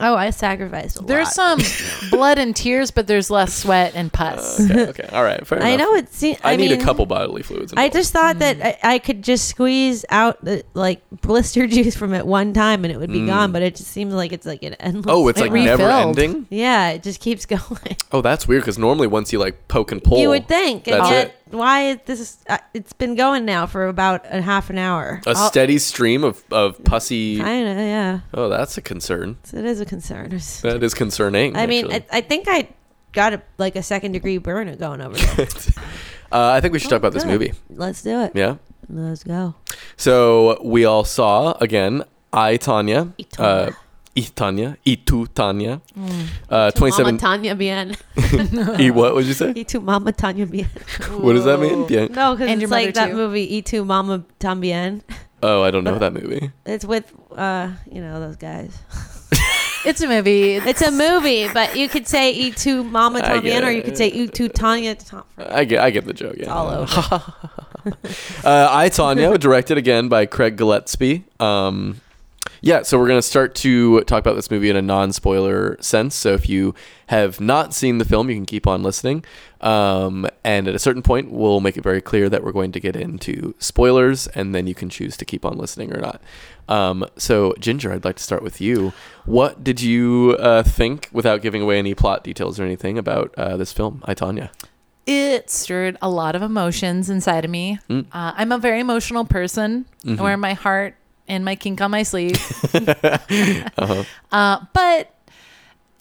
Oh, 0.00 0.14
I 0.16 0.30
sacrificed. 0.30 1.00
A 1.00 1.04
There's 1.04 1.36
lot. 1.38 1.60
some 1.60 2.08
blood 2.10 2.38
and 2.38 2.56
tears, 2.56 2.90
but 2.90 3.06
there's 3.06 3.30
less 3.30 3.52
sweat 3.54 3.92
and 3.94 4.12
pus. 4.12 4.58
Okay, 4.60 4.86
okay, 4.88 5.08
all 5.12 5.22
right, 5.22 5.46
fair 5.46 5.62
I 5.62 5.68
enough. 5.70 5.78
know 5.86 5.94
it 5.96 6.12
seems. 6.12 6.38
I, 6.42 6.52
I, 6.52 6.56
need 6.56 6.70
mean, 6.70 6.80
a 6.80 6.82
couple 6.84 7.04
bodily 7.06 7.42
fluids. 7.42 7.72
I 7.76 7.84
involved. 7.84 7.92
just 7.94 8.12
thought 8.12 8.36
Mm. 8.36 8.38
that 8.40 8.66
I, 8.84 8.94
I 8.94 8.98
could 8.98 9.22
just 9.22 9.48
squeeze 9.48 10.04
out 10.10 10.42
the 10.44 10.64
like 10.74 11.02
blister 11.10 11.66
juice 11.66 11.94
from 11.96 12.14
it 12.14 12.26
one 12.26 12.52
time 12.52 12.84
and 12.84 12.92
it 12.92 12.96
would 12.98 13.12
be 13.12 13.20
Mm. 13.20 13.26
gone, 13.26 13.52
but 13.52 13.62
it 13.62 13.76
just 13.76 13.90
seems 13.90 14.14
like 14.14 14.32
it's 14.32 14.46
like 14.46 14.62
an 14.62 14.74
endless. 14.74 15.06
Oh, 15.14 15.28
it's 15.28 15.38
It 15.38 15.42
like 15.42 15.52
thing. 15.52 15.64
never 15.66 15.84
refilled. 15.84 16.18
ending. 16.18 16.46
yeah, 16.50 16.90
it 16.90 17.02
just 17.02 17.20
keeps 17.20 17.44
going. 17.46 17.96
Oh, 18.12 18.22
that's 18.22 18.48
weird 18.48 18.62
because 18.62 18.78
normally 18.78 19.06
once 19.06 19.32
you 19.32 19.38
like 19.38 19.68
poke 19.68 19.92
and 19.92 20.02
pull, 20.02 20.18
You 20.18 20.30
would 20.30 20.48
think, 20.48 20.88
and 20.88 20.96
That's 21.00 21.10
yet 21.10 21.26
it. 21.28 21.34
Why 21.50 21.82
is 21.82 21.98
this? 22.06 22.38
Uh, 22.48 22.58
it's 22.74 22.92
been 22.92 23.14
going 23.14 23.44
now 23.44 23.66
for 23.66 23.86
about 23.88 24.24
a 24.30 24.40
half 24.40 24.70
an 24.70 24.78
hour. 24.78 25.20
a 25.26 25.34
steady 25.34 25.78
stream 25.78 26.24
of 26.24 26.42
of 26.50 26.82
pussy. 26.84 27.38
Kind 27.38 27.68
of, 27.68 27.76
yeah. 27.76 28.20
Oh, 28.34 28.48
that's 28.48 28.76
a 28.78 28.82
concern. 28.82 29.36
It 29.52 29.64
is 29.64 29.80
a 29.80 29.84
concern. 29.86 30.30
That 30.62 30.82
is 30.82 30.94
concerning. 30.94 31.56
I 31.56 31.66
mean. 31.66 31.92
I, 31.92 32.04
I 32.12 32.20
think 32.20 32.46
I 32.48 32.68
got 33.12 33.32
a 33.32 33.42
like 33.58 33.76
a 33.76 33.82
second 33.82 34.12
degree 34.12 34.38
burn 34.38 34.74
going 34.76 35.00
over 35.00 35.16
there. 35.16 35.46
uh, 36.32 36.50
I 36.52 36.60
think 36.60 36.72
we 36.72 36.78
should 36.78 36.90
talk 36.90 36.98
about 36.98 37.12
this 37.12 37.24
movie. 37.24 37.52
Let's 37.68 38.02
do 38.02 38.20
it. 38.22 38.32
Yeah. 38.34 38.56
Let's 38.88 39.24
go. 39.24 39.54
So 39.96 40.60
we 40.62 40.84
all 40.84 41.04
saw 41.04 41.52
again. 41.60 42.04
I 42.32 42.58
Tonya. 42.58 43.12
I, 43.38 43.42
Uh, 43.42 43.70
Tanya. 44.14 44.16
I 44.16 44.30
Tanya. 44.34 44.76
I 44.86 44.94
tu 45.06 45.26
Tanya. 45.26 45.80
Mm. 45.96 46.26
Uh, 46.48 46.70
twenty 46.72 47.02
Mama. 47.02 47.18
Tanya 47.18 47.54
bien. 47.54 47.96
E 48.80 48.90
what 48.90 49.14
would 49.14 49.26
you 49.26 49.34
say? 49.34 49.52
Y 49.54 49.62
tu 49.62 49.80
mama 49.80 50.12
Tanya 50.12 50.46
bien. 50.46 50.66
What 51.20 51.34
does 51.34 51.44
that 51.44 51.60
mean? 51.60 51.86
Bien. 51.86 52.12
No, 52.12 52.34
because 52.34 52.50
it's 52.50 52.70
like 52.70 52.88
mother 52.88 52.92
that 52.92 53.10
too. 53.10 53.16
movie 53.16 53.56
E 53.56 53.62
tu 53.62 53.84
mama 53.84 54.24
tambien. 54.38 55.02
Oh, 55.42 55.62
I 55.62 55.70
don't 55.70 55.84
know 55.84 55.98
that 55.98 56.12
movie. 56.12 56.50
It's 56.66 56.84
with 56.84 57.12
uh, 57.36 57.70
you 57.90 58.00
know, 58.00 58.20
those 58.20 58.36
guys. 58.36 58.78
It's 59.86 60.02
a 60.02 60.06
movie. 60.06 60.56
It's 60.56 60.82
a 60.82 60.90
movie, 60.90 61.48
but 61.54 61.74
you 61.74 61.88
could 61.88 62.06
say 62.06 62.32
E 62.32 62.50
tu 62.50 62.84
mama 62.84 63.20
tambien, 63.20 63.64
or 63.66 63.70
you 63.70 63.82
could 63.82 63.96
say 63.96 64.08
E 64.08 64.26
tu 64.26 64.48
Tanya. 64.48 64.96
I 65.38 65.64
get, 65.64 65.80
I 65.80 65.90
get 65.90 66.04
the 66.04 66.12
joke. 66.12 66.36
Yeah. 66.36 66.52
all 66.52 66.68
over. 66.68 67.22
Uh, 68.44 68.68
I 68.70 68.90
Tonya, 68.90 69.38
directed 69.38 69.78
again 69.78 70.08
by 70.08 70.26
Craig 70.26 70.56
Gillespie. 70.58 71.24
Um, 71.38 72.00
Yeah, 72.62 72.82
so 72.82 72.98
we're 72.98 73.08
going 73.08 73.18
to 73.18 73.22
start 73.22 73.54
to 73.56 74.02
talk 74.02 74.20
about 74.20 74.34
this 74.34 74.50
movie 74.50 74.68
in 74.68 74.76
a 74.76 74.82
non 74.82 75.12
spoiler 75.12 75.80
sense. 75.80 76.14
So 76.14 76.34
if 76.34 76.48
you 76.48 76.74
have 77.06 77.40
not 77.40 77.72
seen 77.74 77.98
the 77.98 78.04
film, 78.04 78.28
you 78.28 78.36
can 78.36 78.44
keep 78.46 78.66
on 78.66 78.82
listening. 78.82 79.24
Um, 79.60 80.26
and 80.44 80.68
at 80.68 80.74
a 80.74 80.78
certain 80.78 81.02
point, 81.02 81.30
we'll 81.30 81.60
make 81.60 81.76
it 81.76 81.82
very 81.82 82.00
clear 82.00 82.28
that 82.28 82.44
we're 82.44 82.52
going 82.52 82.72
to 82.72 82.80
get 82.80 82.96
into 82.96 83.54
spoilers, 83.58 84.26
and 84.28 84.54
then 84.54 84.66
you 84.66 84.74
can 84.74 84.90
choose 84.90 85.16
to 85.18 85.24
keep 85.24 85.44
on 85.44 85.56
listening 85.56 85.92
or 85.92 86.00
not. 86.00 86.22
Um, 86.68 87.06
so, 87.16 87.54
Ginger, 87.58 87.92
I'd 87.92 88.04
like 88.04 88.16
to 88.16 88.22
start 88.22 88.42
with 88.42 88.60
you. 88.60 88.92
What 89.24 89.64
did 89.64 89.80
you 89.80 90.36
uh, 90.38 90.62
think, 90.62 91.08
without 91.12 91.42
giving 91.42 91.62
away 91.62 91.78
any 91.78 91.94
plot 91.94 92.24
details 92.24 92.60
or 92.60 92.64
anything, 92.64 92.98
about 92.98 93.34
uh, 93.36 93.56
this 93.56 93.72
film, 93.72 94.02
I, 94.04 94.14
Tonya? 94.14 94.50
It 95.06 95.50
stirred 95.50 95.96
a 96.00 96.08
lot 96.08 96.36
of 96.36 96.42
emotions 96.42 97.10
inside 97.10 97.44
of 97.44 97.50
me. 97.50 97.78
Mm. 97.88 98.06
Uh, 98.12 98.32
I'm 98.36 98.52
a 98.52 98.58
very 98.58 98.80
emotional 98.80 99.24
person. 99.24 99.86
Mm-hmm. 100.04 100.22
Wear 100.22 100.36
my 100.36 100.52
heart 100.52 100.94
and 101.30 101.44
my 101.44 101.54
kink 101.56 101.80
on 101.80 101.90
my 101.90 102.02
sleeve. 102.02 102.36
Uh-huh. 103.78 104.04
uh, 104.32 104.64
but 104.72 105.14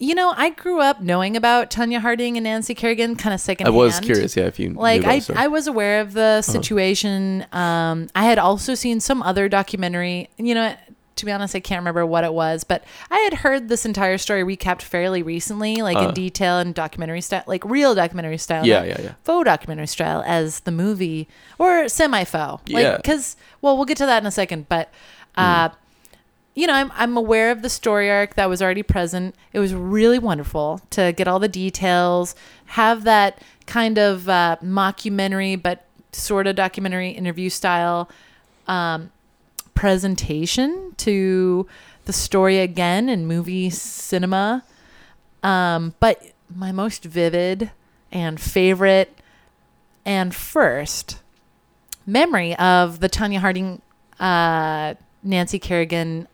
you 0.01 0.15
know, 0.15 0.33
I 0.35 0.49
grew 0.51 0.79
up 0.79 1.01
knowing 1.01 1.35
about 1.35 1.69
Tonya 1.69 1.99
Harding 1.99 2.37
and 2.37 2.45
Nancy 2.45 2.73
Kerrigan 2.73 3.15
kind 3.17 3.33
of 3.33 3.41
secondhand. 3.41 3.75
I 3.75 3.77
was 3.77 3.99
curious, 3.99 4.35
yeah, 4.37 4.45
if 4.45 4.57
you 4.57 4.69
Like 4.71 5.03
I. 5.03 5.21
I 5.35 5.47
was 5.47 5.67
aware 5.67 5.99
of 6.01 6.13
the 6.13 6.41
situation. 6.41 7.45
Um, 7.51 8.07
I 8.15 8.23
had 8.23 8.39
also 8.39 8.75
seen 8.75 9.01
some 9.01 9.21
other 9.21 9.49
documentary. 9.49 10.29
You 10.37 10.55
know, 10.55 10.73
to 11.17 11.25
be 11.25 11.33
honest, 11.33 11.53
I 11.53 11.59
can't 11.59 11.79
remember 11.81 12.05
what 12.05 12.23
it 12.23 12.33
was, 12.33 12.63
but 12.63 12.85
I 13.11 13.19
had 13.19 13.33
heard 13.35 13.67
this 13.67 13.85
entire 13.85 14.17
story 14.17 14.41
recapped 14.43 14.83
fairly 14.83 15.21
recently, 15.21 15.81
like 15.81 15.97
Uh. 15.97 16.07
in 16.07 16.13
detail 16.13 16.59
and 16.59 16.73
documentary 16.73 17.19
style, 17.19 17.43
like 17.45 17.65
real 17.65 17.93
documentary 17.93 18.37
style. 18.37 18.65
Yeah, 18.65 18.85
yeah, 18.85 19.01
yeah. 19.01 19.13
Faux 19.25 19.43
documentary 19.43 19.87
style 19.87 20.23
as 20.25 20.61
the 20.61 20.71
movie 20.71 21.27
or 21.57 21.89
semi 21.89 22.23
faux. 22.23 22.63
Like, 22.71 22.83
Yeah. 22.83 22.95
Because 22.95 23.35
well, 23.61 23.75
we'll 23.75 23.85
get 23.85 23.97
to 23.97 24.05
that 24.05 24.23
in 24.23 24.27
a 24.27 24.31
second, 24.31 24.69
but. 24.69 24.91
Uh, 25.35 25.69
Hmm. 25.69 25.75
you 26.55 26.67
know, 26.67 26.73
I'm, 26.73 26.91
I'm 26.95 27.15
aware 27.15 27.51
of 27.51 27.61
the 27.61 27.69
story 27.69 28.09
arc 28.09 28.35
that 28.35 28.49
was 28.49 28.61
already 28.61 28.83
present. 28.83 29.35
It 29.53 29.59
was 29.59 29.73
really 29.73 30.19
wonderful 30.19 30.81
to 30.91 31.13
get 31.13 31.27
all 31.27 31.39
the 31.39 31.47
details, 31.47 32.35
have 32.65 33.03
that 33.05 33.41
kind 33.65 33.97
of 33.97 34.27
uh, 34.27 34.57
mockumentary, 34.63 35.61
but 35.61 35.85
sort 36.11 36.47
of 36.47 36.55
documentary 36.55 37.09
interview 37.11 37.49
style 37.49 38.09
um, 38.67 39.11
presentation 39.75 40.93
to 40.97 41.65
the 42.05 42.13
story 42.13 42.59
again 42.59 43.07
in 43.09 43.25
movie 43.27 43.69
cinema. 43.69 44.63
Um, 45.43 45.93
but 45.99 46.21
my 46.53 46.71
most 46.71 47.03
vivid 47.05 47.71
and 48.11 48.39
favorite 48.41 49.17
and 50.05 50.33
first 50.35 51.19
memory 52.05 52.55
of 52.57 52.99
the 52.99 53.07
Tonya 53.07 53.37
Harding, 53.39 53.81
uh, 54.19 54.95
Nancy 55.23 55.59
Kerrigan 55.59 56.27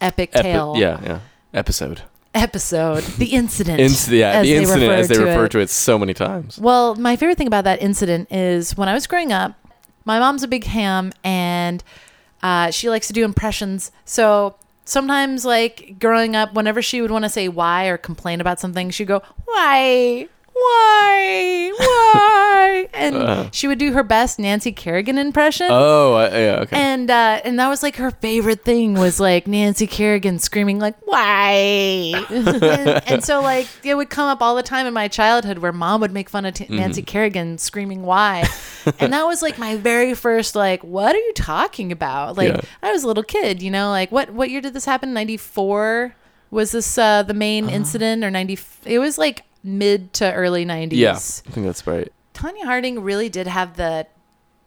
epic 0.00 0.30
Epi- 0.32 0.42
tale 0.42 0.74
yeah, 0.76 1.00
yeah. 1.02 1.20
Episode. 1.52 2.02
episode, 2.34 3.02
the 3.18 3.26
incident. 3.32 3.80
Inc- 3.80 4.10
yeah, 4.16 4.42
the 4.42 4.54
incident, 4.54 4.92
as 4.92 5.08
they 5.08 5.18
refer 5.18 5.26
refer 5.30 5.44
it. 5.46 5.50
to 5.52 5.58
it 5.60 5.70
so 5.70 5.98
many 5.98 6.14
times. 6.14 6.58
Well, 6.58 6.94
my 6.94 7.16
favorite 7.16 7.36
thing 7.38 7.46
about 7.48 7.64
that 7.64 7.82
incident 7.82 8.30
is 8.32 8.76
when 8.76 8.88
I 8.88 8.94
was 8.94 9.06
growing 9.06 9.32
up, 9.32 9.54
my 10.04 10.18
mom's 10.18 10.42
a 10.42 10.48
big 10.48 10.64
ham 10.64 11.12
and 11.24 11.82
uh, 12.42 12.70
she 12.70 12.88
likes 12.88 13.06
to 13.08 13.12
do 13.12 13.24
impressions. 13.24 13.90
So 14.04 14.54
sometimes, 14.84 15.44
like 15.44 15.96
growing 16.00 16.34
up, 16.36 16.54
whenever 16.54 16.80
she 16.82 17.02
would 17.02 17.10
want 17.10 17.24
to 17.24 17.28
say 17.28 17.48
why 17.48 17.86
or 17.86 17.98
complain 17.98 18.40
about 18.40 18.58
something, 18.60 18.90
she'd 18.90 19.06
go, 19.08 19.22
why? 19.44 20.28
Why? 20.60 21.72
Why? 21.78 22.88
And 23.00 23.16
Uh-huh. 23.16 23.48
she 23.52 23.66
would 23.66 23.78
do 23.78 23.92
her 23.92 24.02
best 24.02 24.38
Nancy 24.38 24.72
Kerrigan 24.72 25.16
impression. 25.16 25.68
Oh, 25.70 26.14
I, 26.14 26.28
yeah, 26.28 26.60
okay. 26.62 26.76
And 26.76 27.10
uh, 27.10 27.40
and 27.44 27.58
that 27.58 27.68
was 27.68 27.82
like 27.82 27.96
her 27.96 28.10
favorite 28.10 28.62
thing 28.64 28.94
was 28.94 29.18
like 29.18 29.46
Nancy 29.46 29.86
Kerrigan 29.86 30.38
screaming 30.38 30.78
like 30.78 30.94
why, 31.06 32.12
and, 32.30 33.02
and 33.08 33.24
so 33.24 33.40
like 33.40 33.66
it 33.84 33.94
would 33.94 34.10
come 34.10 34.28
up 34.28 34.42
all 34.42 34.54
the 34.54 34.62
time 34.62 34.86
in 34.86 34.92
my 34.94 35.08
childhood 35.08 35.58
where 35.58 35.72
mom 35.72 36.00
would 36.02 36.12
make 36.12 36.28
fun 36.28 36.44
of 36.46 36.54
t- 36.54 36.64
Mm-hmm. 36.64 36.76
Nancy 36.76 37.02
Kerrigan 37.02 37.58
screaming 37.58 38.02
why, 38.02 38.46
and 38.98 39.12
that 39.12 39.24
was 39.24 39.40
like 39.42 39.58
my 39.58 39.76
very 39.76 40.14
first 40.14 40.54
like 40.54 40.82
what 40.84 41.14
are 41.14 41.18
you 41.18 41.32
talking 41.34 41.92
about? 41.92 42.36
Like 42.36 42.54
Yeah. 42.54 42.60
I 42.82 42.92
was 42.92 43.02
a 43.02 43.06
little 43.08 43.24
kid, 43.24 43.62
you 43.62 43.70
know, 43.70 43.88
like 43.90 44.12
what 44.12 44.30
what 44.30 44.50
year 44.50 44.60
did 44.60 44.74
this 44.74 44.84
happen? 44.84 45.14
Ninety 45.14 45.36
four 45.36 46.14
was 46.50 46.72
this 46.72 46.98
uh, 46.98 47.22
the 47.22 47.34
main 47.34 47.64
Uh-huh. 47.66 47.76
incident 47.76 48.24
or 48.24 48.30
ninety? 48.30 48.58
It 48.84 48.98
was 48.98 49.16
like 49.16 49.42
mid 49.62 50.12
to 50.14 50.32
early 50.32 50.64
nineties. 50.64 50.98
yeah, 50.98 51.12
I 51.12 51.52
think 51.52 51.66
that's 51.66 51.86
right. 51.86 52.12
Tonya 52.34 52.64
Harding 52.64 53.02
really 53.02 53.28
did 53.28 53.46
have 53.46 53.76
the 53.76 54.06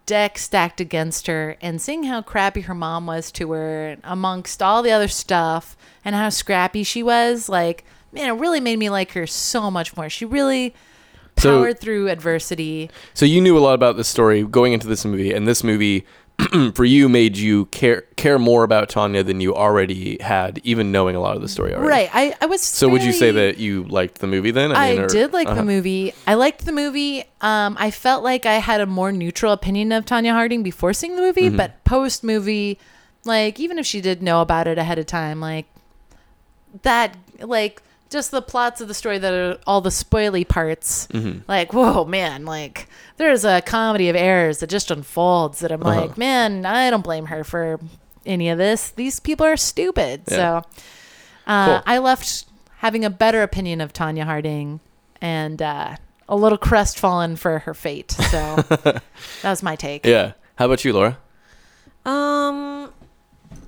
deck 0.05 0.37
stacked 0.37 0.81
against 0.81 1.27
her, 1.27 1.55
and 1.61 1.81
seeing 1.81 2.03
how 2.03 2.21
crappy 2.21 2.61
her 2.61 2.75
mom 2.75 3.05
was 3.05 3.31
to 3.31 3.51
her, 3.53 3.97
amongst 4.03 4.61
all 4.61 4.83
the 4.83 4.91
other 4.91 5.07
stuff, 5.07 5.77
and 6.03 6.13
how 6.13 6.29
scrappy 6.29 6.83
she 6.83 7.01
was, 7.01 7.47
like, 7.47 7.85
man, 8.11 8.27
it 8.29 8.39
really 8.39 8.59
made 8.59 8.77
me 8.77 8.89
like 8.89 9.13
her 9.13 9.25
so 9.25 9.71
much 9.71 9.95
more. 9.95 10.09
She 10.09 10.25
really 10.25 10.75
So- 11.37 11.57
powered 11.61 11.79
through 11.79 12.09
adversity. 12.09 12.91
So 13.13 13.25
you 13.25 13.39
knew 13.41 13.57
a 13.57 13.61
lot 13.61 13.73
about 13.75 13.95
this 13.97 14.07
story 14.09 14.43
going 14.43 14.73
into 14.73 14.87
this 14.87 15.05
movie, 15.05 15.33
and 15.33 15.47
this 15.47 15.63
movie 15.63 16.05
for 16.73 16.83
you 16.83 17.07
made 17.09 17.37
you 17.37 17.65
care 17.67 18.01
care 18.15 18.39
more 18.39 18.63
about 18.63 18.89
Tonya 18.89 19.25
than 19.25 19.39
you 19.39 19.55
already 19.55 20.17
had, 20.21 20.59
even 20.63 20.91
knowing 20.91 21.15
a 21.15 21.19
lot 21.19 21.35
of 21.35 21.41
the 21.41 21.47
story 21.47 21.73
already. 21.73 21.87
Right. 21.89 22.09
I, 22.13 22.35
I 22.41 22.45
was. 22.47 22.61
So 22.61 22.89
would 22.89 23.03
you 23.03 23.13
say 23.13 23.31
that 23.31 23.57
you 23.57 23.83
liked 23.83 24.19
the 24.19 24.27
movie 24.27 24.51
then? 24.51 24.71
I, 24.71 24.91
mean, 24.93 25.01
or- 25.01 25.07
did 25.07 25.31
like 25.33 25.47
uh-huh. 25.47 25.57
the 25.57 25.63
movie. 25.63 26.13
I 26.25 26.33
liked 26.33 26.65
the 26.65 26.71
movie. 26.71 27.23
Um, 27.41 27.77
I 27.79 27.91
felt 27.91 28.23
like 28.23 28.45
I 28.45 28.55
had 28.55 28.81
a 28.81 28.85
more 28.85 29.11
neutral 29.11 29.53
opinion 29.53 29.91
of 29.91 30.05
Tonya 30.05 30.31
Harding 30.31 30.63
before 30.63 30.93
seeing 30.93 31.15
the 31.15 31.21
movie, 31.21 31.43
Mm-hmm. 31.47 31.57
but 31.57 31.83
post 31.83 32.23
movie, 32.23 32.79
like 33.25 33.59
even 33.59 33.77
if 33.77 33.85
she 33.85 34.01
did 34.01 34.23
know 34.23 34.41
about 34.41 34.67
it 34.67 34.77
ahead 34.77 34.97
of 34.97 35.05
time, 35.05 35.39
like 35.39 35.65
that, 36.81 37.15
like 37.39 37.81
just 38.13 38.31
the 38.31 38.41
plots 38.41 38.79
of 38.79 38.87
the 38.87 38.93
story 38.93 39.17
that 39.17 39.33
are 39.33 39.57
all 39.67 39.81
the 39.81 39.89
spoily 39.89 40.47
parts. 40.47 41.07
Mm-hmm. 41.07 41.39
Like, 41.49 41.73
whoa, 41.73 42.05
man! 42.05 42.45
Like 42.45 42.87
there's 43.17 43.43
a 43.43 43.61
comedy 43.61 44.07
of 44.07 44.15
errors 44.15 44.59
that 44.59 44.67
just 44.69 44.89
unfolds. 44.89 45.59
That 45.59 45.71
I'm 45.73 45.83
Uh-huh. 45.83 46.01
like, 46.01 46.17
man, 46.17 46.65
I 46.65 46.89
don't 46.89 47.03
blame 47.03 47.25
her 47.25 47.43
for 47.43 47.79
any 48.25 48.47
of 48.47 48.57
this. 48.57 48.91
These 48.91 49.19
people 49.19 49.45
are 49.45 49.57
stupid. 49.57 50.21
Yeah. 50.29 50.61
So. 50.61 50.67
Uh, 51.45 51.65
Cool. 51.65 51.83
I 51.85 51.97
left 51.97 52.45
having 52.77 53.03
a 53.03 53.09
better 53.09 53.43
opinion 53.43 53.81
of 53.81 53.91
Tonya 53.91 54.23
Harding 54.23 54.79
and 55.19 55.61
uh, 55.61 55.97
a 56.29 56.35
little 56.37 56.57
crestfallen 56.57 57.35
for 57.35 57.59
her 57.59 57.73
fate. 57.73 58.11
So 58.11 58.55
that 58.69 59.01
was 59.43 59.61
my 59.61 59.75
take. 59.75 60.05
Yeah. 60.05 60.33
How 60.55 60.65
about 60.67 60.85
you, 60.85 60.93
Laura? 60.93 61.17
Um, 62.05 62.91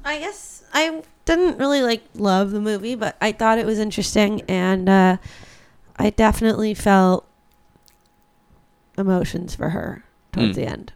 I 0.05 0.19
guess 0.19 0.63
I 0.73 1.03
didn't 1.25 1.57
really 1.57 1.81
like 1.81 2.03
love 2.15 2.51
the 2.51 2.61
movie, 2.61 2.95
but 2.95 3.15
I 3.21 3.31
thought 3.31 3.57
it 3.57 3.65
was 3.65 3.79
interesting, 3.79 4.41
and 4.47 4.87
uh, 4.87 5.17
I 5.97 6.09
definitely 6.11 6.73
felt 6.73 7.27
emotions 8.97 9.55
for 9.55 9.69
her 9.69 10.03
towards 10.31 10.51
Mm. 10.51 10.55
the 10.55 10.65
end. 10.65 10.93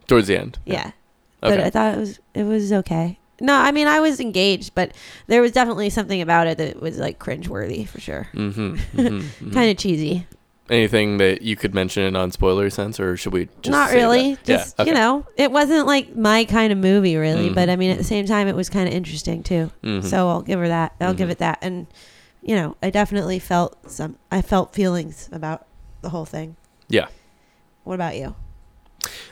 Towards 0.06 0.28
the 0.28 0.38
end. 0.38 0.58
Yeah, 0.64 0.92
but 1.40 1.52
Okay. 1.52 1.64
I 1.64 1.70
thought 1.70 1.94
it 1.94 1.98
was 1.98 2.18
it 2.34 2.44
was 2.44 2.72
okay. 2.72 3.18
No, 3.40 3.54
I 3.54 3.70
mean 3.70 3.86
I 3.86 4.00
was 4.00 4.18
engaged, 4.20 4.74
but 4.74 4.92
there 5.28 5.40
was 5.40 5.52
definitely 5.52 5.90
something 5.90 6.20
about 6.20 6.46
it 6.46 6.58
that 6.58 6.80
was 6.80 6.98
like 6.98 7.18
cringeworthy 7.18 7.86
for 7.86 8.00
sure. 8.00 8.28
Mm-hmm. 8.34 8.74
mm-hmm, 9.00 9.50
Kind 9.52 9.70
of 9.70 9.76
cheesy. 9.76 10.26
Anything 10.70 11.16
that 11.18 11.40
you 11.42 11.56
could 11.56 11.74
mention 11.74 12.02
in 12.02 12.12
non-spoiler 12.12 12.68
sense, 12.70 13.00
or 13.00 13.16
should 13.16 13.32
we 13.32 13.46
just 13.62 13.70
Not 13.70 13.92
really. 13.92 14.34
that? 14.34 14.48
Yeah, 14.48 14.56
Just 14.58 14.78
okay. 14.80 14.90
you 14.90 14.94
know, 14.94 15.24
it 15.36 15.50
wasn't 15.50 15.86
like 15.86 16.14
my 16.14 16.44
kind 16.44 16.72
of 16.72 16.78
movie 16.78 17.16
really, 17.16 17.50
Mhm. 17.50 17.54
but 17.54 17.70
I 17.70 17.76
mean 17.76 17.90
at 17.90 17.96
the 17.98 18.04
same 18.04 18.26
time 18.26 18.48
it 18.48 18.54
was 18.56 18.68
kind 18.68 18.86
of 18.88 18.94
interesting 18.94 19.42
too. 19.42 19.70
Mhm. 19.82 20.04
So 20.04 20.28
I'll 20.28 20.42
give 20.42 20.58
her 20.60 20.68
that. 20.68 20.92
I'll 21.00 21.14
give 21.14 21.28
Mhm. 21.28 21.32
it 21.32 21.38
that. 21.38 21.58
And 21.62 21.86
you 22.42 22.54
know, 22.54 22.76
I 22.82 22.90
definitely 22.90 23.38
felt 23.38 23.76
some. 23.90 24.16
I 24.30 24.42
felt 24.42 24.74
feelings 24.74 25.28
about 25.32 25.66
the 26.02 26.10
whole 26.10 26.24
thing. 26.24 26.56
Yeah. 26.88 27.06
What 27.84 27.94
about 27.94 28.16
you? 28.16 28.34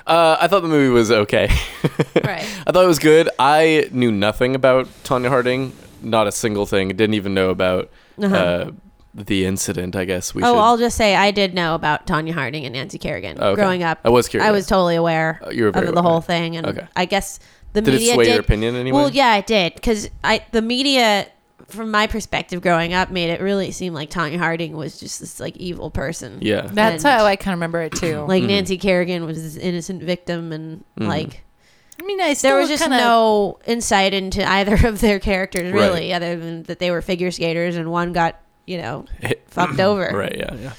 Uh, 0.07 0.37
I 0.41 0.47
thought 0.49 0.61
the 0.63 0.69
movie 0.69 0.91
was 0.93 1.11
okay. 1.11 1.49
Right. 2.25 2.45
I 2.67 2.73
thought 2.73 2.85
it 2.85 2.89
was 2.89 2.99
good. 2.99 3.29
I 3.39 3.89
knew 3.93 4.11
nothing 4.11 4.55
about 4.55 4.87
Tonya 5.05 5.29
Harding, 5.29 5.73
not 6.03 6.27
a 6.27 6.33
single 6.33 6.67
thing. 6.67 6.89
Didn't 6.89 7.15
even 7.15 7.35
know 7.35 7.51
about 7.51 7.91
Uh-huh. 8.23 8.35
uh, 8.37 8.71
the 9.17 9.47
incident. 9.47 9.97
I 9.97 10.05
guess 10.05 10.35
we 10.35 10.43
oh, 10.43 10.53
should. 10.53 10.59
I'll 10.59 10.77
just 10.79 10.97
say 10.97 11.17
I 11.17 11.31
did 11.31 11.55
know 11.55 11.75
about 11.75 12.07
Tonya 12.07 12.33
Harding 12.33 12.65
and 12.65 12.75
Nancy 12.75 12.99
Kerrigan 12.99 13.39
Okay. 13.41 13.55
growing 13.55 13.83
up. 13.83 13.99
I 14.05 14.11
was 14.11 14.29
curious. 14.29 14.47
I 14.49 14.53
was 14.53 14.67
totally 14.67 14.97
aware 14.97 15.41
Uh, 15.45 15.51
you 15.51 15.65
were 15.65 15.71
very 15.73 15.89
of 15.89 15.95
the 15.95 16.03
whole 16.03 16.21
thing, 16.21 16.57
and 16.57 16.67
Okay. 16.67 16.87
I 16.95 17.05
guess 17.07 17.39
the 17.73 17.81
Did 17.83 17.95
it 17.95 17.99
media 17.99 18.15
sway 18.15 18.25
did. 18.25 18.31
your 18.33 18.41
opinion 18.41 18.75
in 18.75 18.81
any 18.83 18.93
way? 18.93 18.99
Well, 19.01 19.11
yeah, 19.11 19.37
it 19.37 19.47
did 19.47 19.75
because 19.75 20.09
I 20.23 20.43
the 20.53 20.63
media, 20.63 21.27
from 21.69 21.91
my 21.91 22.07
perspective, 22.07 22.61
growing 22.63 22.93
up, 22.95 23.11
made 23.11 23.31
it 23.31 23.41
really 23.41 23.71
seem 23.71 23.93
like 23.95 24.11
Tonya 24.11 24.39
Harding 24.39 24.77
was 24.77 25.01
just 25.01 25.21
this 25.21 25.41
like 25.41 25.57
evil 25.57 25.91
person. 25.91 26.39
Yeah. 26.43 26.69
That's 26.73 27.05
And- 27.05 27.13
how 27.19 27.25
I 27.25 27.37
kind 27.37 27.55
of 27.55 27.59
remember 27.59 27.81
it 27.83 27.93
too. 27.93 28.21
Like 28.29 28.43
Mhm. 28.43 28.49
Nancy 28.49 28.77
Kerrigan 28.79 29.25
was 29.25 29.43
this 29.43 29.57
innocent 29.57 30.03
victim, 30.03 30.53
and 30.53 30.85
Mhm. 31.01 31.09
like 31.09 31.43
I 32.01 32.05
mean, 32.05 32.21
I 32.21 32.35
still 32.35 32.51
there 32.51 32.61
was 32.61 32.69
just 32.69 32.83
kinda, 32.83 32.99
no 32.99 33.59
insight 33.67 34.13
into 34.13 34.47
either 34.47 34.75
of 34.87 35.01
their 35.01 35.19
characters 35.19 35.73
Right. 35.73 35.81
really, 35.81 36.13
other 36.13 36.37
than 36.37 36.65
that 36.65 36.79
they 36.79 36.91
were 36.91 37.01
figure 37.01 37.31
skaters 37.31 37.75
and 37.77 37.91
one 37.91 38.13
got 38.13 38.37
you 38.67 38.79
know 38.79 39.05
fucked 39.47 39.81
over. 39.91 40.11
Right. 40.15 40.37
Yeah. 40.37 40.55
Yeah. 40.55 40.73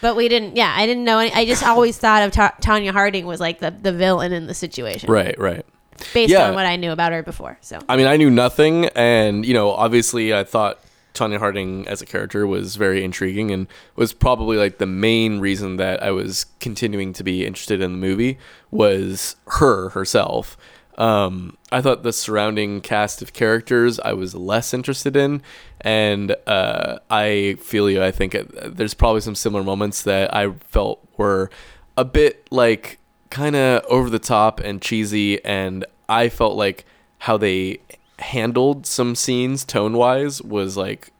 But 0.00 0.16
we 0.16 0.28
didn't. 0.28 0.56
Yeah, 0.56 0.72
I 0.76 0.84
didn't 0.86 1.04
know. 1.04 1.18
Any, 1.18 1.32
I 1.32 1.46
just 1.46 1.62
always 1.66 1.96
thought 1.98 2.22
of 2.22 2.32
Ta- 2.32 2.54
Tonya 2.60 2.90
Harding 2.92 3.26
was 3.26 3.40
like 3.40 3.60
the 3.60 3.70
the 3.70 3.92
villain 3.92 4.32
in 4.32 4.46
the 4.46 4.54
situation. 4.54 5.10
Right. 5.10 5.38
Right. 5.38 5.64
based 6.12 6.30
Yeah. 6.32 6.48
on 6.48 6.54
what 6.54 6.66
I 6.66 6.76
knew 6.76 6.90
about 6.92 7.12
her 7.12 7.22
before. 7.22 7.56
So 7.60 7.78
I 7.88 7.96
mean, 7.96 8.06
I 8.06 8.16
knew 8.16 8.30
nothing, 8.30 8.86
and 8.96 9.44
you 9.46 9.54
know, 9.54 9.70
obviously, 9.70 10.34
I 10.34 10.44
thought 10.44 10.78
Tonya 11.14 11.38
Harding 11.38 11.86
as 11.88 12.02
a 12.02 12.06
character 12.06 12.46
was 12.46 12.74
very 12.76 13.02
intriguing, 13.04 13.50
and 13.50 13.66
was 13.96 14.12
probably 14.12 14.56
like 14.56 14.78
the 14.78 14.86
main 14.86 15.38
reason 15.40 15.76
that 15.76 16.02
I 16.02 16.10
was 16.10 16.46
continuing 16.60 17.12
to 17.14 17.22
be 17.24 17.46
interested 17.46 17.80
in 17.80 17.92
the 17.92 17.98
movie 17.98 18.36
was 18.70 19.36
her 19.46 19.90
herself. 19.90 20.56
Um, 20.96 21.56
I 21.72 21.80
thought 21.80 22.02
the 22.02 22.12
surrounding 22.12 22.80
cast 22.80 23.20
of 23.20 23.32
characters 23.32 23.98
I 24.00 24.12
was 24.12 24.34
less 24.34 24.72
interested 24.72 25.16
in, 25.16 25.42
and 25.80 26.36
uh, 26.46 26.98
I 27.10 27.56
feel 27.60 27.90
you. 27.90 28.02
I 28.02 28.10
think 28.10 28.34
it, 28.34 28.76
there's 28.76 28.94
probably 28.94 29.20
some 29.20 29.34
similar 29.34 29.64
moments 29.64 30.02
that 30.02 30.34
I 30.34 30.52
felt 30.52 31.06
were 31.16 31.50
a 31.96 32.04
bit 32.04 32.46
like 32.50 32.98
kind 33.30 33.56
of 33.56 33.84
over 33.86 34.08
the 34.08 34.18
top 34.18 34.60
and 34.60 34.80
cheesy, 34.80 35.44
and 35.44 35.84
I 36.08 36.28
felt 36.28 36.56
like 36.56 36.84
how 37.18 37.36
they 37.36 37.80
handled 38.18 38.86
some 38.86 39.14
scenes 39.14 39.64
tone 39.64 39.94
wise 39.94 40.40
was 40.40 40.76
like 40.76 41.10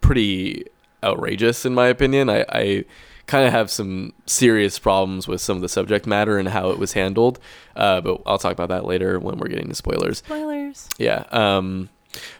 pretty 0.00 0.64
outrageous 1.02 1.64
in 1.64 1.74
my 1.74 1.86
opinion. 1.86 2.28
I, 2.28 2.44
I 2.48 2.84
kind 3.28 3.46
of 3.46 3.52
have 3.52 3.70
some 3.70 4.14
serious 4.26 4.78
problems 4.78 5.28
with 5.28 5.40
some 5.40 5.56
of 5.56 5.60
the 5.60 5.68
subject 5.68 6.06
matter 6.06 6.38
and 6.38 6.48
how 6.48 6.70
it 6.70 6.78
was 6.78 6.94
handled. 6.94 7.38
Uh, 7.76 8.00
but 8.00 8.22
I'll 8.26 8.38
talk 8.38 8.52
about 8.52 8.70
that 8.70 8.84
later 8.84 9.20
when 9.20 9.38
we're 9.38 9.48
getting 9.48 9.68
to 9.68 9.74
spoilers. 9.74 10.18
Spoilers. 10.18 10.88
Yeah. 10.98 11.24
Um, 11.30 11.90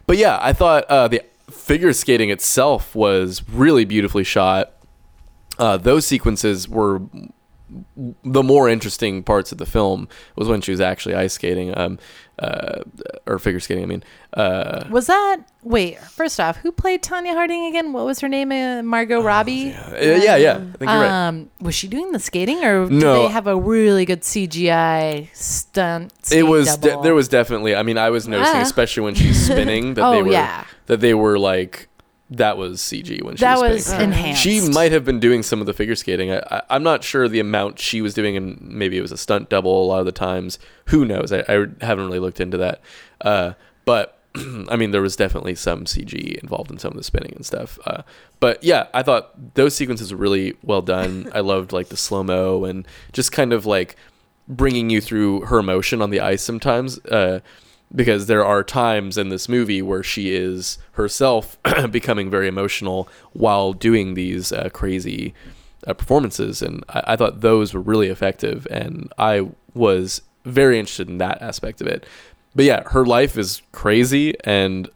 but 0.07 0.17
yeah, 0.17 0.39
I 0.41 0.51
thought 0.51 0.85
uh, 0.85 1.07
the 1.07 1.21
figure 1.49 1.93
skating 1.93 2.31
itself 2.31 2.95
was 2.95 3.47
really 3.47 3.85
beautifully 3.85 4.23
shot. 4.23 4.73
Uh, 5.59 5.77
those 5.77 6.05
sequences 6.05 6.67
were 6.67 7.01
the 8.23 8.43
more 8.43 8.67
interesting 8.69 9.23
parts 9.23 9.51
of 9.51 9.57
the 9.57 9.65
film 9.65 10.07
was 10.35 10.47
when 10.47 10.61
she 10.61 10.71
was 10.71 10.81
actually 10.81 11.15
ice 11.15 11.33
skating, 11.33 11.77
um, 11.77 11.99
uh, 12.39 12.81
or 13.27 13.37
figure 13.39 13.59
skating. 13.59 13.83
I 13.83 13.87
mean, 13.87 14.03
uh, 14.33 14.85
Was 14.89 15.07
that 15.07 15.37
wait? 15.63 15.99
First 15.99 16.39
off, 16.39 16.57
who 16.57 16.71
played 16.71 17.03
Tonya 17.03 17.33
Harding 17.33 17.65
again? 17.65 17.91
What 17.93 18.05
was 18.05 18.19
her 18.21 18.29
name? 18.29 18.51
Uh, 18.51 18.81
Margot 18.81 19.21
Robbie. 19.21 19.73
uh, 19.73 19.95
yeah, 19.99 20.35
yeah. 20.37 20.53
I 20.53 20.57
think 20.59 20.79
you're 20.79 20.87
right. 20.89 21.27
Um, 21.27 21.49
was 21.59 21.75
she 21.75 21.87
doing 21.87 22.11
the 22.13 22.19
skating, 22.19 22.63
or 22.63 22.87
did 22.87 22.93
No. 22.93 23.23
they 23.23 23.27
have 23.33 23.47
a 23.47 23.55
really 23.57 24.05
good 24.05 24.21
CGI 24.21 25.29
stunt? 25.33 26.13
It 26.31 26.43
was 26.43 26.77
de- 26.77 26.99
there 27.01 27.13
was 27.13 27.27
definitely. 27.27 27.75
I 27.75 27.83
mean, 27.83 27.97
I 27.97 28.09
was 28.09 28.27
noticing, 28.27 28.57
Ah. 28.57 28.61
especially 28.61 29.03
when 29.03 29.15
she's 29.15 29.45
spinning, 29.45 29.93
that 29.95 30.03
Oh, 30.05 30.11
they 30.11 30.23
were 30.23 30.31
yeah. 30.31 30.63
that 30.87 31.01
they 31.01 31.13
were 31.13 31.37
like 31.37 31.87
that 32.31 32.57
was 32.57 32.79
CG 32.79 33.23
when 33.23 33.35
she 33.35 33.41
that 33.41 33.59
was 33.59 33.87
was 33.87 33.91
enhanced. 33.91 34.41
She 34.41 34.69
might 34.69 34.91
have 34.91 35.03
been 35.03 35.19
doing 35.19 35.41
some 35.41 35.61
of 35.61 35.65
the 35.65 35.73
figure 35.73 35.95
skating. 35.95 36.31
I, 36.31 36.61
I'm 36.69 36.83
not 36.83 37.03
sure 37.03 37.27
the 37.27 37.39
amount 37.39 37.79
she 37.79 38.01
was 38.01 38.13
doing, 38.13 38.37
and 38.37 38.61
maybe 38.61 38.97
it 38.97 39.01
was 39.01 39.11
a 39.11 39.17
stunt 39.17 39.49
double 39.49 39.83
a 39.83 39.85
lot 39.85 39.99
of 39.99 40.05
the 40.05 40.11
times. 40.11 40.59
Who 40.85 41.05
knows? 41.05 41.31
I, 41.31 41.39
I 41.47 41.65
haven't 41.81 42.05
really 42.05 42.19
looked 42.19 42.39
into 42.39 42.57
that. 42.57 42.81
Uh, 43.21 43.53
but 43.85 44.19
I 44.69 44.75
mean, 44.75 44.91
there 44.91 45.01
was 45.01 45.15
definitely 45.15 45.55
some 45.55 45.85
CG 45.85 46.35
involved 46.35 46.71
in 46.71 46.77
some 46.77 46.91
of 46.91 46.97
the 46.97 47.03
spinning 47.03 47.33
and 47.35 47.45
stuff. 47.45 47.79
Uh, 47.85 48.03
but 48.39 48.63
yeah, 48.63 48.87
I 48.93 49.01
thought 49.01 49.55
those 49.55 49.75
sequences 49.75 50.11
were 50.11 50.19
really 50.19 50.55
well 50.61 50.81
done. 50.81 51.29
I 51.33 51.39
loved 51.39 51.73
like 51.73 51.89
the 51.89 51.97
slow 51.97 52.23
mo 52.23 52.63
and 52.65 52.87
just 53.11 53.31
kind 53.31 53.53
of 53.53 53.65
like 53.65 53.95
bringing 54.47 54.89
you 54.89 55.01
through 55.01 55.41
her 55.41 55.59
emotion 55.59 56.01
on 56.01 56.09
the 56.09 56.19
ice 56.19 56.43
sometimes. 56.43 56.99
Uh, 57.05 57.39
because 57.93 58.27
there 58.27 58.45
are 58.45 58.63
times 58.63 59.17
in 59.17 59.29
this 59.29 59.49
movie 59.49 59.81
where 59.81 60.03
she 60.03 60.35
is 60.35 60.77
herself 60.93 61.57
becoming 61.91 62.29
very 62.29 62.47
emotional 62.47 63.07
while 63.33 63.73
doing 63.73 64.13
these 64.13 64.51
uh, 64.51 64.69
crazy 64.69 65.33
uh, 65.87 65.93
performances, 65.93 66.61
and 66.61 66.83
I, 66.89 67.03
I 67.07 67.15
thought 67.15 67.41
those 67.41 67.73
were 67.73 67.81
really 67.81 68.07
effective, 68.07 68.67
and 68.69 69.11
I 69.17 69.49
was 69.73 70.21
very 70.45 70.79
interested 70.79 71.09
in 71.09 71.17
that 71.19 71.41
aspect 71.41 71.81
of 71.81 71.87
it. 71.87 72.05
But 72.55 72.65
yeah, 72.65 72.83
her 72.89 73.05
life 73.05 73.37
is 73.37 73.61
crazy, 73.71 74.35
and 74.43 74.89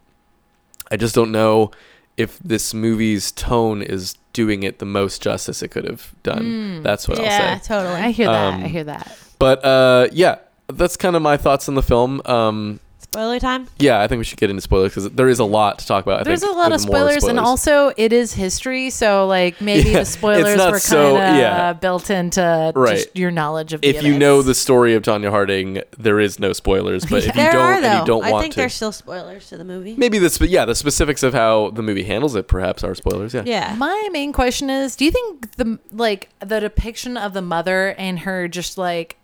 I 0.92 0.98
just 0.98 1.16
don't 1.16 1.32
know 1.32 1.72
if 2.18 2.38
this 2.40 2.74
movie's 2.74 3.32
tone 3.32 3.82
is 3.82 4.16
doing 4.34 4.64
it 4.64 4.80
the 4.80 4.86
most 4.86 5.22
justice 5.22 5.64
it 5.64 5.70
could 5.70 5.86
have 5.86 6.14
done. 6.24 6.84
That's 6.84 7.08
what 7.08 7.20
yeah, 7.20 7.24
I'll 7.24 7.30
say. 7.30 7.44
Yeah, 7.44 7.58
totally. 7.60 8.02
I 8.02 8.12
hear 8.12 8.28
that. 8.28 8.54
Um, 8.54 8.64
I 8.64 8.68
hear 8.68 8.84
that. 8.84 9.18
But 9.40 9.66
uh, 9.66 10.08
yeah, 10.12 10.38
that's 10.78 10.98
kind 10.98 11.16
of 11.16 11.22
my 11.22 11.38
thoughts 11.38 11.68
on 11.70 11.76
the 11.76 11.84
film. 11.84 12.22
Um, 12.26 12.80
Spoiler 13.00 13.40
time. 13.40 13.68
yeah, 13.78 14.02
I 14.02 14.08
think 14.08 14.18
we 14.18 14.24
should 14.24 14.40
get 14.40 14.50
into 14.50 14.64
spoilers 14.64 14.90
because 14.92 15.08
there 15.12 15.30
is 15.30 15.38
a 15.38 15.44
lot 15.46 15.78
to 15.78 15.86
talk 15.86 16.04
about. 16.04 16.22
I 16.22 16.24
There's 16.24 16.42
a 16.42 16.48
lot 16.50 16.72
of 16.72 16.82
with 16.82 16.88
more 16.88 16.96
spoilers, 16.98 17.24
and 17.26 17.40
also 17.40 17.94
it 17.96 18.12
is 18.12 18.34
history, 18.34 18.90
so 18.90 19.28
like 19.28 19.62
maybe 19.62 19.92
Yeah, 19.92 20.00
the 20.00 20.06
spoilers 20.06 20.58
were 20.58 20.80
so- 20.80 21.16
kind 21.18 21.34
of 21.36 21.38
yeah. 21.40 21.74
built 21.74 22.10
into 22.10 22.72
Right. 22.76 22.96
just 22.96 23.16
your 23.16 23.30
knowledge 23.30 23.74
of. 23.74 23.82
The 23.82 23.90
if 23.90 24.02
you 24.02 24.18
know 24.18 24.42
the 24.42 24.56
story 24.56 24.96
of 24.96 25.04
Tonya 25.04 25.30
Harding, 25.30 25.84
there 25.96 26.20
is 26.20 26.40
no 26.40 26.54
spoilers. 26.54 27.06
But 27.06 27.18
if 27.26 27.26
you 27.28 27.32
There 27.34 27.52
don't 27.52 27.62
are 27.62 27.74
and 27.74 27.84
though. 27.86 28.00
you 28.00 28.06
don't 28.08 28.24
I 28.26 28.32
want 28.32 28.42
think 28.46 28.56
to, 28.56 28.62
there's 28.62 28.74
still 28.74 28.92
spoilers 28.92 29.48
to 29.50 29.58
the 29.58 29.66
movie. 29.66 29.94
maybe 29.96 30.18
the 30.18 30.32
spe- 30.32 30.44
yeah 30.50 30.66
the 30.66 30.74
specifics 30.74 31.22
of 31.22 31.36
how 31.36 31.70
the 31.70 31.84
movie 31.84 32.06
handles 32.06 32.34
it 32.34 32.48
perhaps 32.48 32.84
are 32.84 32.96
spoilers. 32.96 33.36
Yeah. 33.36 33.44
Yeah. 33.46 33.76
My 33.78 34.10
main 34.12 34.34
question 34.34 34.72
is: 34.72 34.96
Do 34.96 35.06
you 35.06 35.12
think 35.12 35.56
the 35.58 35.78
like 35.92 36.30
the 36.40 36.60
depiction 36.62 37.18
of 37.18 37.34
the 37.34 37.44
mother 37.44 37.90
and 38.00 38.20
her 38.20 38.48
just 38.48 38.76
like 38.80 39.18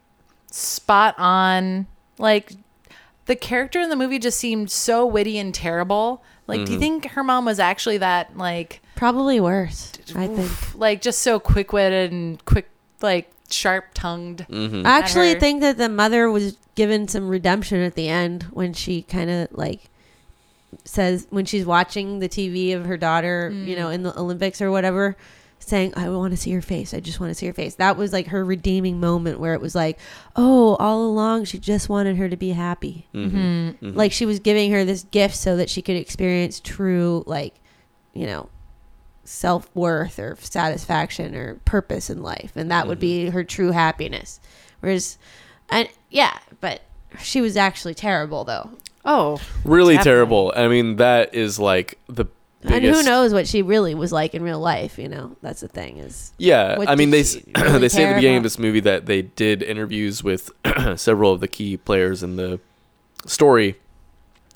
spot 0.52 1.16
on, 1.18 1.88
like 2.18 2.54
the 3.26 3.36
character 3.36 3.80
in 3.80 3.90
the 3.90 3.96
movie 3.96 4.20
just 4.20 4.40
seemed 4.40 4.72
so 4.72 5.06
witty 5.06 5.38
and 5.38 5.54
terrible. 5.54 6.24
Like, 6.48 6.62
Mm-hmm. 6.62 6.66
do 6.66 6.74
you 6.74 6.80
think 6.80 7.06
her 7.12 7.24
mom 7.24 7.46
was 7.46 7.60
actually 7.60 7.98
that 8.00 8.36
like 8.38 8.82
Probably 8.96 9.40
worse. 9.40 9.94
I 10.16 10.28
think. 10.28 10.52
like 10.76 11.02
just 11.02 11.20
so 11.20 11.40
quick 11.40 11.72
witted 11.72 12.12
and 12.12 12.44
quick 12.46 12.70
like 13.02 13.30
sharp 13.50 13.86
tongued? 13.94 14.46
Mm-hmm. 14.50 14.86
I 14.86 14.90
actually 14.90 15.34
her. 15.36 15.40
think 15.40 15.62
that 15.62 15.78
the 15.78 15.90
mother 15.90 16.30
was 16.32 16.58
given 16.76 17.08
some 17.08 17.30
redemption 17.30 17.82
at 17.82 17.94
the 17.96 18.08
end 18.10 18.44
when 18.52 18.74
she 18.74 19.04
kind 19.04 19.30
of 19.30 19.48
like 19.52 19.90
says 20.86 21.28
when 21.30 21.46
she's 21.46 21.66
watching 21.66 22.20
the 22.20 22.30
TV 22.30 22.76
of 22.76 22.86
her 22.86 22.98
daughter, 22.98 23.52
you 23.52 23.76
know, 23.76 23.90
in 23.90 24.04
the 24.04 24.18
Olympics 24.20 24.62
or 24.62 24.72
whatever, 24.72 25.16
saying, 25.70 25.94
"I 25.96 26.10
want 26.10 26.32
to 26.32 26.38
see 26.38 26.50
your 26.50 26.62
face. 26.62 26.94
I 26.94 27.00
just 27.00 27.20
want 27.20 27.30
to 27.32 27.36
see 27.36 27.46
your 27.46 27.54
face." 27.54 27.76
That 27.76 27.98
was 27.98 28.12
like 28.12 28.28
her 28.28 28.44
redeeming 28.44 29.00
moment 29.00 29.40
where 29.40 29.54
it 29.54 29.62
was 29.62 29.76
like, 29.76 30.00
"Oh, 30.36 30.76
all 30.76 31.06
along 31.06 31.46
she 31.46 31.60
just 31.60 31.90
wanted 31.90 32.18
her 32.18 32.28
to 32.30 32.38
be 32.38 32.52
happy." 32.52 33.08
Mm-hmm. 33.14 33.38
Mm-hmm. 33.38 33.86
mm-hmm. 33.86 33.98
Like 33.98 34.12
she 34.12 34.26
was 34.26 34.40
giving 34.40 34.72
her 34.72 34.84
this 34.84 35.04
gift 35.04 35.36
so 35.36 35.56
that 35.58 35.70
she 35.70 35.82
could 35.82 35.96
experience 35.96 36.60
true 36.60 37.24
like, 37.26 37.56
you 38.14 38.26
know, 38.26 38.50
self-worth 39.24 40.18
or 40.20 40.36
satisfaction 40.42 41.36
or 41.36 41.56
purpose 41.66 42.10
in 42.10 42.24
life 42.24 42.54
and 42.56 42.72
that 42.72 42.88
would 42.88 43.00
be 43.00 43.26
mm-hmm. 43.26 43.34
her 43.34 43.44
true 43.44 43.70
happiness 43.70 44.40
whereas 44.80 45.20
and 45.70 45.88
yeah 46.10 46.40
but 46.60 46.82
she 47.20 47.40
was 47.40 47.56
actually 47.56 47.94
terrible 47.94 48.44
though 48.44 48.72
Oh, 49.06 49.40
Really 49.64 49.96
Definitely. 49.96 50.12
terrible. 50.12 50.54
I 50.56 50.68
mean, 50.68 50.98
that 50.98 51.34
is 51.34 51.58
like 51.58 51.98
the 52.08 52.26
biggest. 52.62 52.84
and 52.84 52.96
who 52.96 53.04
knows 53.04 53.34
what 53.34 53.48
she 53.48 53.62
really 53.62 53.96
was 53.96 54.12
like 54.12 54.36
in 54.36 54.44
real 54.44 54.60
life 54.60 54.98
you 55.00 55.08
know 55.08 55.36
that's 55.42 55.62
the 55.62 55.68
thing 55.68 55.98
is 55.98 56.34
Yeah, 56.38 56.84
I 56.88 56.96
mean, 56.96 57.12
they 57.12 57.24
really 57.58 57.80
they 57.80 57.90
say 57.90 58.06
at 58.06 58.10
the 58.10 58.16
beginning 58.16 58.38
of 58.38 58.44
this 58.44 58.60
movie 58.60 58.82
that 58.82 59.06
they 59.06 59.22
did 59.22 59.64
interviews 59.64 60.24
with 60.24 60.52
several 60.96 61.32
of 61.32 61.40
the 61.40 61.48
key 61.48 61.78
players 61.78 62.24
in 62.24 62.36
the 62.36 62.60
story, 63.26 63.76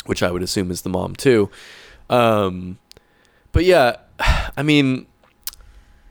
which 0.06 0.22
I 0.24 0.32
would 0.32 0.44
assume 0.44 0.72
is 0.72 0.82
the 0.82 0.90
mom 0.90 1.16
too. 1.16 1.50
Um, 2.10 2.78
but 3.52 3.64
yeah, 3.64 3.98
I 4.58 4.64
mean, 4.64 5.08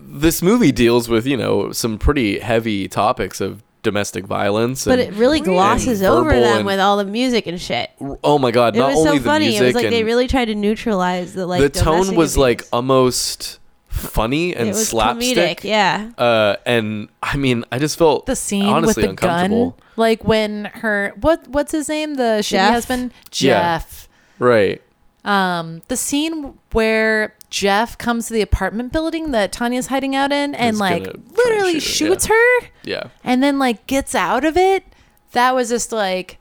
this 0.00 0.42
movie 0.42 0.72
deals 0.72 1.08
with 1.08 1.26
you 1.26 1.36
know 1.36 1.72
some 1.72 1.98
pretty 1.98 2.38
heavy 2.38 2.88
topics 2.88 3.40
of 3.40 3.62
domestic 3.82 4.24
violence. 4.26 4.84
but 4.84 4.98
and, 4.98 5.12
it 5.14 5.18
really 5.18 5.40
glosses 5.40 6.02
over 6.02 6.30
them 6.30 6.58
and- 6.58 6.66
with 6.66 6.78
all 6.78 6.96
the 6.96 7.04
music 7.04 7.46
and 7.46 7.60
shit 7.60 7.90
oh 8.22 8.38
my 8.38 8.50
god, 8.50 8.76
it 8.76 8.78
not 8.78 8.90
was 8.90 8.98
only 8.98 9.10
so 9.18 9.18
the 9.18 9.24
funny 9.28 9.44
music 9.46 9.62
it 9.62 9.66
was 9.66 9.74
like 9.74 9.90
they 9.90 10.04
really 10.04 10.28
tried 10.28 10.44
to 10.46 10.54
neutralize 10.54 11.34
the 11.34 11.46
like 11.46 11.60
the 11.60 11.68
tone 11.68 11.94
domestic 11.96 12.16
was 12.18 12.38
like 12.38 12.62
almost 12.72 13.58
funny 13.88 14.54
and 14.56 14.68
it 14.68 14.72
was 14.72 14.88
slapstick. 14.88 15.60
comedic 15.60 15.64
yeah 15.64 16.10
Uh, 16.16 16.56
and 16.64 17.08
I 17.22 17.36
mean, 17.36 17.64
I 17.70 17.78
just 17.78 17.98
felt 17.98 18.26
the 18.26 18.36
scene 18.36 18.64
honestly 18.64 19.02
with 19.02 19.10
the 19.10 19.16
gun, 19.16 19.30
uncomfortable. 19.52 19.78
like 19.96 20.24
when 20.24 20.66
her 20.74 21.12
what 21.20 21.46
what's 21.48 21.72
his 21.72 21.88
name, 21.88 22.14
the 22.14 22.38
shitty 22.40 22.48
Jeff? 22.50 22.72
husband, 22.72 23.12
Yeah. 23.32 23.78
Jeff. 23.78 24.08
Right. 24.38 24.80
Um, 25.24 25.82
the 25.88 25.96
scene 25.96 26.58
where 26.72 27.34
Jeff 27.48 27.96
comes 27.96 28.26
to 28.26 28.34
the 28.34 28.42
apartment 28.42 28.92
building 28.92 29.30
that 29.30 29.52
Tonya's 29.52 29.86
hiding 29.86 30.16
out 30.16 30.32
in, 30.32 30.54
and 30.54 30.74
He's 30.74 30.80
like 30.80 31.04
gonna 31.04 31.12
try 31.12 31.22
and 31.28 31.36
literally 31.36 31.80
shoot 31.80 32.08
her, 32.08 32.10
shoots 32.14 32.26
her, 32.26 32.66
Yeah. 32.82 33.04
and 33.22 33.42
then 33.42 33.58
like 33.58 33.86
gets 33.86 34.14
out 34.16 34.44
of 34.44 34.56
it. 34.56 34.84
That 35.32 35.54
was 35.54 35.68
just 35.68 35.92
like, 35.92 36.38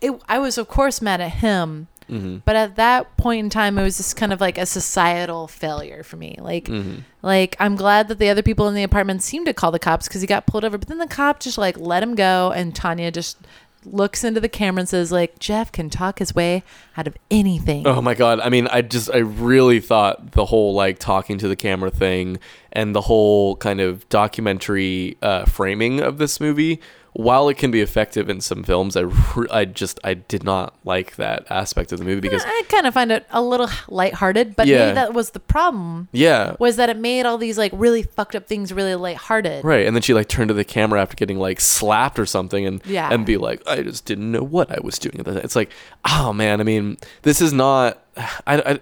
it. 0.00 0.12
I 0.28 0.38
was 0.38 0.58
of 0.58 0.68
course 0.68 1.00
mad 1.02 1.20
at 1.20 1.30
him, 1.32 1.88
Mm-hmm. 2.08 2.36
but 2.44 2.54
at 2.54 2.76
that 2.76 3.16
point 3.16 3.40
in 3.44 3.48
time, 3.50 3.78
it 3.78 3.82
was 3.82 3.96
just 3.96 4.14
kind 4.14 4.30
of 4.30 4.38
like 4.38 4.58
a 4.58 4.66
societal 4.66 5.48
failure 5.48 6.02
for 6.02 6.16
me. 6.18 6.36
Like, 6.38 6.66
Mm-hmm. 6.66 6.96
like 7.22 7.56
I'm 7.58 7.76
glad 7.76 8.08
that 8.08 8.18
the 8.18 8.28
other 8.28 8.42
people 8.42 8.68
in 8.68 8.74
the 8.74 8.82
apartment 8.82 9.22
seemed 9.22 9.46
to 9.46 9.54
call 9.54 9.70
the 9.72 9.78
cops 9.78 10.06
because 10.06 10.20
he 10.20 10.26
got 10.26 10.46
pulled 10.46 10.64
over, 10.66 10.76
but 10.76 10.86
then 10.88 10.98
the 10.98 11.06
cop 11.06 11.40
just 11.40 11.56
like 11.58 11.78
let 11.78 12.02
him 12.02 12.14
go, 12.14 12.52
and 12.54 12.74
Tonya 12.74 13.10
just 13.12 13.38
looks 13.86 14.24
into 14.24 14.40
the 14.40 14.48
camera 14.48 14.80
and 14.80 14.88
says 14.88 15.12
like 15.12 15.38
Jeff 15.38 15.72
can 15.72 15.90
talk 15.90 16.18
his 16.18 16.34
way 16.34 16.62
out 16.96 17.06
of 17.06 17.16
anything. 17.30 17.86
Oh 17.86 18.00
my 18.00 18.14
god. 18.14 18.40
I 18.40 18.48
mean, 18.48 18.66
I 18.68 18.82
just 18.82 19.10
I 19.12 19.18
really 19.18 19.80
thought 19.80 20.32
the 20.32 20.44
whole 20.46 20.74
like 20.74 20.98
talking 20.98 21.38
to 21.38 21.48
the 21.48 21.56
camera 21.56 21.90
thing 21.90 22.38
and 22.72 22.94
the 22.94 23.02
whole 23.02 23.56
kind 23.56 23.80
of 23.80 24.08
documentary 24.08 25.16
uh, 25.22 25.44
framing 25.44 26.00
of 26.00 26.18
this 26.18 26.40
movie 26.40 26.80
while 27.14 27.48
it 27.48 27.56
can 27.56 27.70
be 27.70 27.80
effective 27.80 28.28
in 28.28 28.40
some 28.40 28.62
films, 28.64 28.96
I, 28.96 29.04
I 29.50 29.64
just 29.64 29.98
I 30.04 30.14
did 30.14 30.42
not 30.44 30.74
like 30.84 31.14
that 31.16 31.46
aspect 31.48 31.92
of 31.92 31.98
the 32.00 32.04
movie 32.04 32.20
because 32.20 32.42
I 32.44 32.62
kind 32.68 32.86
of 32.86 32.94
find 32.94 33.10
it 33.12 33.24
a 33.30 33.40
little 33.40 33.68
lighthearted, 33.88 34.56
but 34.56 34.66
Yeah. 34.66 34.78
maybe 34.86 34.94
that 34.96 35.14
was 35.14 35.30
the 35.30 35.38
problem. 35.40 36.08
yeah, 36.12 36.56
Was 36.58 36.74
that 36.76 36.90
it 36.90 36.96
made 36.98 37.24
all 37.24 37.38
these 37.38 37.56
like 37.56 37.70
really 37.74 38.02
fucked 38.02 38.34
up 38.34 38.46
things 38.48 38.72
really 38.72 38.94
lighthearted. 38.96 39.64
Right, 39.64 39.86
and 39.86 39.94
then 39.96 40.02
she 40.02 40.12
like 40.12 40.28
turned 40.28 40.48
to 40.48 40.54
the 40.54 40.64
camera 40.64 41.00
after 41.00 41.14
getting 41.16 41.38
like 41.38 41.60
slapped 41.60 42.18
or 42.18 42.26
something, 42.26 42.66
and 42.66 42.82
Yeah. 42.84 43.08
and 43.12 43.24
be 43.24 43.36
like, 43.36 43.62
I 43.66 43.82
just 43.82 44.04
didn't 44.04 44.30
know 44.32 44.42
what 44.42 44.70
I 44.70 44.80
was 44.82 44.98
doing. 44.98 45.22
It's 45.24 45.56
like, 45.56 45.70
oh 46.04 46.32
man, 46.32 46.60
I 46.60 46.64
mean, 46.64 46.96
this 47.22 47.40
is 47.40 47.52
not. 47.52 48.00
I, 48.16 48.30
I, 48.46 48.72
I 48.72 48.78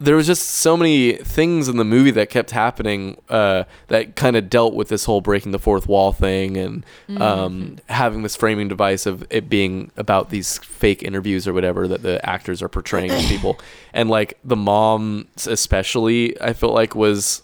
there 0.00 0.16
was 0.16 0.26
just 0.26 0.48
so 0.48 0.78
many 0.78 1.12
things 1.12 1.68
in 1.68 1.76
the 1.76 1.84
movie 1.84 2.10
that 2.10 2.30
kept 2.30 2.52
happening 2.52 3.20
uh, 3.28 3.64
that 3.88 4.16
kind 4.16 4.34
of 4.34 4.48
dealt 4.48 4.72
with 4.72 4.88
this 4.88 5.04
whole 5.04 5.20
breaking 5.20 5.52
the 5.52 5.58
fourth 5.58 5.86
wall 5.86 6.10
thing 6.10 6.56
and 6.56 6.86
um, 7.18 7.76
having 7.90 8.22
this 8.22 8.34
framing 8.34 8.66
device 8.66 9.04
of 9.04 9.26
it 9.28 9.50
being 9.50 9.90
about 9.98 10.30
these 10.30 10.56
fake 10.58 11.02
interviews 11.02 11.46
or 11.46 11.52
whatever 11.52 11.86
that 11.86 12.02
the 12.02 12.24
actors 12.26 12.62
are 12.62 12.68
portraying 12.68 13.10
as 13.10 13.26
people, 13.28 13.60
and 13.92 14.08
like 14.08 14.38
the 14.42 14.56
mom 14.56 15.28
especially, 15.46 16.40
I 16.40 16.54
felt 16.54 16.72
like 16.72 16.94
was 16.94 17.42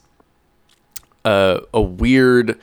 a 1.27 1.61
a 1.75 1.83
weird 1.83 2.59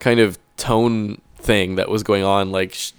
kind 0.00 0.18
of 0.18 0.36
tone 0.56 1.20
thing 1.36 1.76
that 1.76 1.88
was 1.88 2.02
going 2.02 2.24
on. 2.24 2.50
Like 2.50 2.74
sh- 2.74 2.92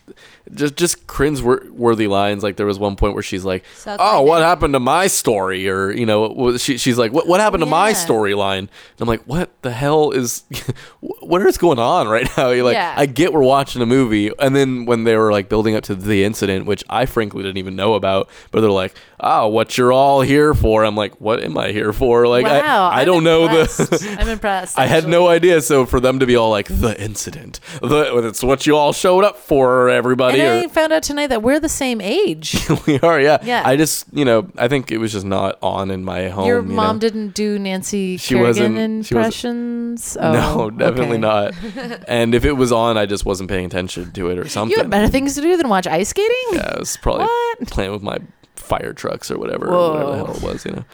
just 0.54 0.76
just 0.76 1.08
cringe 1.08 1.42
worthy 1.42 2.08
lines. 2.08 2.44
Like 2.44 2.56
there 2.58 2.66
was 2.66 2.80
one 2.80 2.96
point 2.96 3.14
where 3.14 3.24
she's 3.24 3.46
like 3.46 3.64
Suck 3.76 3.98
oh 4.02 4.22
what 4.24 4.42
happened 4.42 4.74
to 4.74 4.80
my 4.80 5.08
story? 5.08 5.70
Or 5.70 5.92
you 5.92 6.06
know 6.06 6.58
she, 6.58 6.78
she's 6.78 6.98
like 6.98 7.12
what, 7.12 7.28
what 7.28 7.40
happened 7.40 7.62
to 7.62 7.66
my 7.70 7.92
storyline? 7.94 8.58
And 8.60 8.70
i'm 9.02 9.08
like 9.08 9.22
what 9.24 9.50
the 9.62 9.72
hell 9.72 10.12
is 10.12 10.44
what 11.02 11.42
is 11.46 11.58
going 11.58 11.80
on 11.80 12.08
right 12.08 12.28
now? 12.38 12.50
You're 12.52 12.64
like 12.64 12.74
Yeah. 12.76 12.94
i 12.98 13.06
get 13.06 13.34
we're 13.34 13.42
watching 13.44 13.82
a 13.82 13.86
movie. 13.86 14.32
And 14.40 14.56
then 14.56 14.86
when 14.86 15.04
they 15.04 15.16
were 15.16 15.32
like 15.32 15.50
building 15.50 15.76
up 15.76 15.84
to 15.86 15.96
the 15.96 16.24
incident 16.24 16.66
which 16.66 16.84
i 16.90 17.06
frankly 17.06 17.44
didn't 17.44 17.58
even 17.58 17.76
know 17.76 17.94
about 17.94 18.30
but 18.52 18.62
they're 18.62 18.72
like 18.72 18.96
oh 19.22 19.48
what 19.48 19.78
you're 19.78 19.92
all 19.92 20.22
here 20.22 20.54
for 20.54 20.84
i'm 20.86 20.96
like 20.96 21.20
what 21.20 21.44
am 21.44 21.58
i 21.58 21.72
here 21.72 21.92
for 21.92 22.28
like 22.28 22.46
wow, 22.46 22.90
i, 22.90 23.02
I 23.02 23.06
don't 23.06 23.24
know 23.24 23.44
impressed. 23.46 23.78
the 23.92 24.18
I'm 24.20 24.28
impressed. 24.30 24.78
I 24.78 24.86
had 24.86 25.08
no 25.08 25.28
idea. 25.28 25.62
So 25.62 25.86
for 25.86 26.00
them 26.00 26.20
to 26.20 26.26
be 26.26 26.36
all 26.36 26.50
like 26.50 26.68
the 26.68 27.00
incident, 27.02 27.60
the 27.82 28.28
it's 28.28 28.44
what 28.44 28.66
you 28.68 28.76
all 28.76 28.94
showed 28.94 29.24
up 29.24 29.38
for, 29.38 29.90
everybody. 29.90 30.42
And 30.42 30.66
I 30.66 30.68
found 30.68 30.92
out 30.94 31.04
tonight 31.04 31.28
that 31.28 31.42
we're 31.44 31.60
the 31.60 31.70
same 31.70 32.02
age. 32.02 32.58
we 32.88 33.00
are, 33.00 33.20
yeah. 33.20 33.38
Yeah. 33.44 33.64
I 33.66 33.76
just, 33.76 34.06
you 34.12 34.26
know, 34.26 34.50
I 34.58 34.68
think 34.68 34.92
it 34.92 34.98
was 34.98 35.12
just 35.14 35.26
not 35.26 35.58
on 35.62 35.92
in 35.92 36.04
my 36.04 36.30
home. 36.30 36.48
Your 36.48 36.62
you 36.62 36.68
mom 36.68 36.96
know? 36.98 37.00
didn't 37.00 37.34
do 37.34 37.58
Nancy 37.60 38.18
She 38.18 38.36
Kerrigan 38.36 38.74
wasn't- 38.76 39.06
she 39.06 39.16
impressions. 39.16 40.18
Oh, 40.30 40.34
no, 40.34 40.70
definitely 40.70 41.18
okay. 41.24 41.88
not. 41.90 42.04
and 42.08 42.36
if 42.36 42.46
it 42.46 42.54
was 42.54 42.72
on, 42.72 42.98
I 42.98 43.06
just 43.06 43.26
wasn't 43.26 43.50
paying 43.50 43.66
attention 43.66 44.12
to 44.12 44.30
it 44.30 44.38
or 44.38 44.48
something. 44.48 44.72
You 44.72 44.78
had 44.84 44.90
better 44.90 45.08
things 45.08 45.36
to 45.36 45.42
do 45.42 45.56
than 45.58 45.70
watch 45.70 45.88
ice 45.88 46.10
skating. 46.10 46.36
Yeah, 46.54 46.74
I 46.76 46.80
was 46.80 46.98
probably 46.98 47.26
What? 47.26 47.68
playing 47.68 47.92
with 47.92 48.02
my 48.04 48.18
fire 48.60 48.94
trucks 48.94 49.32
or 49.32 49.38
whatever, 49.38 49.68
or 49.68 49.92
whatever 49.94 50.12
the 50.12 50.18
hell 50.18 50.36
it 50.36 50.42
was, 50.42 50.66
you 50.66 50.72
know. 50.72 50.86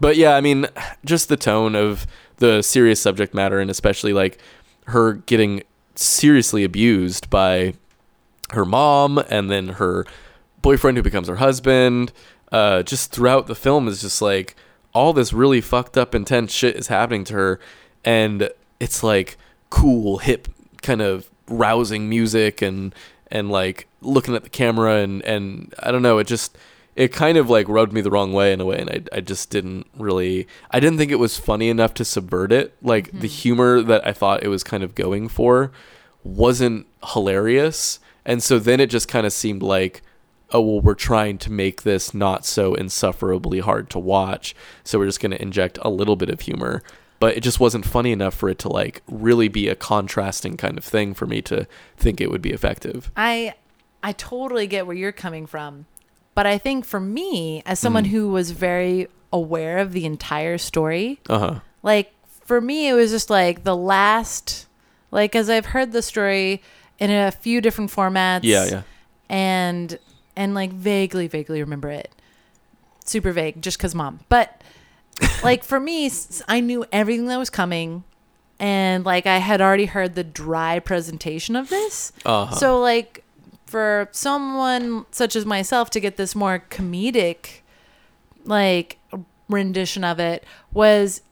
But 0.00 0.16
yeah, 0.16 0.36
I 0.36 0.40
mean, 0.40 0.66
just 1.04 1.28
the 1.28 1.36
tone 1.36 1.74
of 1.74 2.06
the 2.36 2.62
serious 2.62 3.00
subject 3.00 3.34
matter, 3.34 3.60
and 3.60 3.70
especially 3.70 4.12
like 4.12 4.38
her 4.86 5.14
getting 5.14 5.62
seriously 5.94 6.64
abused 6.64 7.30
by 7.30 7.74
her 8.50 8.64
mom, 8.64 9.18
and 9.30 9.50
then 9.50 9.68
her 9.68 10.04
boyfriend 10.62 10.96
who 10.96 11.02
becomes 11.02 11.28
her 11.28 11.36
husband. 11.36 12.12
Uh, 12.52 12.82
just 12.82 13.10
throughout 13.10 13.46
the 13.46 13.54
film 13.54 13.88
is 13.88 14.00
just 14.02 14.20
like 14.22 14.54
all 14.92 15.12
this 15.12 15.32
really 15.32 15.60
fucked 15.60 15.96
up, 15.96 16.14
intense 16.14 16.52
shit 16.52 16.76
is 16.76 16.88
happening 16.88 17.24
to 17.24 17.34
her, 17.34 17.60
and 18.04 18.50
it's 18.80 19.02
like 19.02 19.36
cool, 19.70 20.18
hip, 20.18 20.48
kind 20.82 21.02
of 21.02 21.30
rousing 21.48 22.08
music, 22.08 22.62
and 22.62 22.94
and 23.30 23.50
like 23.50 23.88
looking 24.00 24.34
at 24.34 24.42
the 24.42 24.50
camera, 24.50 24.96
and 24.96 25.22
and 25.22 25.74
I 25.80 25.90
don't 25.90 26.02
know, 26.02 26.18
it 26.18 26.26
just 26.26 26.56
it 26.96 27.12
kind 27.12 27.36
of 27.36 27.50
like 27.50 27.68
rubbed 27.68 27.92
me 27.92 28.00
the 28.00 28.10
wrong 28.10 28.32
way 28.32 28.52
in 28.52 28.60
a 28.60 28.64
way, 28.64 28.78
and 28.78 28.90
I 28.90 29.16
I 29.16 29.20
just 29.20 29.50
didn't 29.50 29.86
really 29.96 30.46
I 30.70 30.80
didn't 30.80 30.98
think 30.98 31.10
it 31.10 31.18
was 31.18 31.38
funny 31.38 31.68
enough 31.68 31.94
to 31.94 32.04
subvert 32.04 32.52
it. 32.52 32.76
Like 32.82 33.06
the 33.06 33.18
mm-hmm. 33.18 33.26
humor 33.26 33.82
that 33.82 34.06
I 34.06 34.12
thought 34.12 34.42
it 34.42 34.48
was 34.48 34.64
kind 34.64 34.82
of 34.82 34.94
going 34.94 35.28
for 35.28 35.72
wasn't 36.22 36.86
hilarious, 37.12 38.00
and 38.24 38.42
so 38.42 38.58
then 38.58 38.80
it 38.80 38.90
just 38.90 39.08
kind 39.08 39.26
of 39.26 39.32
seemed 39.32 39.62
like 39.62 40.02
oh 40.50 40.60
well 40.60 40.80
we're 40.80 40.94
trying 40.94 41.38
to 41.38 41.50
make 41.50 41.82
this 41.82 42.12
not 42.12 42.44
so 42.44 42.74
insufferably 42.74 43.60
hard 43.60 43.88
to 43.88 43.98
watch 43.98 44.54
so 44.84 44.98
we're 44.98 45.06
just 45.06 45.18
going 45.18 45.30
to 45.30 45.40
inject 45.40 45.78
a 45.80 45.88
little 45.88 46.16
bit 46.16 46.28
of 46.28 46.42
humor 46.42 46.82
but 47.18 47.34
it 47.34 47.40
just 47.40 47.58
wasn't 47.58 47.84
funny 47.84 48.12
enough 48.12 48.34
for 48.34 48.50
it 48.50 48.58
to 48.58 48.68
like 48.68 49.02
really 49.08 49.48
be 49.48 49.68
a 49.68 49.74
contrasting 49.74 50.54
kind 50.58 50.76
of 50.76 50.84
thing 50.84 51.14
for 51.14 51.26
me 51.26 51.40
to 51.40 51.66
think 51.96 52.20
it 52.20 52.30
would 52.30 52.42
be 52.42 52.50
effective 52.50 53.10
I 53.16 53.54
I 54.04 54.12
totally 54.12 54.66
get 54.66 54.86
where 54.86 54.94
you're 54.94 55.12
coming 55.12 55.46
from. 55.46 55.86
But 56.34 56.46
I 56.46 56.58
think 56.58 56.84
for 56.84 57.00
me, 57.00 57.62
as 57.64 57.78
someone 57.78 58.06
who 58.06 58.28
was 58.28 58.50
very 58.50 59.08
aware 59.32 59.78
of 59.78 59.92
the 59.92 60.04
entire 60.04 60.58
story, 60.58 61.20
uh-huh 61.28 61.60
like 61.84 62.12
for 62.44 62.60
me 62.60 62.88
it 62.88 62.94
was 62.94 63.12
just 63.12 63.30
like 63.30 63.62
the 63.62 63.76
last 63.76 64.66
like 65.12 65.36
as 65.36 65.48
I've 65.48 65.66
heard 65.66 65.92
the 65.92 66.02
story 66.02 66.60
in 66.98 67.10
a 67.10 67.30
few 67.30 67.60
different 67.60 67.92
formats. 67.92 68.40
yeah 68.42 68.64
yeah 68.64 68.82
And 69.28 69.98
and 70.34 70.54
like 70.54 70.72
vaguely, 70.72 71.28
vaguely 71.28 71.60
remember 71.60 71.90
it. 71.90 72.10
Super 73.04 73.30
vague, 73.32 73.62
just 73.62 73.78
cause 73.78 73.94
mom. 73.94 74.20
But 74.28 74.60
like 75.44 75.62
for 75.62 75.78
me, 75.78 76.10
I 76.48 76.58
knew 76.60 76.84
everything 76.90 77.26
that 77.26 77.36
was 77.38 77.50
coming, 77.50 78.02
and 78.58 79.04
like 79.04 79.26
I 79.26 79.38
had 79.38 79.60
already 79.60 79.84
heard 79.86 80.14
the 80.16 80.24
dry 80.24 80.80
presentation 80.80 81.54
of 81.54 81.68
this. 81.68 82.12
Uh-huh. 82.24 82.54
So 82.56 82.80
like 82.80 83.23
for 83.74 84.08
someone 84.12 85.04
such 85.10 85.34
as 85.34 85.44
myself 85.44 85.90
to 85.90 85.98
get 85.98 86.16
this 86.16 86.36
more 86.36 86.62
comedic 86.70 87.62
like 88.44 88.98
rendition 89.48 90.04
of 90.04 90.20
it 90.20 90.44
was 90.72 91.22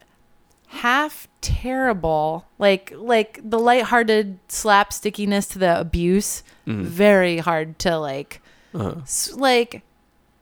half 0.67 1.29
terrible. 1.41 2.45
Like 2.59 2.93
like 2.97 3.39
the 3.49 3.61
lighthearted 3.61 4.41
slapstickiness 4.49 5.53
to 5.53 5.61
the 5.61 5.79
abuse 5.79 6.43
very 6.67 7.39
hard 7.39 7.79
to 7.81 7.97
like 7.99 8.43
s- 9.03 9.33
like 9.35 9.83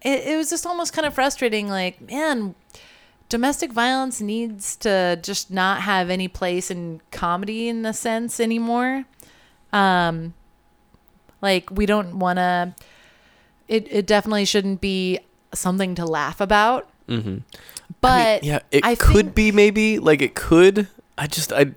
it, 0.00 0.24
it 0.26 0.36
was 0.38 0.48
just 0.48 0.64
almost 0.64 0.94
kind 0.94 1.04
of 1.06 1.12
frustrating 1.12 1.68
like 1.68 2.00
man 2.00 2.54
domestic 3.28 3.72
violence 3.72 4.22
needs 4.22 4.74
to 4.76 5.18
just 5.22 5.50
not 5.50 5.82
have 5.82 6.08
any 6.08 6.28
place 6.28 6.70
in 6.70 7.00
comedy 7.10 7.68
in 7.68 7.84
a 7.84 7.92
sense 7.92 8.40
anymore. 8.40 9.04
Um 9.72 10.32
like 11.42 11.70
we 11.70 11.86
don't 11.86 12.18
want 12.18 12.36
to 12.38 12.74
it, 13.68 13.86
it 13.90 14.06
definitely 14.06 14.44
shouldn't 14.44 14.80
be 14.80 15.18
something 15.52 15.94
to 15.94 16.04
laugh 16.04 16.40
about 16.40 16.88
mm-hmm. 17.08 17.38
but 18.00 18.44
yeah 18.44 18.60
it 18.70 18.84
I 18.84 18.94
could 18.94 19.26
think- 19.26 19.34
be 19.34 19.52
maybe 19.52 19.98
like 19.98 20.22
it 20.22 20.34
could 20.34 20.88
i 21.18 21.26
just 21.26 21.52
i 21.52 21.72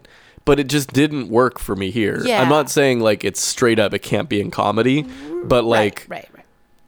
but 0.45 0.59
it 0.59 0.68
just 0.68 0.91
didn't 0.93 1.30
work 1.30 1.59
for 1.59 1.76
me 1.76 1.89
here 1.91 2.22
Yeah. 2.24 2.41
i'm 2.41 2.49
not 2.49 2.70
saying 2.70 2.99
like 2.99 3.24
it's 3.24 3.41
straight 3.41 3.80
up 3.80 3.93
it 3.93 3.99
can't 3.99 4.30
be 4.30 4.39
in 4.41 4.51
comedy 4.51 5.05
but 5.43 5.64
like 5.64 6.05
right 6.09 6.24
right 6.24 6.30
right 6.36 6.45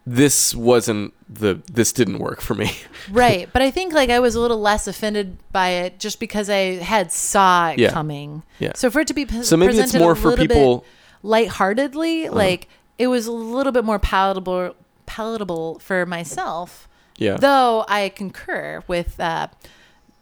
this 0.07 0.53
wasn't 0.53 1.13
the 1.28 1.59
this 1.71 1.91
didn't 1.91 2.19
work 2.19 2.39
for 2.41 2.53
me 2.53 2.71
right 3.11 3.49
but 3.51 3.61
i 3.63 3.71
think 3.71 3.93
like 3.93 4.11
i 4.11 4.19
was 4.19 4.36
a 4.36 4.39
little 4.39 4.59
less 4.61 4.88
offended 4.88 5.38
by 5.51 5.69
it 5.69 5.99
just 5.99 6.19
because 6.19 6.49
i 6.49 6.76
had 6.76 7.11
saw 7.11 7.69
it 7.71 7.80
Yeah. 7.80 7.89
coming 7.91 8.43
Yeah. 8.59 8.73
so 8.76 8.91
for 8.91 8.99
it 8.99 9.07
to 9.07 9.13
be 9.15 9.26
p- 9.26 9.41
So 9.43 9.57
maybe 9.57 9.78
it's 9.80 9.95
more 9.95 10.15
for 10.15 10.36
people- 10.38 10.80
bit 10.80 10.88
lightheartedly 11.26 12.30
like 12.30 12.67
it 12.97 13.07
was 13.07 13.28
a 13.28 13.32
little 13.32 13.71
bit 13.71 13.84
more 13.84 13.99
palatable 13.99 14.76
palatable 15.05 15.80
for 15.80 16.05
myself 16.05 16.88
yeah 17.17 17.38
though 17.38 17.84
i 17.88 18.09
concur 18.09 18.84
with 18.88 19.19
uh 19.19 19.47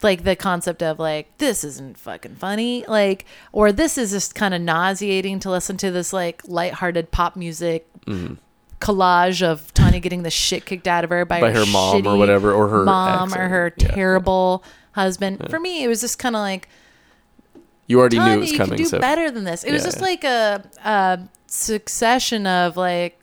like 0.02 0.24
the 0.24 0.36
concept 0.36 0.84
of 0.84 1.00
like 1.00 1.38
this 1.38 1.64
isn't 1.64 1.98
fucking 1.98 2.36
funny 2.36 2.84
like 2.88 3.26
or 3.52 3.72
this 3.72 3.98
is 3.98 4.12
just 4.12 4.36
kind 4.36 4.54
of 4.54 4.62
nauseating 4.62 5.40
to 5.40 5.50
listen 5.50 5.78
to 5.78 5.92
this 5.92 6.12
like 6.14 6.42
lighthearted 6.48 7.12
pop 7.12 7.36
music 7.36 7.88
Mm-hmm. 8.06 8.34
collage 8.82 9.42
of 9.42 9.74
Tonya 9.74 10.02
getting 10.02 10.24
the 10.24 10.30
shit 10.30 10.66
kicked 10.66 10.90
out 10.90 11.06
of 11.06 11.10
her 11.10 11.24
by, 11.24 11.40
By 11.40 11.52
her 11.54 11.66
mom 11.66 12.06
or 12.06 12.18
whatever, 12.18 12.52
or 12.52 12.68
her 12.68 12.84
mom 12.84 13.30
ex 13.30 13.38
or 13.38 13.48
her 13.48 13.74
yeah. 13.78 13.88
terrible 13.88 14.62
husband. 14.92 15.48
For 15.50 15.58
me, 15.58 15.86
it 15.86 15.88
was 15.88 16.02
just 16.02 16.20
kind 16.20 16.36
of 16.36 16.42
like 16.42 16.68
you 17.88 18.00
already 18.00 18.20
knew 18.20 18.26
it 18.32 18.38
was 18.38 18.52
you 18.52 18.58
coming 18.58 18.72
could 18.72 18.84
do 18.84 18.86
so 18.86 19.00
better 19.00 19.30
than 19.32 19.44
this. 19.44 19.64
It 19.64 19.72
was 19.72 19.82
Yeah, 19.82 19.88
just 19.88 19.98
yeah. 20.00 20.04
like 20.04 20.24
a, 20.24 20.64
a 20.86 21.20
succession 21.48 22.48
of 22.48 22.78
like 22.78 23.20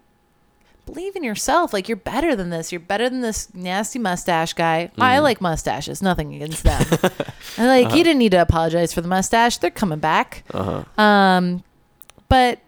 believe 0.87 1.15
in 1.17 1.23
yourself. 1.23 1.73
Like 1.73 1.89
you're 1.89 1.97
better 1.97 2.35
than 2.35 2.51
this. 2.51 2.73
You're 2.73 2.81
better 2.81 3.09
than 3.09 3.21
this 3.21 3.55
nasty 3.55 3.99
mustache 3.99 4.53
guy. 4.55 4.91
I 4.99 5.17
Mm. 5.19 5.23
like 5.23 5.41
mustaches. 5.41 6.03
Nothing 6.03 6.35
against 6.35 6.63
them. 6.65 6.85
and 7.57 7.67
like 7.69 7.95
you 7.95 8.03
didn't 8.05 8.19
need 8.19 8.33
to 8.33 8.41
apologize 8.43 8.93
for 8.93 9.01
the 9.01 9.09
mustache. 9.09 9.59
They're 9.59 9.71
coming 9.71 9.99
back. 10.01 10.45
uh-huh 10.53 10.85
Um, 11.01 11.63
but 12.29 12.59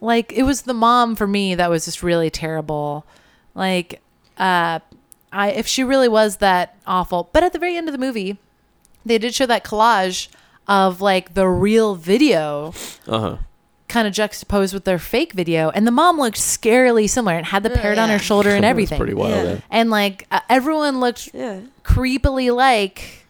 like 0.00 0.32
it 0.32 0.42
was 0.42 0.62
the 0.62 0.74
mom 0.74 1.14
for 1.16 1.26
me 1.26 1.54
that 1.54 1.70
was 1.70 1.84
just 1.86 2.02
really 2.02 2.28
terrible. 2.30 3.06
Like, 3.54 4.00
uh, 4.38 4.80
I 5.32 5.50
if 5.50 5.66
she 5.66 5.84
really 5.84 6.08
was 6.08 6.36
that 6.38 6.76
awful, 6.86 7.30
but 7.32 7.42
at 7.42 7.52
the 7.52 7.58
very 7.58 7.76
end 7.76 7.88
of 7.88 7.92
the 7.92 7.98
movie, 7.98 8.38
they 9.06 9.16
did 9.18 9.34
show 9.34 9.46
that 9.46 9.64
collage 9.64 10.28
of 10.68 11.00
like 11.00 11.34
the 11.34 11.48
real 11.48 11.94
video 11.94 12.72
uh-huh 13.06 13.36
kind 13.88 14.08
of 14.08 14.14
juxtaposed 14.14 14.72
with 14.72 14.84
their 14.84 14.98
fake 14.98 15.34
video, 15.34 15.68
and 15.68 15.86
the 15.86 15.90
mom 15.90 16.18
looked 16.18 16.38
scarily 16.38 17.06
similar 17.06 17.36
and 17.36 17.44
had 17.44 17.62
the 17.62 17.68
parrot 17.68 17.98
on 17.98 18.08
her 18.08 18.18
shoulder 18.18 18.48
and 18.48 18.64
everything. 18.64 18.96
pretty 18.96 19.12
wild. 19.12 19.32
Yeah. 19.34 19.42
Yeah. 19.52 19.58
And 19.70 19.90
like 19.90 20.26
uh, 20.30 20.40
everyone 20.48 20.98
looked 21.00 21.28
Yeah. 21.34 21.60
creepily 21.84 22.56
like 22.56 23.26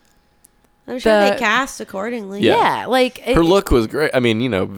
I'm 0.87 1.01
sure 1.01 1.13
The- 1.21 1.31
they 1.33 1.39
cast 1.41 1.81
accordingly. 1.81 2.43
Yeah. 2.43 2.57
yeah, 2.81 2.87
like 2.87 3.27
it- 3.27 3.35
Her 3.35 3.43
look 3.43 3.73
was 3.73 3.89
great. 3.89 4.13
I 4.15 4.21
mean, 4.21 4.41
you 4.41 4.49
know, 4.49 4.71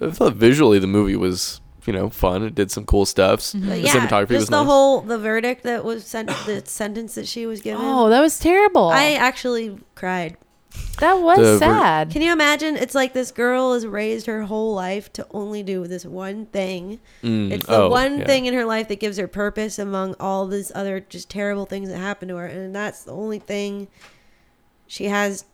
I 0.00 0.10
thought 0.12 0.34
visually 0.34 0.78
the 0.78 0.86
movie 0.86 1.16
was, 1.16 1.60
you 1.84 1.92
know, 1.92 2.10
fun. 2.10 2.44
It 2.44 2.54
did 2.54 2.70
some 2.70 2.84
cool 2.86 3.04
stuff. 3.04 3.40
Mm-hmm. 3.40 3.68
The 3.70 3.78
yeah, 3.80 3.92
cinematography 3.92 4.28
just 4.28 4.40
was 4.42 4.48
the 4.50 4.58
nice. 4.62 4.66
whole 4.66 5.00
the 5.00 5.18
verdict 5.18 5.64
that 5.64 5.84
was 5.84 6.04
sent, 6.06 6.28
the 6.46 6.62
sentence 6.64 7.16
that 7.16 7.26
she 7.26 7.44
was 7.46 7.60
given. 7.60 7.80
Oh, 7.84 8.08
that 8.08 8.20
was 8.20 8.38
terrible. 8.38 8.88
I 8.88 9.14
actually 9.14 9.78
cried. 9.96 10.36
That 11.00 11.14
was 11.20 11.38
The 11.38 11.58
sad. 11.58 12.10
Can 12.10 12.22
you 12.22 12.32
imagine? 12.32 12.76
It's 12.76 12.94
like 12.94 13.12
this 13.12 13.30
girl 13.32 13.74
has 13.74 13.86
raised 13.86 14.26
her 14.26 14.42
whole 14.44 14.74
life 14.74 15.12
to 15.14 15.26
only 15.32 15.62
do 15.62 15.86
this 15.86 16.04
one 16.04 16.46
thing. 16.46 17.00
Mm, 17.22 17.50
It's 17.50 17.66
the 17.66 17.82
oh, 17.82 17.88
one 17.90 18.20
yeah. 18.20 18.24
thing 18.26 18.46
in 18.46 18.54
her 18.54 18.64
life 18.64 18.88
that 18.88 19.00
gives 19.00 19.16
her 19.18 19.26
purpose 19.28 19.78
among 19.78 20.14
all 20.20 20.46
these 20.46 20.70
other 20.74 21.00
just 21.00 21.28
terrible 21.28 21.66
things 21.66 21.88
that 21.88 21.98
happen 21.98 22.28
to 22.28 22.36
her, 22.36 22.46
and 22.46 22.74
that's 22.74 23.02
the 23.04 23.12
only 23.12 23.38
thing 23.40 23.88
she 24.86 25.06
has 25.06 25.44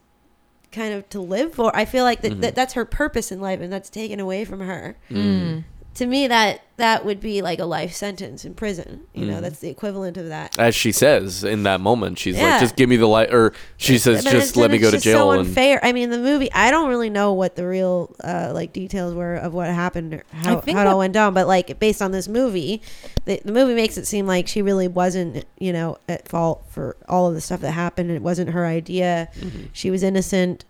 kind 0.72 0.92
of 0.94 1.08
to 1.10 1.20
live 1.20 1.54
for. 1.54 1.74
I 1.74 1.84
feel 1.84 2.04
like 2.04 2.20
that, 2.20 2.32
Mm-hmm. 2.32 2.40
that 2.42 2.54
that's 2.54 2.74
her 2.74 2.84
purpose 2.84 3.32
in 3.32 3.40
life, 3.40 3.60
and 3.60 3.72
that's 3.72 3.88
taken 3.90 4.20
away 4.20 4.44
from 4.44 4.60
her. 4.60 4.96
Mm. 5.10 5.64
To 6.00 6.06
me, 6.06 6.26
that 6.28 6.62
that 6.78 7.04
would 7.04 7.20
be 7.20 7.42
like 7.42 7.58
a 7.58 7.66
life 7.66 7.92
sentence 7.92 8.46
in 8.46 8.54
prison. 8.54 9.02
You 9.12 9.20
Mm-hmm. 9.24 9.30
know, 9.32 9.40
that's 9.42 9.58
the 9.58 9.68
equivalent 9.68 10.16
of 10.16 10.28
that. 10.28 10.58
As 10.58 10.74
she 10.74 10.92
says 10.92 11.44
in 11.44 11.64
that 11.64 11.78
moment, 11.82 12.18
she's 12.18 12.38
Yeah. 12.38 12.52
like, 12.52 12.60
"Just 12.60 12.74
give 12.76 12.88
me 12.88 12.96
the 12.96 13.06
light," 13.06 13.34
or 13.34 13.52
she 13.76 13.98
says, 13.98 14.24
But 14.24 14.30
"Just 14.30 14.56
let 14.56 14.70
me 14.70 14.78
go 14.78 14.86
to 14.90 14.96
just 14.96 15.04
jail." 15.04 15.18
So 15.18 15.30
and 15.32 15.40
unfair. 15.46 15.78
I 15.82 15.92
mean, 15.92 16.08
the 16.08 16.16
movie. 16.18 16.50
I 16.54 16.70
don't 16.70 16.88
really 16.88 17.10
know 17.10 17.34
what 17.34 17.54
the 17.54 17.66
real 17.66 18.16
uh, 18.24 18.52
like 18.54 18.72
details 18.72 19.12
were 19.14 19.34
of 19.36 19.52
what 19.52 19.68
happened, 19.68 20.14
or 20.14 20.24
how, 20.32 20.56
I 20.56 20.60
think 20.62 20.78
how 20.78 20.84
it 20.84 20.88
all 20.88 20.96
went 20.98 21.12
down. 21.12 21.34
But 21.34 21.46
like 21.46 21.78
based 21.78 22.00
on 22.00 22.12
this 22.12 22.28
movie, 22.28 22.80
the, 23.26 23.42
the 23.44 23.52
movie 23.52 23.74
makes 23.74 23.98
it 23.98 24.06
seem 24.06 24.26
like 24.26 24.48
she 24.48 24.62
really 24.62 24.88
wasn't, 24.88 25.44
you 25.58 25.74
know, 25.74 25.98
at 26.08 26.28
fault 26.28 26.64
for 26.70 26.96
all 27.10 27.28
of 27.28 27.34
the 27.34 27.42
stuff 27.42 27.60
that 27.60 27.72
happened. 27.72 28.10
It 28.10 28.22
wasn't 28.22 28.48
her 28.50 28.64
idea. 28.64 29.28
Mm-hmm. 29.38 29.64
She 29.74 29.90
was 29.90 30.02
innocent, 30.02 30.64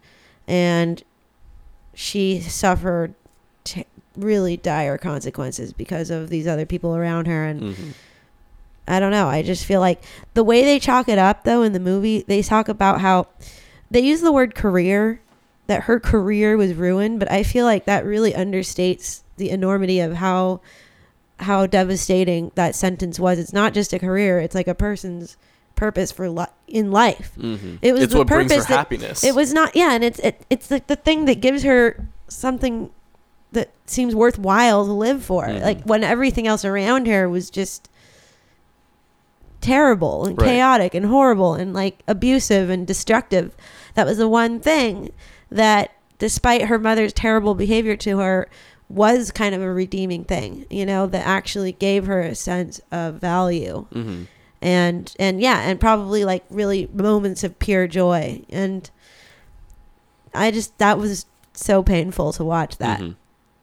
and 0.48 1.04
she 1.94 2.40
suffered 2.40 3.14
t- 3.14 3.19
really 4.20 4.56
dire 4.56 4.98
consequences 4.98 5.72
because 5.72 6.10
of 6.10 6.30
these 6.30 6.46
other 6.46 6.66
people 6.66 6.94
around 6.96 7.26
her 7.26 7.44
and. 7.44 7.60
Mhm. 7.74 7.92
I 8.88 8.98
don't 8.98 9.12
know. 9.12 9.28
I 9.28 9.42
just 9.42 9.64
feel 9.66 9.78
like 9.78 10.02
the 10.34 10.42
way 10.42 10.64
they 10.64 10.80
chalk 10.80 11.08
it 11.08 11.18
up, 11.18 11.44
though, 11.44 11.62
in 11.62 11.72
the 11.74 11.78
movie, 11.78 12.24
they 12.26 12.42
talk 12.42 12.68
about 12.68 13.00
how 13.00 13.28
they 13.88 14.00
use 14.00 14.20
the 14.20 14.32
word 14.32 14.56
career, 14.56 15.20
that 15.68 15.82
her 15.82 16.00
career 16.00 16.56
was 16.56 16.74
ruined, 16.74 17.20
but 17.20 17.30
I 17.30 17.44
feel 17.44 17.64
like 17.66 17.84
that 17.84 18.04
really 18.04 18.32
understates 18.32 19.20
the 19.36 19.50
enormity 19.50 20.00
of 20.00 20.14
how 20.14 20.60
how 21.40 21.66
devastating 21.66 22.50
that 22.56 22.74
sentence 22.74 23.20
was. 23.20 23.38
It's 23.38 23.52
not 23.52 23.74
just 23.74 23.92
a 23.92 23.98
career; 24.00 24.40
it's 24.40 24.54
like 24.56 24.66
a 24.68 24.74
person's 24.74 25.36
purpose 25.76 26.10
for 26.10 26.28
li- 26.28 26.46
in 26.66 26.90
life. 26.90 27.30
Mhm. 27.38 27.78
It 27.82 27.92
was 27.92 28.02
it's 28.04 28.12
the 28.12 28.18
what 28.18 28.26
brings 28.26 28.50
her 28.50 28.56
purpose 28.56 28.66
that- 28.68 28.76
happiness. 28.76 29.22
It 29.22 29.34
was 29.36 29.52
not, 29.52 29.76
yeah, 29.76 29.92
and 29.94 30.02
it's 30.02 30.18
it, 30.18 30.40
it's 30.50 30.68
like 30.70 30.88
the 30.88 30.96
thing 30.96 31.26
that 31.26 31.40
gives 31.40 31.62
her 31.62 32.08
something 32.26 32.90
that 33.52 33.70
seems 33.86 34.14
worthwhile 34.14 34.84
to 34.86 34.92
live 34.92 35.24
for. 35.24 35.44
Mhm. 35.46 35.62
Like 35.62 35.82
when 35.84 36.04
everything 36.04 36.46
else 36.46 36.64
around 36.64 37.06
her 37.06 37.28
was 37.28 37.50
just 37.50 37.88
terrible 39.60 40.26
and 40.26 40.40
Right. 40.40 40.46
chaotic 40.48 40.94
and 40.94 41.06
horrible 41.06 41.54
and 41.54 41.74
like 41.74 42.00
abusive 42.08 42.70
and 42.70 42.86
destructive. 42.86 43.54
That 43.94 44.06
was 44.06 44.18
the 44.18 44.28
one 44.28 44.60
thing 44.60 45.12
that, 45.50 45.90
despite 46.18 46.62
her 46.66 46.78
mother's 46.78 47.12
terrible 47.12 47.54
behavior 47.54 47.96
to 47.96 48.18
her, 48.18 48.48
was 48.88 49.30
kind 49.30 49.54
of 49.54 49.60
a 49.62 49.72
redeeming 49.72 50.24
thing. 50.24 50.64
You 50.70 50.86
know, 50.86 51.06
that 51.06 51.26
actually 51.26 51.72
gave 51.72 52.06
her 52.06 52.20
a 52.22 52.34
sense 52.34 52.80
of 52.90 53.14
value 53.16 53.86
Mhm. 53.94 54.26
and 54.62 55.14
and 55.18 55.40
yeah 55.40 55.60
and 55.62 55.78
probably 55.80 56.24
like 56.24 56.44
really 56.50 56.88
moments 56.92 57.42
of 57.44 57.58
pure 57.58 57.86
joy 57.86 58.42
and 58.50 58.90
i 60.34 60.50
just 60.50 60.76
that 60.76 60.98
was 60.98 61.24
so 61.54 61.82
painful 61.82 62.30
to 62.32 62.44
watch 62.44 62.76
that 62.76 63.00
Mhm. 63.00 63.14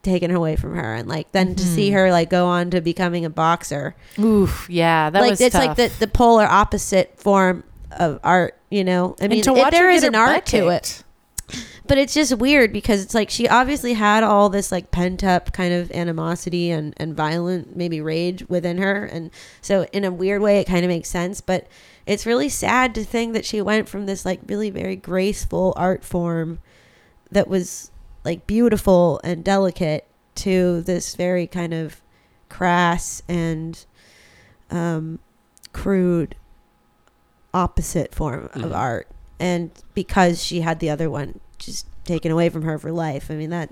Taken 0.08 0.32
away 0.32 0.56
from 0.56 0.76
her 0.76 0.96
and 0.96 1.08
like 1.08 1.32
then 1.34 1.54
to 1.56 1.64
Mm-hmm. 1.64 1.76
see 1.76 1.92
her 1.92 2.12
like 2.12 2.30
go 2.30 2.48
on 2.48 2.72
to 2.72 2.82
becoming 2.82 3.26
a 3.26 3.30
boxer. 3.30 3.96
Oof, 4.18 4.68
yeah, 4.70 5.10
that 5.10 5.22
like 5.22 5.32
was 5.32 5.42
it's 5.42 5.54
tough. 5.54 5.68
like 5.68 5.78
the, 5.78 5.92
the 6.00 6.08
polar 6.08 6.46
opposite 6.46 7.20
form 7.20 7.64
of 7.92 8.20
art 8.24 8.56
you 8.70 8.84
know? 8.84 9.16
I 9.22 9.28
mean 9.28 9.40
it- 9.40 9.72
there 9.72 9.84
her 9.86 9.90
is 9.92 10.04
an 10.04 10.16
art 10.16 10.46
to 10.48 10.70
it. 10.70 11.04
But 11.88 11.98
it's 11.98 12.14
just 12.14 12.38
weird 12.38 12.74
because 12.74 13.02
it's 13.02 13.14
like 13.14 13.30
she 13.30 13.48
obviously 13.48 13.94
had 13.94 14.22
all 14.22 14.50
this 14.50 14.74
like 14.74 14.92
pent 14.92 15.24
up 15.24 15.54
kind 15.54 15.74
of 15.74 15.90
animosity 15.92 16.70
and, 16.70 16.94
and 16.98 17.16
violent 17.16 17.78
maybe 17.78 18.02
rage 18.02 18.44
within 18.50 18.78
her. 18.80 19.06
And 19.06 19.32
so 19.62 19.86
in 19.94 20.04
a 20.04 20.12
weird 20.12 20.42
way 20.42 20.60
it 20.60 20.68
kind 20.68 20.84
of 20.84 20.90
makes 20.90 21.08
sense. 21.08 21.40
But 21.40 21.66
it's 22.06 22.26
really 22.26 22.50
sad 22.50 22.94
to 22.96 23.06
think 23.06 23.32
that 23.34 23.46
she 23.46 23.62
went 23.62 23.88
from 23.88 24.06
this 24.06 24.26
like 24.26 24.42
really 24.48 24.70
very 24.70 24.98
graceful 24.98 25.74
art 25.78 26.04
form 26.04 26.60
that 27.32 27.48
was 27.48 27.90
like 28.28 28.46
beautiful 28.46 29.20
and 29.24 29.44
delicate 29.44 30.06
to 30.36 30.82
this 30.82 31.16
very 31.16 31.48
kind 31.48 31.74
of 31.74 32.02
crass 32.50 33.22
and 33.28 33.86
um, 34.70 35.20
crude 35.74 36.36
opposite 37.54 38.14
form 38.14 38.50
of 38.54 38.62
Mhm. 38.72 38.76
art. 38.76 39.08
And 39.40 39.72
because 39.94 40.44
she 40.44 40.62
had 40.62 40.80
the 40.80 40.90
other 40.90 41.10
one 41.10 41.40
just 41.58 41.88
taken 42.04 42.32
away 42.32 42.50
from 42.50 42.62
her 42.64 42.78
for 42.78 42.92
life 42.92 43.30
i 43.32 43.34
mean 43.36 43.50
that 43.50 43.70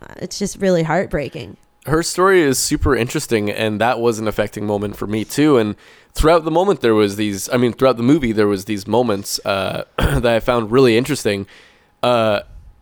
uh, 0.00 0.14
it's 0.18 0.38
just 0.38 0.58
really 0.58 0.82
heartbreaking. 0.84 1.56
Her 1.86 2.02
story 2.04 2.40
is 2.42 2.58
super 2.58 2.94
interesting 2.94 3.50
and 3.50 3.80
that 3.80 3.98
was 4.00 4.18
an 4.20 4.28
affecting 4.28 4.64
moment 4.66 4.96
for 4.96 5.06
me 5.08 5.24
too. 5.24 5.56
And 5.58 5.74
throughout 6.12 6.44
the 6.44 6.50
moment 6.50 6.80
there 6.80 6.94
was 6.94 7.16
these 7.16 7.48
i 7.52 7.56
mean 7.56 7.72
throughout 7.72 7.96
the 7.96 8.02
movie 8.02 8.32
there 8.32 8.46
was 8.48 8.66
these 8.66 8.86
moments 8.86 9.40
uh, 9.44 9.84
that 9.98 10.26
i 10.26 10.40
found 10.40 10.70
really 10.70 10.96
interesting. 10.96 11.46
Uh, 12.02 12.40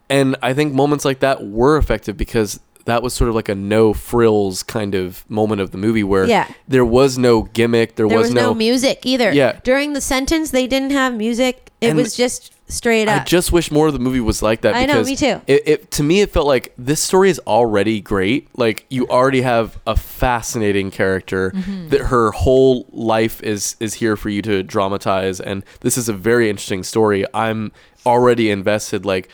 and 0.09 0.37
i 0.43 0.53
think 0.55 0.73
moments 0.75 1.05
like 1.05 1.21
that 1.21 1.45
were 1.47 1.77
effective 1.77 2.17
because 2.17 2.61
that 2.85 3.03
was 3.03 3.13
sort 3.13 3.29
of 3.29 3.35
like 3.35 3.49
a 3.49 3.55
no 3.55 3.93
frills 3.93 4.63
kind 4.63 4.95
of 4.95 5.29
moment 5.29 5.61
of 5.61 5.73
the 5.73 5.79
movie 5.79 6.05
where 6.05 6.25
Yeah. 6.25 6.47
there 6.69 6.85
was 6.85 7.19
no 7.19 7.43
gimmick 7.43 7.97
there, 7.97 8.07
there 8.09 8.19
was, 8.19 8.29
was 8.29 8.35
no 8.35 8.55
music 8.55 9.05
either 9.05 9.33
Yeah. 9.33 9.59
during 9.65 9.93
the 9.93 10.01
sentence 10.01 10.51
they 10.51 10.67
didn't 10.69 10.93
have 10.93 11.15
music 11.15 11.71
it 11.81 11.89
And 11.89 11.97
was 11.99 12.17
just 12.17 12.53
straight 12.69 13.07
up. 13.07 13.21
I 13.21 13.25
just 13.25 13.53
wish 13.53 13.71
more 13.71 13.87
of 13.87 13.93
the 13.93 13.99
movie 13.99 14.19
was 14.19 14.41
like 14.43 14.63
that. 14.63 14.75
I 14.75 14.87
know, 14.87 15.03
me 15.05 15.15
too. 15.15 15.43
It, 15.47 15.63
it 15.69 15.91
to 15.93 16.03
me, 16.03 16.23
it 16.23 16.31
felt 16.33 16.47
like 16.47 16.73
this 16.79 17.01
story 17.03 17.29
is 17.29 17.39
already 17.47 18.01
great. 18.01 18.49
Like 18.59 18.87
you 18.89 19.07
already 19.09 19.43
have 19.43 19.79
a 19.87 19.95
fascinating 19.95 20.91
character 20.91 21.51
Mm-hmm. 21.55 21.89
that 21.91 22.01
her 22.07 22.31
whole 22.33 22.87
life 22.93 23.43
is 23.43 23.77
is 23.79 23.95
here 23.95 24.17
for 24.17 24.31
you 24.31 24.41
to 24.43 24.63
dramatize, 24.63 25.39
and 25.39 25.65
this 25.81 25.99
is 25.99 26.09
a 26.09 26.15
very 26.15 26.49
interesting 26.49 26.83
story. 26.83 27.27
I'm 27.35 27.73
already 28.07 28.51
invested. 28.51 29.05
Like 29.05 29.29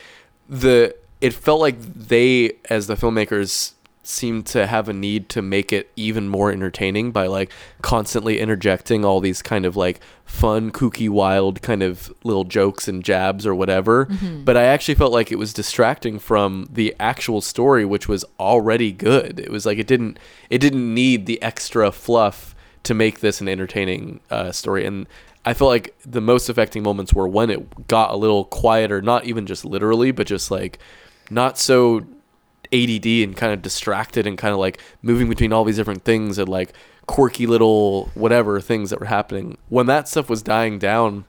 the, 0.53 0.95
it 1.21 1.33
felt 1.33 1.59
like 1.59 1.79
they, 1.81 2.53
as 2.69 2.87
the 2.87 2.95
filmmakers, 2.95 3.73
seemed 4.05 4.45
to 4.45 4.67
have 4.67 4.89
a 4.89 4.93
need 4.93 5.29
to 5.29 5.41
make 5.41 5.71
it 5.71 5.89
even 5.95 6.27
more 6.27 6.51
entertaining 6.51 7.11
by 7.11 7.25
like 7.25 7.49
constantly 7.81 8.37
interjecting 8.39 9.05
all 9.05 9.21
these 9.21 9.41
kind 9.41 9.65
of 9.65 9.77
like 9.77 10.01
fun 10.25 10.71
kooky 10.71 11.07
wild 11.07 11.61
kind 11.61 11.81
of 11.81 12.13
little 12.25 12.43
jokes 12.43 12.89
and 12.89 13.03
jabs 13.03 13.47
or 13.47 13.55
whatever. 13.55 14.05
But 14.43 14.57
i 14.57 14.63
actually 14.63 14.95
felt 14.95 15.13
like 15.13 15.31
it 15.31 15.37
was 15.37 15.53
distracting 15.53 16.19
from 16.19 16.67
the 16.69 16.93
actual 16.99 17.39
story 17.39 17.85
which 17.85 18.09
was 18.09 18.25
already 18.39 18.91
good. 18.91 19.39
It 19.39 19.49
was 19.49 19.65
like 19.65 19.77
it 19.77 19.87
didn't 19.87 20.19
it 20.49 20.57
didn't 20.57 20.93
need 20.93 21.25
the 21.25 21.41
extra 21.41 21.89
fluff 21.91 22.53
to 22.83 22.93
make 22.93 23.21
this 23.21 23.39
an 23.39 23.47
entertaining 23.47 24.19
uh, 24.29 24.51
story. 24.51 24.85
And 24.85 25.07
i 25.45 25.53
felt 25.53 25.69
like 25.69 25.95
the 26.05 26.21
most 26.21 26.49
affecting 26.49 26.83
moments 26.83 27.13
were 27.13 27.27
when 27.27 27.49
it 27.49 27.87
got 27.87 28.11
a 28.11 28.15
little 28.15 28.45
quieter 28.45 29.01
not 29.01 29.25
even 29.25 29.45
just 29.45 29.65
literally 29.65 30.11
but 30.11 30.27
just 30.27 30.51
like 30.51 30.79
not 31.29 31.57
so 31.57 32.05
ADD 32.73 33.05
and 33.05 33.37
kind 33.37 33.53
of 33.53 33.61
distracted 33.61 34.25
and 34.25 34.37
kind 34.37 34.51
of 34.51 34.59
like 34.59 34.79
moving 35.01 35.29
between 35.29 35.53
all 35.53 35.63
these 35.63 35.75
different 35.75 36.03
things 36.03 36.37
and 36.37 36.49
like 36.49 36.73
quirky 37.05 37.45
little 37.45 38.09
whatever 38.15 38.59
things 38.59 38.89
that 38.89 38.99
were 38.99 39.05
happening. 39.05 39.57
When 39.69 39.85
that 39.85 40.07
stuff 40.07 40.29
was 40.29 40.41
dying 40.41 40.79
down, 40.79 41.25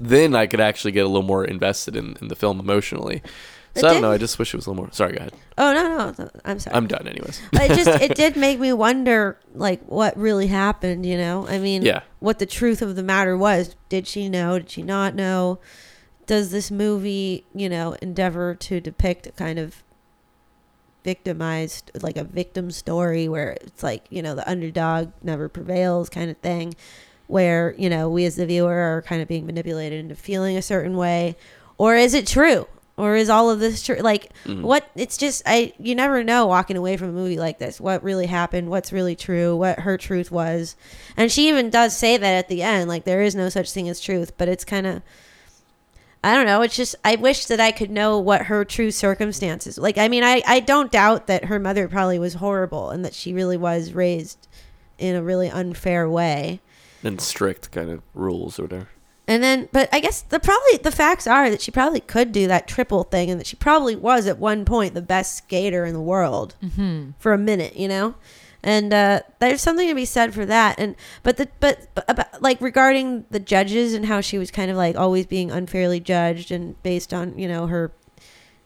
then 0.00 0.34
I 0.34 0.46
could 0.46 0.60
actually 0.60 0.92
get 0.92 1.04
a 1.04 1.08
little 1.08 1.22
more 1.22 1.44
invested 1.44 1.96
in, 1.96 2.16
in 2.20 2.28
the 2.28 2.36
film 2.36 2.58
emotionally. 2.58 3.22
So 3.80 3.86
I 3.86 3.90
don't 3.92 4.00
did- 4.02 4.06
know. 4.06 4.12
I 4.12 4.18
just 4.18 4.38
wish 4.38 4.52
it 4.52 4.56
was 4.56 4.66
a 4.66 4.70
little 4.70 4.84
more. 4.84 4.92
Sorry, 4.92 5.12
go 5.12 5.18
ahead. 5.18 5.32
oh 5.58 5.72
no 5.72 6.14
no 6.24 6.30
i'm 6.44 6.58
sorry 6.58 6.76
I'm 6.76 6.86
done, 6.86 7.06
anyways. 7.08 7.40
It 7.52 7.68
just 7.76 8.02
it 8.02 8.14
did 8.14 8.36
make 8.46 8.58
me 8.60 8.72
wonder 8.72 9.38
like 9.54 9.82
what 9.86 10.16
really 10.16 10.46
happened 10.48 11.06
you 11.06 11.16
know 11.16 11.46
i 11.48 11.58
mean 11.58 11.82
Yeah. 11.82 12.00
what 12.20 12.38
the 12.38 12.46
truth 12.46 12.82
of 12.82 12.94
the 12.96 13.02
matter 13.02 13.36
was 13.36 13.74
did 13.88 14.06
she 14.06 14.28
know 14.28 14.58
did 14.58 14.68
she 14.70 14.82
not 14.82 15.14
know 15.14 15.58
does 16.26 16.50
this 16.50 16.70
movie 16.70 17.44
you 17.54 17.68
know 17.68 17.96
endeavor 18.02 18.54
to 18.56 18.80
depict 18.80 19.26
a 19.26 19.32
kind 19.32 19.58
of 19.58 19.82
victimized 21.04 21.90
like 22.02 22.16
a 22.16 22.24
victim 22.24 22.70
story 22.70 23.28
where 23.28 23.56
it's 23.60 23.82
like 23.82 24.04
you 24.10 24.20
know 24.20 24.34
the 24.34 24.48
underdog 24.50 25.12
never 25.22 25.48
prevails 25.48 26.08
kind 26.10 26.30
of 26.30 26.36
thing 26.38 26.74
where 27.28 27.74
you 27.78 27.88
know 27.88 28.08
we 28.08 28.24
as 28.24 28.34
the 28.36 28.44
viewer 28.46 28.74
are 28.74 29.02
kind 29.02 29.22
of 29.22 29.28
being 29.28 29.46
manipulated 29.46 30.00
into 30.00 30.14
feeling 30.16 30.56
a 30.56 30.62
certain 30.62 30.96
way 30.96 31.36
or 31.78 31.94
is 31.94 32.12
it 32.12 32.26
true 32.26 32.66
or 32.96 33.14
is 33.16 33.28
all 33.28 33.50
of 33.50 33.60
this 33.60 33.82
true? 33.82 33.96
Like, 33.96 34.32
Mm. 34.44 34.62
what? 34.62 34.88
It's 34.94 35.16
just 35.16 35.42
I. 35.46 35.72
You 35.78 35.94
never 35.94 36.24
know 36.24 36.46
walking 36.46 36.76
away 36.76 36.96
from 36.96 37.10
a 37.10 37.12
movie 37.12 37.38
like 37.38 37.58
this 37.58 37.80
what 37.80 38.02
really 38.02 38.26
happened, 38.26 38.68
what's 38.70 38.92
really 38.92 39.14
true, 39.16 39.54
what 39.56 39.80
her 39.80 39.98
truth 39.98 40.30
was, 40.30 40.76
and 41.16 41.30
she 41.30 41.48
even 41.48 41.70
does 41.70 41.96
say 41.96 42.16
that 42.16 42.34
at 42.36 42.48
the 42.48 42.62
end. 42.62 42.88
Like, 42.88 43.04
there 43.04 43.22
is 43.22 43.34
no 43.34 43.48
such 43.48 43.70
thing 43.70 43.88
as 43.88 44.00
truth, 44.00 44.32
but 44.38 44.48
it's 44.48 44.64
kind 44.64 44.86
of. 44.86 45.02
I 46.24 46.34
don't 46.34 46.46
know. 46.46 46.62
It's 46.62 46.74
just 46.74 46.96
I 47.04 47.14
wish 47.16 47.44
that 47.46 47.60
I 47.60 47.70
could 47.70 47.90
know 47.90 48.18
what 48.18 48.42
her 48.46 48.64
true 48.64 48.90
circumstances. 48.90 49.78
Like 49.78 49.96
I 49.96 50.08
mean, 50.08 50.24
I 50.24 50.42
I 50.46 50.58
don't 50.60 50.90
doubt 50.90 51.28
that 51.28 51.44
her 51.44 51.60
mother 51.60 51.86
probably 51.86 52.18
was 52.18 52.34
horrible 52.34 52.90
and 52.90 53.04
that 53.04 53.14
she 53.14 53.32
really 53.32 53.56
was 53.56 53.92
raised 53.92 54.48
in 54.98 55.14
a 55.14 55.22
really 55.22 55.48
unfair 55.50 56.08
way. 56.08 56.60
and 57.04 57.20
strict 57.20 57.70
kind 57.70 57.90
of 57.90 58.02
rules 58.14 58.58
or 58.58 58.62
whatever. 58.62 58.88
And 59.28 59.42
then, 59.42 59.68
but 59.72 59.88
I 59.92 59.98
guess 59.98 60.22
the 60.22 60.38
probably 60.38 60.78
the 60.82 60.92
facts 60.92 61.26
are 61.26 61.50
that 61.50 61.60
she 61.60 61.70
probably 61.72 61.98
could 62.00 62.30
do 62.30 62.46
that 62.46 62.68
triple 62.68 63.02
thing, 63.02 63.28
and 63.30 63.40
that 63.40 63.46
she 63.46 63.56
probably 63.56 63.96
was 63.96 64.26
at 64.28 64.38
one 64.38 64.64
point 64.64 64.94
the 64.94 65.02
best 65.02 65.36
skater 65.36 65.84
in 65.84 65.94
the 65.94 66.00
world 66.00 66.54
for 67.18 67.32
a 67.32 67.38
minute, 67.38 67.76
you 67.76 67.88
know. 67.88 68.14
And 68.62 68.92
uh, 68.92 69.20
there's 69.38 69.60
something 69.60 69.88
to 69.88 69.94
be 69.94 70.04
said 70.04 70.32
for 70.34 70.46
that. 70.46 70.78
And 70.78 70.94
but 71.24 71.36
the 71.38 71.48
but, 71.60 71.88
but 71.94 72.04
about, 72.08 72.40
like 72.40 72.60
regarding 72.60 73.24
the 73.30 73.40
judges 73.40 73.94
and 73.94 74.06
how 74.06 74.20
she 74.20 74.38
was 74.38 74.50
kind 74.52 74.70
of 74.70 74.76
like 74.76 74.96
always 74.96 75.26
being 75.26 75.50
unfairly 75.50 75.98
judged 76.00 76.50
and 76.52 76.80
based 76.84 77.12
on 77.12 77.36
you 77.38 77.48
know 77.48 77.66
her 77.66 77.92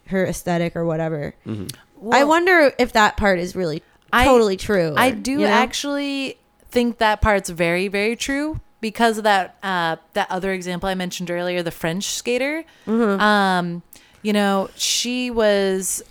her 0.08 0.26
aesthetic 0.26 0.76
or 0.76 0.84
whatever. 0.84 1.34
I 1.46 1.66
Well, 1.96 2.28
wonder 2.28 2.72
if 2.78 2.92
that 2.92 3.16
part 3.16 3.38
is 3.38 3.54
really 3.56 3.82
I- 4.12 4.24
totally 4.26 4.56
true. 4.58 4.92
I 4.96 5.10
do 5.10 5.32
you 5.32 5.38
know? 5.40 5.46
actually 5.46 6.38
think 6.70 6.98
that 6.98 7.20
part's 7.22 7.48
very, 7.50 7.88
very 7.88 8.14
true 8.16 8.60
because 8.80 9.18
of 9.18 9.24
that 9.24 9.56
uh, 9.62 9.96
that 10.14 10.30
other 10.30 10.52
example 10.52 10.88
I 10.88 10.94
mentioned 10.94 11.30
earlier, 11.30 11.62
the 11.62 11.70
French 11.70 12.04
skater. 12.04 12.64
Mm-hmm. 12.86 13.20
Um, 13.20 13.82
you 14.22 14.32
know, 14.32 14.70
she 14.76 15.30
was 15.30 16.02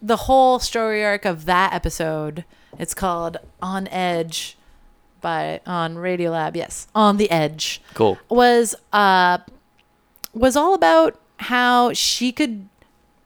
the 0.00 0.16
whole 0.16 0.58
story 0.58 1.04
arc 1.04 1.24
of 1.24 1.44
that 1.44 1.72
episode. 1.72 2.44
It's 2.78 2.94
called 2.94 3.36
On 3.60 3.86
Edge 3.88 4.56
by 5.20 5.60
on 5.66 5.96
Radiolab. 5.96 6.56
Yes, 6.56 6.88
On 6.94 7.16
the 7.16 7.30
Edge 7.30 7.80
Cool. 7.94 8.18
was 8.28 8.74
uh 8.92 9.38
was 10.32 10.56
all 10.56 10.74
about 10.74 11.20
how 11.38 11.92
she 11.92 12.32
could 12.32 12.68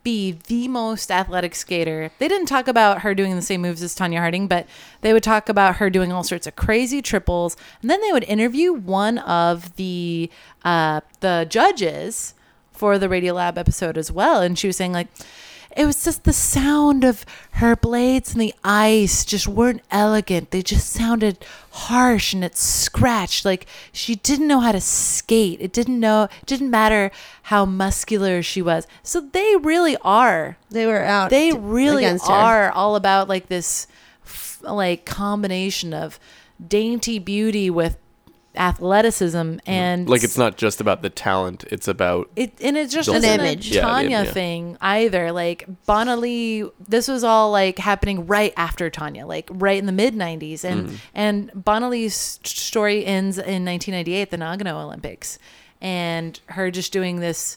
be 0.06 0.38
the 0.46 0.68
most 0.68 1.10
athletic 1.10 1.52
skater. 1.52 2.12
They 2.20 2.28
didn't 2.28 2.46
talk 2.46 2.68
about 2.68 3.00
her 3.00 3.12
doing 3.12 3.34
the 3.34 3.42
same 3.42 3.60
moves 3.60 3.82
as 3.82 3.92
Tonya 3.92 4.18
Harding, 4.18 4.46
but 4.46 4.64
they 5.00 5.12
would 5.12 5.24
talk 5.24 5.48
about 5.48 5.78
her 5.78 5.90
doing 5.90 6.12
all 6.12 6.22
sorts 6.22 6.46
of 6.46 6.54
crazy 6.54 7.02
triples. 7.02 7.56
And 7.82 7.90
then 7.90 8.00
they 8.00 8.12
would 8.12 8.22
interview 8.22 8.72
one 8.72 9.18
of 9.18 9.74
the 9.74 10.30
uh, 10.64 11.00
the 11.18 11.44
judges 11.50 12.34
for 12.70 13.00
the 13.00 13.08
Radiolab 13.08 13.58
episode 13.58 13.98
as 13.98 14.12
well, 14.12 14.40
and 14.40 14.56
she 14.56 14.68
was 14.68 14.76
saying 14.76 14.92
like. 14.92 15.08
It 15.76 15.84
was 15.84 16.02
just 16.04 16.24
the 16.24 16.32
sound 16.32 17.04
of 17.04 17.26
her 17.52 17.76
blades 17.76 18.32
in 18.32 18.38
the 18.40 18.54
ice 18.64 19.24
just 19.26 19.46
weren't 19.46 19.82
elegant. 19.90 20.50
They 20.50 20.62
just 20.62 20.88
sounded 20.88 21.44
harsh 21.70 22.32
and 22.32 22.42
it 22.42 22.56
scratched. 22.56 23.44
Like 23.44 23.66
she 23.92 24.14
didn't 24.14 24.48
know 24.48 24.60
how 24.60 24.72
to 24.72 24.80
skate. 24.80 25.60
It 25.60 25.74
didn't 25.74 26.00
know 26.00 26.24
it 26.24 26.46
didn't 26.46 26.70
matter 26.70 27.10
how 27.44 27.66
muscular 27.66 28.42
she 28.42 28.62
was. 28.62 28.86
So 29.02 29.20
they 29.20 29.54
really 29.56 29.98
are. 29.98 30.56
they 30.70 30.86
were 30.86 31.02
out. 31.04 31.28
They 31.28 31.52
really 31.52 32.06
are 32.06 32.70
all 32.70 32.96
about 32.96 33.28
like 33.28 33.48
this 33.48 33.86
f- 34.24 34.58
like 34.62 35.04
combination 35.04 35.92
of 35.92 36.18
dainty 36.66 37.18
beauty 37.18 37.68
with 37.68 37.98
athleticism 38.56 39.56
and 39.66 40.08
Like 40.08 40.24
it's 40.24 40.38
not 40.38 40.56
just 40.56 40.80
about 40.80 41.02
the 41.02 41.10
talent; 41.10 41.64
it's 41.70 41.88
about 41.88 42.30
it 42.36 42.52
and 42.60 42.76
it's 42.76 42.92
just 42.92 43.08
An 43.08 43.16
isn't 43.16 43.40
image. 43.40 43.70
a 43.70 43.74
Yeah, 43.76 43.82
Tonya 43.82 44.00
image, 44.04 44.26
yeah. 44.26 44.32
thing 44.32 44.76
either. 44.80 45.32
Like 45.32 45.66
Bonaly, 45.86 46.70
this 46.88 47.08
was 47.08 47.24
all 47.24 47.50
like 47.50 47.78
happening 47.78 48.26
right 48.26 48.52
after 48.56 48.90
Tonya, 48.90 49.26
like 49.26 49.48
right 49.52 49.78
in 49.78 49.86
the 49.86 49.92
mid 49.92 50.14
'90s, 50.14 50.64
and 50.64 50.86
Mm-hmm. 50.88 50.96
and 51.14 51.50
Bonaly's 51.52 52.14
story 52.44 53.04
ends 53.04 53.38
in 53.38 53.64
1998, 53.64 54.30
the 54.30 54.36
Nagano 54.36 54.84
Olympics, 54.84 55.38
and 55.80 56.38
her 56.46 56.70
just 56.70 56.92
doing 56.92 57.20
this 57.20 57.56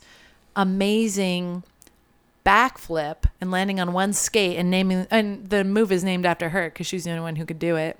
amazing 0.55 1.63
backflip 2.45 3.25
and 3.41 3.51
landing 3.51 3.79
on 3.79 3.93
one 3.93 4.13
skate 4.13 4.57
and 4.57 4.71
naming 4.71 5.05
and 5.11 5.49
the 5.49 5.63
move 5.63 5.91
is 5.91 6.03
named 6.03 6.25
after 6.25 6.49
her 6.49 6.69
because 6.69 6.87
she's 6.87 7.03
the 7.03 7.11
only 7.11 7.21
one 7.21 7.35
who 7.35 7.45
could 7.45 7.59
do 7.59 7.75
it 7.75 7.99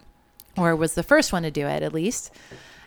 or 0.58 0.76
was 0.76 0.96
the 0.96 1.04
first 1.04 1.32
one 1.32 1.44
to 1.44 1.52
do 1.52 1.68
it 1.68 1.84
at 1.84 1.94
least 1.94 2.32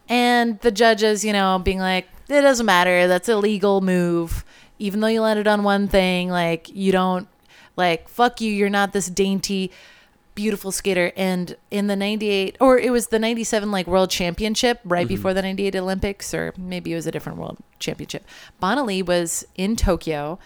and 0.09 0.59
the 0.61 0.71
judges 0.71 1.25
you 1.25 1.33
know 1.33 1.59
being 1.59 1.79
like 1.79 2.09
it 2.29 2.43
doesn't 2.43 2.67
matter. 2.67 3.09
That's 3.09 3.29
a 3.29 3.37
legal 3.37 3.81
move. 3.81 4.45
Even 4.79 5.01
though 5.01 5.09
you 5.09 5.21
landed 5.21 5.47
on 5.47 5.63
one 5.63 5.89
thing 5.89 6.29
like 6.29 6.71
you 6.75 6.93
don't 6.93 7.29
like 7.77 8.09
fuck 8.09 8.41
you. 8.41 8.53
You're 8.53 8.71
not 8.71 8.93
this 8.93 9.09
dainty 9.09 9.71
beautiful 10.35 10.73
skater. 10.73 11.13
And 11.17 11.57
in 11.71 11.89
the 11.89 11.97
98 11.97 12.57
or 12.61 12.79
it 12.79 12.91
was 12.91 13.09
the 13.09 13.19
97 13.19 13.71
like 13.71 13.87
world 13.87 14.11
championship 14.11 14.81
right 14.85 15.07
mm-hmm. 15.07 15.15
before 15.15 15.35
the 15.35 15.43
98 15.43 15.77
olympics 15.77 16.33
or 16.33 16.55
maybe 16.57 16.93
it 16.93 16.97
was 16.97 17.07
a 17.07 17.11
different 17.11 17.39
world 17.39 17.59
championship. 17.79 18.25
Bonaly 18.63 19.05
was 19.05 19.45
in 19.57 19.77
tokyo 19.77 20.39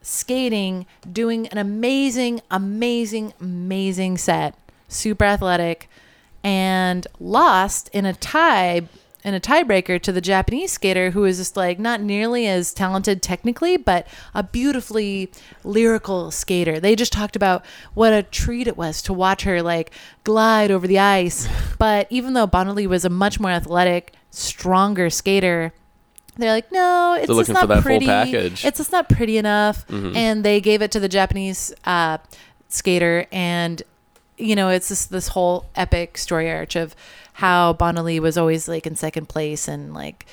skating, 0.00 0.86
doing 1.10 1.48
an 1.48 1.58
amazing, 1.58 2.40
amazing, 2.48 3.32
amazing 3.40 4.16
set, 4.16 4.56
super 4.86 5.24
athletic, 5.24 5.90
and 6.46 7.08
lost 7.18 7.90
in 7.92 8.06
a 8.06 8.14
tie 8.14 8.88
in 9.24 9.34
a 9.34 9.40
tiebreaker 9.40 10.00
to 10.00 10.12
the 10.12 10.20
Japanese 10.20 10.70
skater 10.70 11.10
who 11.10 11.24
is 11.24 11.38
just 11.38 11.56
like 11.56 11.80
not 11.80 12.00
nearly 12.00 12.46
as 12.46 12.72
talented 12.72 13.20
technically, 13.20 13.76
but 13.76 14.06
a 14.32 14.44
beautifully 14.44 15.28
lyrical 15.64 16.30
skater. 16.30 16.78
They 16.78 16.94
just 16.94 17.12
talked 17.12 17.34
about 17.34 17.66
what 17.94 18.12
a 18.12 18.22
treat 18.22 18.68
it 18.68 18.76
was 18.76 19.02
to 19.02 19.12
watch 19.12 19.42
her 19.42 19.60
like 19.60 19.90
glide 20.22 20.70
over 20.70 20.86
the 20.86 21.00
ice. 21.00 21.48
But 21.78 22.06
even 22.08 22.32
though 22.32 22.46
Bonaly 22.46 22.86
was 22.86 23.04
a 23.04 23.10
much 23.10 23.38
more 23.38 23.50
athletic, 23.50 24.14
stronger 24.30 25.10
skater, 25.10 25.74
they're 26.38 26.52
like, 26.52 26.72
no, 26.72 27.18
it's 27.20 27.26
just 27.26 27.50
not 27.50 27.62
for 27.62 27.66
that 27.66 27.74
full 27.74 27.82
pretty. 27.82 28.06
package. 28.06 28.64
It's 28.64 28.78
just 28.78 28.92
not 28.92 29.10
pretty 29.10 29.36
enough. 29.36 29.86
Mm-hmm. 29.88 30.16
And 30.16 30.42
they 30.42 30.62
gave 30.62 30.80
it 30.80 30.90
to 30.92 31.00
the 31.00 31.08
Japanese 31.08 31.74
uh, 31.84 32.16
skater, 32.68 33.26
and 33.30 33.82
you 34.38 34.54
know, 34.56 34.68
it's 34.68 34.88
just 34.88 35.10
this 35.10 35.28
whole 35.28 35.66
epic 35.74 36.18
story 36.18 36.50
arch 36.50 36.76
of 36.76 36.94
how 37.34 37.74
Bonaly 37.74 38.18
was 38.18 38.38
always 38.38 38.66
like 38.66 38.86
in 38.86 38.96
second 38.96 39.28
place, 39.28 39.68
and 39.68 39.92
like, 39.92 40.24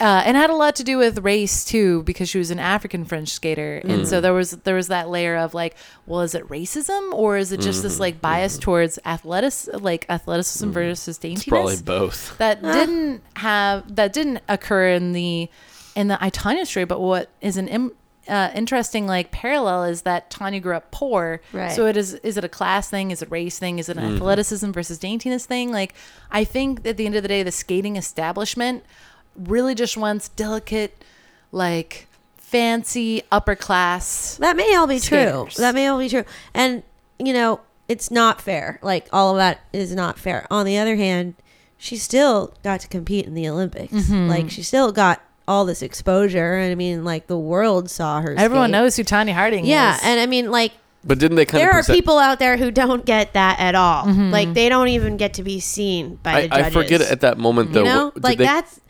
uh, 0.00 0.22
and 0.24 0.38
had 0.38 0.48
a 0.48 0.54
lot 0.54 0.74
to 0.76 0.84
do 0.84 0.96
with 0.96 1.18
race 1.18 1.64
too, 1.66 2.02
because 2.04 2.30
she 2.30 2.38
was 2.38 2.50
an 2.50 2.58
African 2.58 3.04
French 3.04 3.28
skater, 3.28 3.82
and 3.84 4.02
Mm. 4.02 4.06
so 4.06 4.20
there 4.22 4.32
was 4.32 4.52
there 4.52 4.74
was 4.74 4.88
that 4.88 5.10
layer 5.10 5.36
of 5.36 5.52
like, 5.52 5.76
well, 6.06 6.22
is 6.22 6.34
it 6.34 6.48
racism 6.48 7.12
or 7.12 7.36
is 7.36 7.52
it 7.52 7.60
just 7.60 7.80
Mm-hmm. 7.80 7.88
this 7.88 8.00
like 8.00 8.20
bias 8.22 8.56
towards 8.58 8.98
athletics, 9.04 9.68
like 9.74 10.06
athleticism 10.08 10.70
versus 10.70 11.18
daintiness? 11.18 11.36
it's 11.36 11.44
probably 11.46 11.76
both. 11.82 12.38
that 12.38 12.62
didn't 12.62 13.22
have 13.36 13.94
that 13.96 14.14
didn't 14.14 14.40
occur 14.48 14.88
in 14.88 15.12
the 15.12 15.50
in 15.94 16.08
the 16.08 16.16
I, 16.24 16.30
Tonya 16.30 16.66
story. 16.66 16.84
But 16.86 17.00
what 17.00 17.28
is 17.42 17.58
an 17.58 17.68
Im, 17.68 17.92
uh, 18.28 18.50
interesting 18.54 19.06
like 19.06 19.30
parallel 19.30 19.84
is 19.84 20.02
that 20.02 20.30
Tonya 20.30 20.60
grew 20.60 20.76
up 20.76 20.90
poor. 20.90 21.40
Right. 21.52 21.72
So 21.72 21.86
it 21.86 21.96
is 21.96 22.14
is 22.14 22.36
it 22.36 22.44
a 22.44 22.48
class 22.48 22.90
thing? 22.90 23.10
Is 23.10 23.22
it 23.22 23.30
race 23.30 23.58
thing? 23.58 23.78
Is 23.78 23.88
it 23.88 23.96
an 23.96 24.14
athleticism 24.14 24.70
versus 24.72 24.98
daintiness 24.98 25.46
thing? 25.46 25.72
Like 25.72 25.94
I 26.30 26.44
think 26.44 26.86
at 26.86 26.96
the 26.96 27.06
end 27.06 27.14
of 27.14 27.22
the 27.22 27.28
day, 27.28 27.42
the 27.42 27.52
skating 27.52 27.96
establishment 27.96 28.84
really 29.36 29.74
just 29.74 29.96
wants 29.96 30.28
delicate, 30.28 31.04
like 31.52 32.06
fancy 32.36 33.22
upper 33.32 33.56
class. 33.56 34.36
That 34.36 34.56
may 34.56 34.74
all 34.76 34.86
be 34.86 35.00
true. 35.00 35.48
That 35.56 35.74
may 35.74 35.88
all 35.88 35.98
be 35.98 36.08
true. 36.08 36.24
And, 36.54 36.82
you 37.18 37.32
know, 37.32 37.60
it's 37.88 38.10
not 38.10 38.40
fair. 38.40 38.78
Like, 38.82 39.08
all 39.12 39.32
of 39.32 39.36
that 39.36 39.60
is 39.72 39.94
not 39.94 40.18
fair. 40.18 40.46
On 40.50 40.64
the 40.64 40.78
other 40.78 40.96
hand, 40.96 41.34
she 41.76 41.96
still 41.96 42.54
got 42.62 42.80
to 42.80 42.88
compete 42.88 43.26
in 43.26 43.34
the 43.34 43.48
Olympics. 43.48 43.92
Mm-hmm. 43.92 44.28
Like, 44.28 44.50
she 44.50 44.62
still 44.62 44.92
got 44.92 45.20
all 45.48 45.64
this 45.64 45.82
exposure. 45.82 46.54
And 46.56 46.72
I 46.72 46.74
mean, 46.74 47.04
like, 47.04 47.26
the 47.26 47.38
world 47.38 47.90
saw 47.90 48.20
her. 48.20 48.34
Everyone 48.36 48.66
skate. 48.70 48.72
knows 48.72 48.96
who 48.96 49.04
Tonya 49.04 49.32
Harding 49.32 49.64
Yeah. 49.64 49.96
is. 49.96 50.02
Yeah, 50.02 50.08
and 50.10 50.20
I 50.20 50.26
mean, 50.26 50.50
like, 50.50 50.72
But 51.04 51.18
didn't 51.20 51.36
they 51.36 51.44
kind 51.46 51.60
there 51.60 51.70
of 51.70 51.74
are 51.76 51.78
present- 51.78 51.96
people 51.98 52.18
out 52.18 52.38
there 52.38 52.56
who 52.56 52.70
don't 52.70 53.04
get 53.04 53.32
that 53.34 53.60
at 53.60 53.74
all. 53.74 54.04
Mm-hmm. 54.06 54.30
Like, 54.30 54.54
they 54.54 54.68
don't 54.68 54.88
even 54.88 55.16
get 55.16 55.34
to 55.34 55.42
be 55.44 55.60
seen 55.60 56.18
by 56.22 56.32
I, 56.32 56.40
the 56.42 56.48
judges. 56.48 56.52
I 56.66 56.70
judges. 56.70 56.72
forget 56.98 57.00
at 57.12 57.20
that 57.20 57.38
moment 57.38 57.72
though. 57.72 57.80
you 57.80 57.84
know, 57.86 58.04
what- 58.06 58.22
like 58.24 58.38
they- 58.38 58.44
that's 58.44 58.80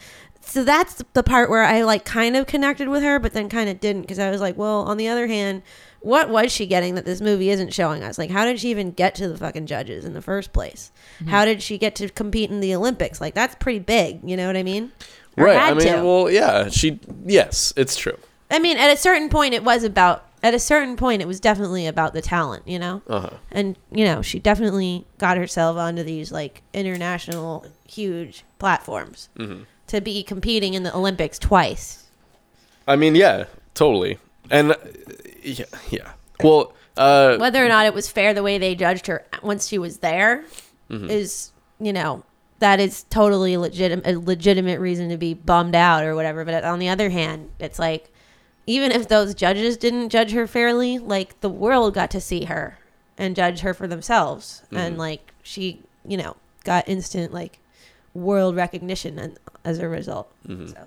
so 0.48 0.62
that's 0.62 1.02
the 1.12 1.24
part 1.24 1.50
where 1.50 1.64
I 1.64 1.82
like 1.82 2.04
kind 2.04 2.36
of 2.36 2.46
connected 2.46 2.88
with 2.88 3.02
her, 3.02 3.18
but 3.18 3.32
then 3.32 3.48
kind 3.48 3.68
of 3.68 3.80
didn't 3.80 4.02
because 4.02 4.20
I 4.20 4.30
was 4.30 4.40
like, 4.40 4.56
well, 4.56 4.82
on 4.82 4.96
the 4.96 5.08
other 5.08 5.26
hand, 5.26 5.62
what 6.00 6.30
was 6.30 6.52
she 6.52 6.66
getting 6.66 6.94
that 6.94 7.04
this 7.04 7.20
movie 7.20 7.50
isn't 7.50 7.74
showing 7.74 8.04
us? 8.04 8.16
Like, 8.16 8.30
how 8.30 8.44
did 8.44 8.60
she 8.60 8.70
even 8.70 8.92
get 8.92 9.16
to 9.16 9.28
the 9.28 9.36
fucking 9.36 9.66
judges 9.66 10.04
in 10.04 10.14
the 10.14 10.22
first 10.22 10.52
place? 10.52 10.92
Mm-hmm. 11.18 11.30
How 11.30 11.44
did 11.44 11.62
she 11.62 11.78
get 11.78 11.96
to 11.96 12.08
compete 12.10 12.48
in 12.48 12.60
the 12.60 12.72
Olympics? 12.76 13.20
Like, 13.20 13.34
that's 13.34 13.56
pretty 13.56 13.80
big. 13.80 14.20
You 14.22 14.36
know 14.36 14.46
what 14.46 14.56
I 14.56 14.62
mean? 14.62 14.92
Right. 15.36 15.56
I 15.58 15.74
mean, 15.74 15.86
to. 15.86 16.02
well, 16.02 16.30
yeah. 16.30 16.68
She. 16.68 16.98
Yes, 17.24 17.72
it's 17.76 17.96
true. 17.96 18.16
I 18.50 18.58
mean, 18.58 18.76
at 18.78 18.90
a 18.92 18.96
certain 18.96 19.28
point, 19.28 19.54
it 19.54 19.64
was 19.64 19.84
about. 19.84 20.22
At 20.42 20.54
a 20.54 20.58
certain 20.60 20.96
point, 20.96 21.22
it 21.22 21.26
was 21.26 21.40
definitely 21.40 21.86
about 21.86 22.12
the 22.12 22.22
talent. 22.22 22.68
You 22.68 22.78
know. 22.78 23.02
Uh 23.08 23.20
huh. 23.20 23.30
and 23.50 23.76
you 23.90 24.04
know 24.04 24.22
she 24.22 24.38
definitely 24.38 25.04
got 25.18 25.36
herself 25.36 25.76
onto 25.76 26.02
these 26.02 26.30
like 26.30 26.62
international 26.72 27.66
huge 27.88 28.44
platforms 28.58 29.28
Mm-hmm. 29.38 29.62
to 29.88 30.00
be 30.00 30.22
competing 30.22 30.74
in 30.74 30.82
the 30.82 30.94
olympics 30.94 31.38
twice 31.38 32.04
I 32.88 32.94
mean, 32.96 33.14
yeah, 33.16 33.44
totally. 33.74 34.18
And 34.50 34.72
uh, 34.72 34.76
yeah, 35.42 35.64
yeah. 35.90 36.12
Well, 36.42 36.72
uh, 36.96 37.36
Whether 37.38 37.64
or 37.64 37.68
not 37.68 37.84
it 37.86 37.94
was 37.94 38.08
fair 38.08 38.32
the 38.32 38.42
way 38.44 38.58
they 38.58 38.74
judged 38.76 39.08
her 39.08 39.24
once 39.42 39.66
she 39.66 39.78
was 39.78 39.98
there 39.98 40.44
Mm-hmm. 40.90 41.10
is, 41.10 41.50
you 41.80 41.92
know, 41.92 42.22
that 42.58 42.80
is 42.80 43.04
totally 43.10 43.56
legitimate 43.56 44.06
a 44.06 44.18
legitimate 44.18 44.80
reason 44.80 45.08
to 45.10 45.16
be 45.16 45.34
bummed 45.34 45.74
out 45.74 46.04
or 46.04 46.14
whatever. 46.14 46.44
But 46.44 46.64
on 46.64 46.78
the 46.78 46.88
other 46.88 47.10
hand, 47.10 47.50
it's 47.58 47.78
like 47.78 48.10
even 48.66 48.90
if 48.90 49.08
those 49.08 49.34
judges 49.34 49.76
didn't 49.76 50.08
judge 50.08 50.32
her 50.32 50.46
fairly, 50.46 50.98
like 50.98 51.40
the 51.40 51.48
world 51.48 51.94
got 51.94 52.10
to 52.12 52.20
see 52.20 52.44
her 52.44 52.78
and 53.18 53.36
judge 53.36 53.60
her 53.60 53.72
for 53.74 53.86
themselves, 53.86 54.62
Mm-hmm. 54.66 54.76
and 54.76 54.98
like 54.98 55.32
she, 55.42 55.80
you 56.06 56.16
know, 56.16 56.36
got 56.64 56.88
instant 56.88 57.32
like 57.32 57.58
world 58.14 58.56
recognition 58.56 59.18
and, 59.18 59.38
as 59.64 59.78
a 59.78 59.88
result. 59.88 60.30
Mm-hmm. 60.48 60.68
So 60.68 60.86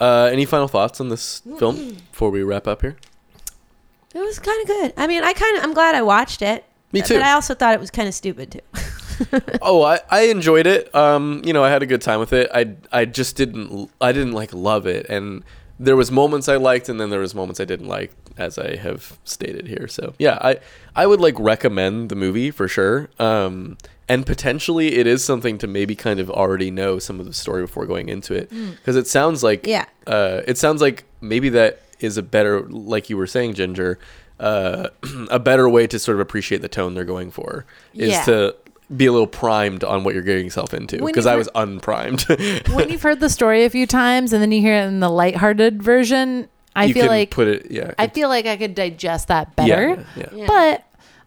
uh, 0.00 0.28
any 0.32 0.44
final 0.44 0.66
thoughts 0.68 1.00
on 1.00 1.08
this 1.08 1.40
film 1.58 1.96
before 2.10 2.30
we 2.30 2.42
wrap 2.42 2.66
up 2.66 2.82
here? 2.82 2.96
it 4.14 4.20
was 4.20 4.38
kind 4.38 4.60
of 4.62 4.66
good. 4.68 4.92
I 4.96 5.06
mean, 5.08 5.22
I 5.24 5.32
kind 5.32 5.56
of 5.58 5.64
I'm 5.64 5.74
glad 5.74 5.94
I 5.94 6.02
watched 6.02 6.40
it. 6.42 6.64
Me 6.92 7.02
too. 7.02 7.14
But 7.14 7.22
I 7.24 7.32
also 7.32 7.54
thought 7.54 7.74
it 7.74 7.80
was 7.80 7.90
kind 7.90 8.06
of 8.08 8.14
stupid 8.14 8.52
too. 8.52 8.60
oh, 9.62 9.82
I, 9.82 10.00
I 10.10 10.22
enjoyed 10.24 10.66
it. 10.66 10.94
Um, 10.94 11.42
you 11.44 11.52
know, 11.52 11.62
I 11.64 11.70
had 11.70 11.82
a 11.82 11.86
good 11.86 12.02
time 12.02 12.20
with 12.20 12.32
it. 12.32 12.50
I 12.54 12.74
I 12.92 13.04
just 13.04 13.36
didn't 13.36 13.90
I 14.00 14.12
didn't 14.12 14.32
like 14.32 14.52
love 14.52 14.86
it, 14.86 15.06
and 15.08 15.42
there 15.78 15.96
was 15.96 16.10
moments 16.10 16.48
I 16.48 16.56
liked, 16.56 16.88
and 16.88 17.00
then 17.00 17.10
there 17.10 17.20
was 17.20 17.34
moments 17.34 17.58
I 17.60 17.64
didn't 17.64 17.88
like, 17.88 18.12
as 18.38 18.58
I 18.58 18.76
have 18.76 19.18
stated 19.24 19.66
here. 19.66 19.88
So 19.88 20.14
yeah, 20.18 20.38
I 20.40 20.58
I 20.94 21.06
would 21.06 21.20
like 21.20 21.38
recommend 21.38 22.08
the 22.10 22.16
movie 22.16 22.50
for 22.50 22.68
sure. 22.68 23.10
Um, 23.18 23.76
and 24.08 24.26
potentially 24.26 24.96
it 24.96 25.06
is 25.06 25.24
something 25.24 25.56
to 25.58 25.66
maybe 25.66 25.94
kind 25.96 26.20
of 26.20 26.30
already 26.30 26.70
know 26.70 26.98
some 26.98 27.18
of 27.20 27.26
the 27.26 27.32
story 27.32 27.62
before 27.62 27.86
going 27.86 28.08
into 28.10 28.34
it, 28.34 28.50
because 28.50 28.96
it 28.96 29.06
sounds 29.06 29.42
like 29.42 29.66
Yeah. 29.66 29.86
uh, 30.06 30.42
it 30.46 30.58
sounds 30.58 30.82
like 30.82 31.04
maybe 31.22 31.48
that 31.50 31.80
is 32.00 32.18
a 32.18 32.22
better, 32.22 32.60
like 32.68 33.08
you 33.08 33.16
were 33.16 33.26
saying, 33.26 33.54
Ginger, 33.54 33.98
uh, 34.38 34.88
a 35.30 35.38
better 35.38 35.68
way 35.70 35.86
to 35.86 35.98
sort 35.98 36.16
of 36.16 36.20
appreciate 36.20 36.60
the 36.60 36.68
tone 36.68 36.92
they're 36.94 37.04
going 37.04 37.30
for 37.30 37.64
is 37.94 38.10
Yeah. 38.10 38.24
to 38.26 38.54
be 38.94 39.06
a 39.06 39.12
little 39.12 39.26
primed 39.26 39.82
on 39.84 40.04
what 40.04 40.14
you're 40.14 40.22
getting 40.22 40.44
yourself 40.44 40.74
into 40.74 41.04
because 41.04 41.26
I 41.26 41.36
was 41.36 41.48
unprimed. 41.54 42.22
when 42.72 42.90
you've 42.90 43.02
heard 43.02 43.20
the 43.20 43.30
story 43.30 43.64
a 43.64 43.70
few 43.70 43.86
times 43.86 44.32
and 44.32 44.42
then 44.42 44.52
you 44.52 44.60
hear 44.60 44.74
it 44.74 44.86
in 44.86 45.00
the 45.00 45.08
lighthearted 45.08 45.82
version, 45.82 46.48
I 46.76 46.86
you 46.86 46.94
feel 46.94 47.04
can 47.04 47.10
like 47.10 47.30
put 47.30 47.48
it, 47.48 47.70
yeah. 47.70 47.92
I 47.98 48.08
feel 48.08 48.28
like 48.28 48.46
I 48.46 48.56
could 48.56 48.74
digest 48.74 49.28
that 49.28 49.54
better. 49.56 49.68
Yeah, 49.68 50.04
yeah, 50.16 50.28
yeah. 50.32 50.38
Yeah. 50.38 50.46
But 50.46 50.84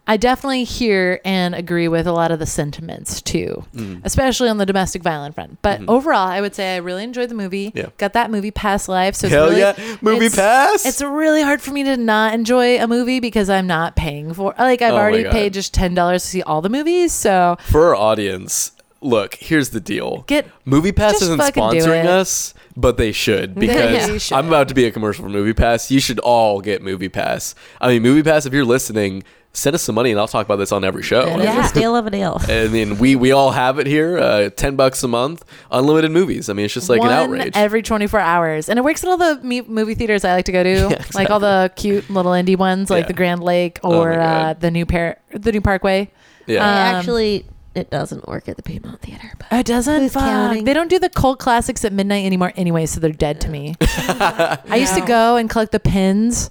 I 0.08 0.16
definitely 0.18 0.64
hear 0.64 1.20
and 1.26 1.53
agree 1.53 1.88
with 1.88 2.08
a 2.08 2.12
lot 2.14 2.32
of 2.32 2.39
the 2.39 2.45
sentiments 2.45 3.22
too, 3.22 3.66
Mm. 3.76 4.01
especially 4.05 4.47
on 4.49 4.58
the 4.58 4.66
domestic 4.66 5.03
violent 5.03 5.36
front. 5.36 5.62
But 5.62 5.82
overall, 5.88 6.28
I 6.28 6.39
would 6.41 6.55
say 6.55 6.76
I 6.76 6.78
really 6.78 7.03
enjoyed 7.03 7.30
the 7.30 7.36
movie. 7.36 7.68
Mm-hmm. 7.70 7.78
Yeah. 7.78 7.86
Got 7.97 8.14
that 8.14 8.32
movie 8.32 8.51
pass 8.51 8.88
live. 8.88 9.16
So 9.16 9.28
it's 9.28 9.34
Hell 9.34 9.49
really, 9.49 9.60
yeah. 9.60 9.76
Movie 10.01 10.28
it's- 10.28 10.36
pass? 10.36 10.86
It's 10.86 11.01
really 11.01 11.41
hard 11.41 11.62
for 11.62 11.72
me 11.72 11.84
to 11.84 11.97
not 11.97 12.34
enjoy 12.34 12.80
a 12.82 12.88
movie 12.88 13.20
because 13.20 13.49
I'm 13.49 13.68
not 13.68 13.95
paying 13.95 14.34
for. 14.34 14.53
Like 14.58 14.82
I've 14.82 14.93
Oh 14.93 14.97
already 14.97 15.26
paid 15.26 15.53
just 15.53 15.74
ten 15.74 15.93
dollars 15.93 16.24
to 16.24 16.30
see 16.30 16.41
all 16.41 16.62
the 16.62 16.70
movies. 16.70 17.12
So 17.12 17.58
For 17.66 17.88
our 17.89 17.95
audience, 17.95 18.72
look, 19.01 19.36
here's 19.36 19.70
the 19.70 19.80
deal. 19.82 20.24
Get- 20.28 20.47
Movie 20.66 20.91
Pass 20.91 21.22
isn't 21.22 21.39
sponsoring 21.39 22.05
us, 22.05 22.53
but 22.76 22.97
they 22.97 23.12
should 23.12 23.55
because 23.60 24.24
should. 24.24 24.36
I'm 24.38 24.47
about 24.47 24.70
to 24.70 24.74
be 24.74 24.86
a 24.86 24.91
commercial 24.91 25.24
for 25.26 25.30
Movie 25.30 25.53
Pass. 25.53 25.91
You 25.91 25.99
should 25.99 26.20
all 26.20 26.62
get 26.62 26.82
Movie 26.82 27.10
Pass. 27.10 27.55
I 27.82 27.89
mean, 27.89 28.01
Movie 28.03 28.24
Pass, 28.24 28.45
if 28.45 28.53
you're 28.53 28.66
listening, 28.66 29.24
send 29.58 29.74
us 29.74 29.82
some 29.82 29.95
money 29.95 30.12
and 30.12 30.20
I'll 30.20 30.28
talk 30.28 30.45
about 30.45 30.58
this 30.58 30.72
on 30.72 30.84
every 30.84 31.01
show. 31.01 31.26
That 31.26 31.39
is 31.39 31.45
Yeah. 31.45 31.66
a 31.66 31.68
steal 31.68 31.95
of 31.95 32.05
a 32.05 32.12
deal. 32.12 32.39
I 32.47 32.68
mean, 32.68 32.99
we 32.99 33.16
we 33.16 33.32
all 33.32 33.51
have 33.51 33.80
it 33.80 33.88
here. 33.88 34.18
Uh, 34.20 34.49
Ten 34.51 34.76
bucks 34.76 35.01
a 35.03 35.08
month, 35.08 35.43
unlimited 35.72 36.12
movies. 36.12 36.49
I 36.49 36.53
mean, 36.53 36.66
it's 36.66 36.74
just 36.74 36.89
like 36.89 36.99
one 36.99 37.10
an 37.10 37.16
outrage. 37.18 37.53
every 37.55 37.82
24 37.82 38.20
hours, 38.20 38.70
and 38.70 38.78
it 38.78 38.84
works 38.84 39.03
at 39.03 39.10
all 39.10 39.18
the 39.18 39.39
me- 39.43 39.62
movie 39.62 39.95
theaters 39.95 40.24
I 40.24 40.34
like 40.36 40.45
to 40.45 40.51
go 40.51 40.64
to, 40.64 40.70
Yeah, 40.91 41.03
like 41.16 41.30
all 41.32 41.39
the 41.39 41.72
cute 41.76 42.10
little 42.10 42.32
indie 42.34 42.58
ones, 42.58 42.89
like 42.89 43.03
Yeah. 43.03 43.08
the 43.08 43.14
Grand 43.14 43.43
Lake 43.43 43.80
Oh 43.84 43.99
or 44.01 44.12
my 44.12 44.18
uh, 44.51 44.53
the 44.53 44.70
new 44.72 44.86
par- 44.86 45.18
the 45.32 45.51
new 45.51 45.62
Parkway. 45.62 46.10
yeah, 46.45 46.60
Um, 46.64 46.95
Actually, 46.97 47.45
it 47.78 47.90
doesn't 47.90 48.28
work 48.28 48.50
at 48.50 48.58
the 48.58 48.64
Piedmont 48.64 49.02
Theater. 49.02 49.32
But 49.38 49.60
it 49.60 49.66
doesn't. 49.66 50.02
Who's 50.02 50.14
Fuck. 50.14 50.24
counting? 50.24 50.64
They 50.66 50.74
don't 50.74 50.90
do 50.90 51.00
the 51.00 51.10
cult 51.10 51.40
classics 51.40 51.86
at 51.86 51.94
midnight 51.94 52.26
anymore 52.26 52.52
anyway, 52.56 52.86
so 52.88 53.00
they're 53.00 53.12
dead 53.12 53.40
to 53.42 53.50
me. 53.50 53.76
I 53.82 54.78
used 54.78 54.96
to 54.96 55.02
go 55.02 55.36
and 55.36 55.50
collect 55.50 55.72
the 55.72 55.80
pins. 55.80 56.50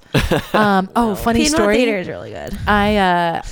Um, 0.53 0.89
oh, 0.95 1.15
funny 1.17 1.41
Piedmont 1.41 1.63
story. 1.63 1.77
Theater 1.77 1.99
is 1.99 2.09
really 2.09 2.31
good. 2.31 2.57
I 2.67 2.97
uh, 2.97 3.43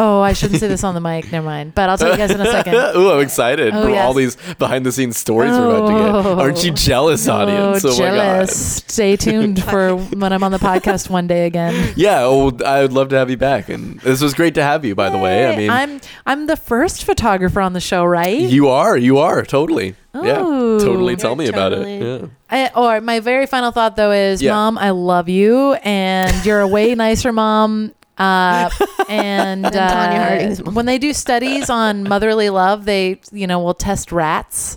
oh, 0.00 0.20
I 0.20 0.32
shouldn't 0.32 0.58
say 0.60 0.68
this 0.68 0.82
on 0.82 0.94
the 0.94 1.00
mic. 1.00 1.30
Never 1.30 1.44
mind. 1.46 1.74
But 1.74 1.88
I'll 1.90 1.98
tell 1.98 2.10
you 2.10 2.16
guys 2.16 2.30
in 2.30 2.40
a 2.40 2.46
second. 2.46 2.74
Ooh, 2.96 3.10
I'm 3.12 3.20
excited 3.20 3.74
Oh, 3.74 3.82
for 3.82 3.94
all 3.96 4.14
these 4.14 4.36
behind 4.58 4.84
the 4.86 4.92
scenes 4.92 5.16
stories 5.16 5.50
we're 5.52 5.66
about 5.76 5.88
to 5.88 5.94
Oh. 5.94 6.22
get. 6.36 6.42
Aren't 6.42 6.64
you 6.64 6.72
jealous, 6.72 7.28
oh, 7.28 7.32
audience? 7.34 7.84
Oh, 7.84 7.90
Oh, 7.90 7.96
jealous. 7.98 8.82
Stay 8.86 9.16
tuned 9.16 9.62
for 9.62 9.96
when 9.96 10.32
I'm 10.32 10.42
on 10.42 10.52
the 10.52 10.58
podcast 10.58 11.10
one 11.10 11.26
day 11.26 11.46
again. 11.46 11.92
Yeah, 11.96 12.22
oh, 12.24 12.50
I 12.64 12.82
would 12.82 12.92
love 12.92 13.08
to 13.10 13.16
have 13.16 13.28
you 13.30 13.36
back. 13.36 13.68
And 13.68 14.00
this 14.00 14.20
was 14.22 14.32
great 14.34 14.54
to 14.54 14.62
have 14.62 14.84
you, 14.84 14.94
by 14.94 15.10
the 15.10 15.18
way. 15.18 15.46
I 15.52 15.56
mean, 15.56 15.70
I'm 15.70 16.00
I'm 16.26 16.46
the 16.46 16.56
first 16.56 17.04
photographer 17.04 17.60
on 17.60 17.72
the 17.74 17.80
show, 17.80 18.04
right? 18.04 18.40
you 18.40 18.68
are, 18.68 18.96
you 18.96 19.18
are 19.18 19.42
totally. 19.44 19.94
yeah, 20.14 20.38
oh, 20.40 20.78
totally. 20.80 21.14
Tell 21.16 21.36
me 21.36 21.46
about 21.48 21.72
it. 21.72 22.02
Yeah. 22.02 22.26
I, 22.50 22.70
or 22.74 23.00
my 23.00 23.20
very 23.20 23.46
final 23.46 23.70
thought 23.70 23.94
though 23.96 24.10
is, 24.12 24.40
Yeah. 24.42 24.52
Mom, 24.52 24.78
I 24.78 24.90
love 24.90 25.28
you, 25.28 25.74
and 25.84 26.32
you're 26.44 26.60
a 26.60 26.66
way 26.68 26.94
nicer 27.06 27.32
mom. 27.32 27.92
Uh, 28.20 28.68
and 29.08 29.64
uh, 29.64 30.54
when 30.56 30.84
they 30.84 30.98
do 30.98 31.14
studies 31.14 31.70
on 31.70 32.04
motherly 32.04 32.50
love, 32.50 32.84
they 32.84 33.18
you 33.32 33.46
know 33.46 33.58
will 33.60 33.74
test 33.74 34.12
rats 34.12 34.76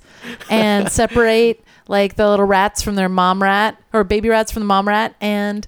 and 0.50 0.90
separate 0.90 1.62
like 1.90 2.16
the 2.16 2.30
little 2.30 2.46
rats 2.46 2.82
from 2.82 2.96
their 2.96 3.10
mom 3.10 3.44
rat 3.44 3.78
or 3.92 4.06
baby 4.06 4.30
rats 4.30 4.50
from 4.52 4.62
the 4.62 4.66
mom 4.66 4.88
rat, 4.88 5.14
and 5.20 5.68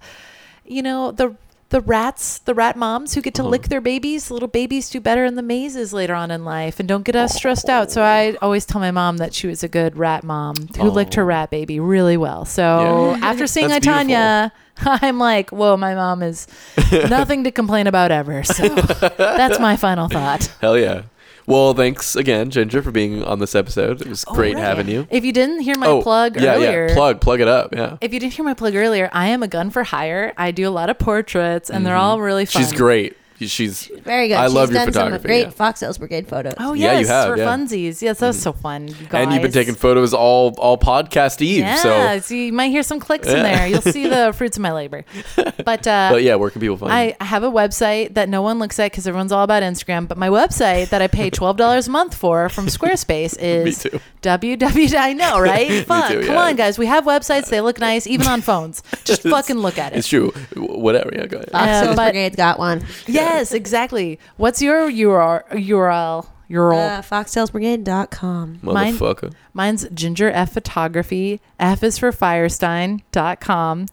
you 0.63 0.81
know 0.81 1.11
the 1.11 1.35
the 1.69 1.81
rats, 1.81 2.39
the 2.39 2.53
rat 2.53 2.75
moms 2.75 3.13
who 3.15 3.21
get 3.21 3.33
to 3.35 3.41
uh-huh. 3.41 3.49
lick 3.49 3.63
their 3.63 3.81
babies, 3.81 4.29
little 4.29 4.47
babies 4.47 4.89
do 4.89 4.99
better 4.99 5.25
in 5.25 5.35
the 5.35 5.41
mazes 5.41 5.93
later 5.93 6.13
on 6.13 6.31
in 6.31 6.45
life 6.45 6.79
and 6.79 6.87
don't 6.87 7.03
get 7.03 7.15
us 7.15 7.35
stressed 7.35 7.69
out. 7.69 7.91
So 7.91 8.01
I 8.03 8.35
always 8.41 8.65
tell 8.65 8.79
my 8.79 8.91
mom 8.91 9.17
that 9.17 9.33
she 9.33 9.47
was 9.47 9.63
a 9.63 9.67
good 9.67 9.97
rat 9.97 10.23
mom 10.23 10.55
who 10.77 10.89
licked 10.89 11.15
her 11.15 11.23
oh. 11.23 11.25
rat 11.25 11.49
baby 11.49 11.79
really 11.79 12.17
well. 12.17 12.45
So 12.45 13.15
Yeah. 13.15 13.25
after 13.25 13.47
seeing 13.47 13.71
I 13.71 13.79
That's 13.79 13.87
Tonya, 13.87 14.51
I'm 14.77 15.17
like, 15.17 15.49
whoa, 15.49 15.75
my 15.77 15.95
mom 15.95 16.21
is 16.21 16.47
nothing 16.91 17.43
to 17.45 17.51
complain 17.51 17.87
about 17.87 18.11
ever. 18.11 18.43
So 18.43 18.67
that's 19.17 19.59
my 19.59 19.75
final 19.75 20.07
thought. 20.07 20.45
Hell 20.61 20.77
yeah. 20.77 21.03
Well, 21.47 21.73
thanks 21.73 22.15
again, 22.15 22.49
Ginger, 22.49 22.81
for 22.81 22.91
being 22.91 23.23
on 23.23 23.39
this 23.39 23.53
episode. 23.53 24.01
It 24.01 24.07
was 24.07 24.25
great 24.25 24.55
right. 24.55 24.63
having 24.63 24.87
you. 24.87 25.07
If 25.11 25.23
you 25.23 25.31
didn't 25.31 25.61
hear 25.61 25.77
my 25.77 25.87
oh, 25.87 26.01
plug 26.01 26.39
yeah, 26.39 26.55
earlier, 26.55 26.87
yeah. 26.87 26.93
Plug, 26.95 27.21
plug 27.21 27.39
it 27.39 27.47
up. 27.47 27.73
Yeah. 27.73 27.97
if 28.01 28.13
you 28.13 28.19
didn't 28.19 28.33
hear 28.33 28.45
my 28.45 28.55
plug 28.55 28.75
earlier, 28.75 29.09
I 29.13 29.27
am 29.27 29.43
a 29.43 29.47
gun 29.47 29.69
for 29.69 29.83
hire. 29.83 30.33
I 30.37 30.51
do 30.51 30.67
a 30.67 30.71
lot 30.71 30.89
of 30.89 30.97
portraits, 30.97 31.69
and 31.69 31.85
they're 31.85 31.95
all 31.95 32.19
really 32.19 32.45
fun. 32.45 32.63
Mm-hmm. 32.63 32.71
She's 32.71 32.77
great. 32.77 33.17
She's 33.37 33.87
Very 34.03 34.29
good. 34.29 34.35
I 34.37 34.45
She's 34.45 34.53
love 34.53 34.69
your 34.71 34.79
done 34.79 34.87
photography, 34.87 35.21
some 35.21 35.27
great 35.27 35.41
yeah. 35.47 35.51
Foxtails 35.51 35.99
Brigade 35.99 36.27
photos. 36.27 36.53
Oh 36.57 36.71
Yeah, 36.73 36.93
yes, 36.93 37.01
you 37.01 37.07
have, 37.07 37.27
for 37.29 37.37
yeah. 37.37 37.45
funsies. 37.45 38.01
Yes, 38.01 38.19
that 38.19 38.27
was 38.27 38.41
so 38.41 38.53
fun. 38.53 38.87
You 38.87 38.93
guys. 39.09 39.23
and 39.25 39.33
you've 39.33 39.41
been 39.41 39.51
taking 39.51 39.75
photos 39.75 40.13
all 40.13 40.55
all 40.57 40.77
podcast 40.77 41.41
eve. 41.41 41.59
Yeah, 41.59 41.75
So, 41.75 42.19
so 42.19 42.33
you 42.33 42.53
might 42.53 42.69
hear 42.69 42.81
some 42.83 42.99
clicks 42.99 43.27
in 43.27 43.43
there. 43.43 43.67
You'll 43.67 43.81
see 43.81 44.07
the 44.07 44.31
fruits 44.37 44.55
of 44.55 44.61
my 44.61 44.71
labor. 44.71 45.03
But 45.35 45.85
uh, 45.85 46.09
but 46.13 46.23
yeah, 46.23 46.35
where 46.35 46.49
can 46.49 46.61
people 46.61 46.77
find? 46.77 47.09
you? 47.09 47.15
I 47.19 47.23
have 47.25 47.43
a 47.43 47.51
website 47.51 48.13
that 48.13 48.29
no 48.29 48.41
one 48.41 48.57
looks 48.57 48.79
at 48.79 48.91
because 48.91 49.05
everyone's 49.05 49.33
all 49.33 49.43
about 49.43 49.63
Instagram. 49.63 50.07
But 50.07 50.17
my 50.17 50.29
website 50.29 50.89
that 50.89 51.01
I 51.01 51.07
pay 51.07 51.29
twelve 51.29 51.57
dollars 51.57 51.87
a 51.87 51.91
month 51.91 52.15
for 52.15 52.47
from 52.47 52.67
Squarespace 52.67 53.37
is 53.39 53.83
too. 53.83 53.99
www. 54.21 54.95
I 54.95 55.11
know, 55.13 55.39
right? 55.41 55.85
Fun. 55.85 56.09
too, 56.11 56.21
Come 56.25 56.35
yeah. 56.35 56.41
on, 56.41 56.55
guys. 56.55 56.77
We 56.77 56.85
have 56.85 57.03
websites. 57.03 57.49
They 57.49 57.59
look 57.59 57.79
nice, 57.79 58.07
even 58.07 58.27
on 58.27 58.41
phones. 58.41 58.81
Just 59.03 59.23
fucking 59.23 59.57
look 59.57 59.77
at 59.77 59.91
it. 59.93 59.97
It's 59.97 60.07
true. 60.07 60.31
Whatever. 60.55 61.11
Yeah, 61.13 61.25
go 61.25 61.37
ahead. 61.37 61.49
Foxtails 61.51 61.95
but- 61.97 62.11
Brigade's 62.13 62.35
got 62.37 62.59
one. 62.59 62.85
Yes, 63.25 63.51
exactly. 63.51 64.19
What's 64.37 64.61
your 64.61 64.89
URL? 64.89 65.43
URL. 65.51 66.27
URL. 66.49 66.99
Uh, 66.99 67.01
FoxtailsBrigade.com. 67.01 68.59
mine- 68.61 68.93
Motherfucker. 68.97 69.33
Mine's 69.53 69.87
Ginger 69.93 70.29
F 70.29 70.53
Photography. 70.53 71.41
F 71.59 71.83
is 71.83 71.97
for 71.97 72.11
Firestein.com. 72.11 73.87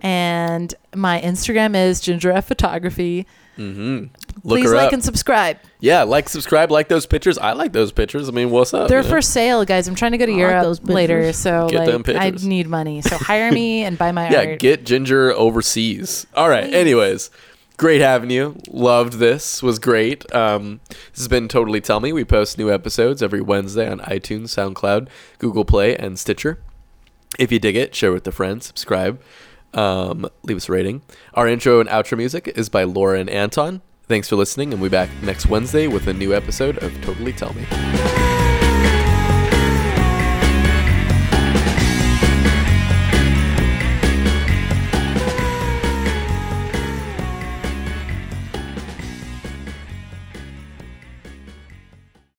And 0.00 0.74
my 0.96 1.20
Instagram 1.20 1.76
is 1.76 2.00
Ginger 2.00 2.32
F 2.32 2.46
Photography. 2.46 3.26
Mm-hmm. 3.56 4.06
Look 4.44 4.60
Please 4.60 4.72
like 4.72 4.88
up. 4.88 4.92
and 4.94 5.04
subscribe. 5.04 5.58
yeah, 5.78 6.02
like, 6.02 6.28
subscribe, 6.28 6.70
like 6.72 6.88
those 6.88 7.06
pictures. 7.06 7.36
I 7.38 7.52
like 7.52 7.72
those 7.72 7.92
pictures. 7.92 8.28
I 8.28 8.32
mean, 8.32 8.50
what's 8.50 8.72
up? 8.74 8.88
They're 8.88 8.98
you 9.02 9.04
know? 9.04 9.10
for 9.10 9.22
sale, 9.22 9.64
guys. 9.64 9.86
I'm 9.86 9.94
trying 9.94 10.12
to 10.12 10.18
go 10.18 10.26
to 10.26 10.32
I 10.32 10.34
like 10.34 10.40
Europe 10.40 10.62
those 10.64 10.82
later, 10.82 11.32
so 11.34 11.68
Get 11.68 11.86
them 11.86 12.02
like 12.06 12.16
I 12.16 12.30
need 12.30 12.66
money. 12.66 13.02
So 13.02 13.16
hire 13.18 13.52
me 13.52 13.84
and 13.84 13.96
buy 13.98 14.10
my 14.10 14.28
yeah, 14.30 14.50
art. 14.52 14.58
get 14.58 14.84
Ginger 14.86 15.32
overseas. 15.32 16.26
All 16.34 16.48
right. 16.48 16.64
Please. 16.64 16.74
Anyways, 16.74 17.30
great 17.76 18.00
having 18.00 18.30
you. 18.30 18.56
Loved 18.68 19.14
this. 19.14 19.62
Was 19.62 19.78
great. 19.78 20.32
Um, 20.34 20.80
this 20.88 21.20
has 21.20 21.28
been 21.28 21.48
totally 21.48 21.80
tell 21.80 22.00
me. 22.00 22.12
We 22.12 22.24
post 22.24 22.58
new 22.58 22.70
episodes 22.70 23.22
every 23.22 23.40
Wednesday 23.40 23.90
on 23.90 24.00
iTunes, 24.00 24.48
SoundCloud, 24.48 25.08
Google 25.38 25.64
Play, 25.64 25.96
and 25.96 26.18
Stitcher. 26.18 26.58
If 27.38 27.50
you 27.50 27.58
dig 27.58 27.76
it, 27.76 27.94
share 27.94 28.12
with 28.12 28.26
a 28.26 28.32
friend, 28.32 28.62
subscribe, 28.62 29.20
um, 29.72 30.28
leave 30.42 30.58
us 30.58 30.68
a 30.68 30.72
rating. 30.72 31.02
Our 31.34 31.48
intro 31.48 31.80
and 31.80 31.88
outro 31.88 32.18
music 32.18 32.46
is 32.54 32.68
by 32.68 32.84
Laura 32.84 33.18
and 33.18 33.30
Anton. 33.30 33.80
Thanks 34.06 34.28
for 34.28 34.36
listening, 34.36 34.72
and 34.72 34.80
we'll 34.82 34.90
be 34.90 34.96
back 34.96 35.10
next 35.22 35.46
Wednesday 35.46 35.86
with 35.86 36.06
a 36.08 36.12
new 36.12 36.34
episode 36.34 36.82
of 36.82 36.92
Totally 37.02 37.32
Tell 37.32 37.54
Me. 37.54 38.31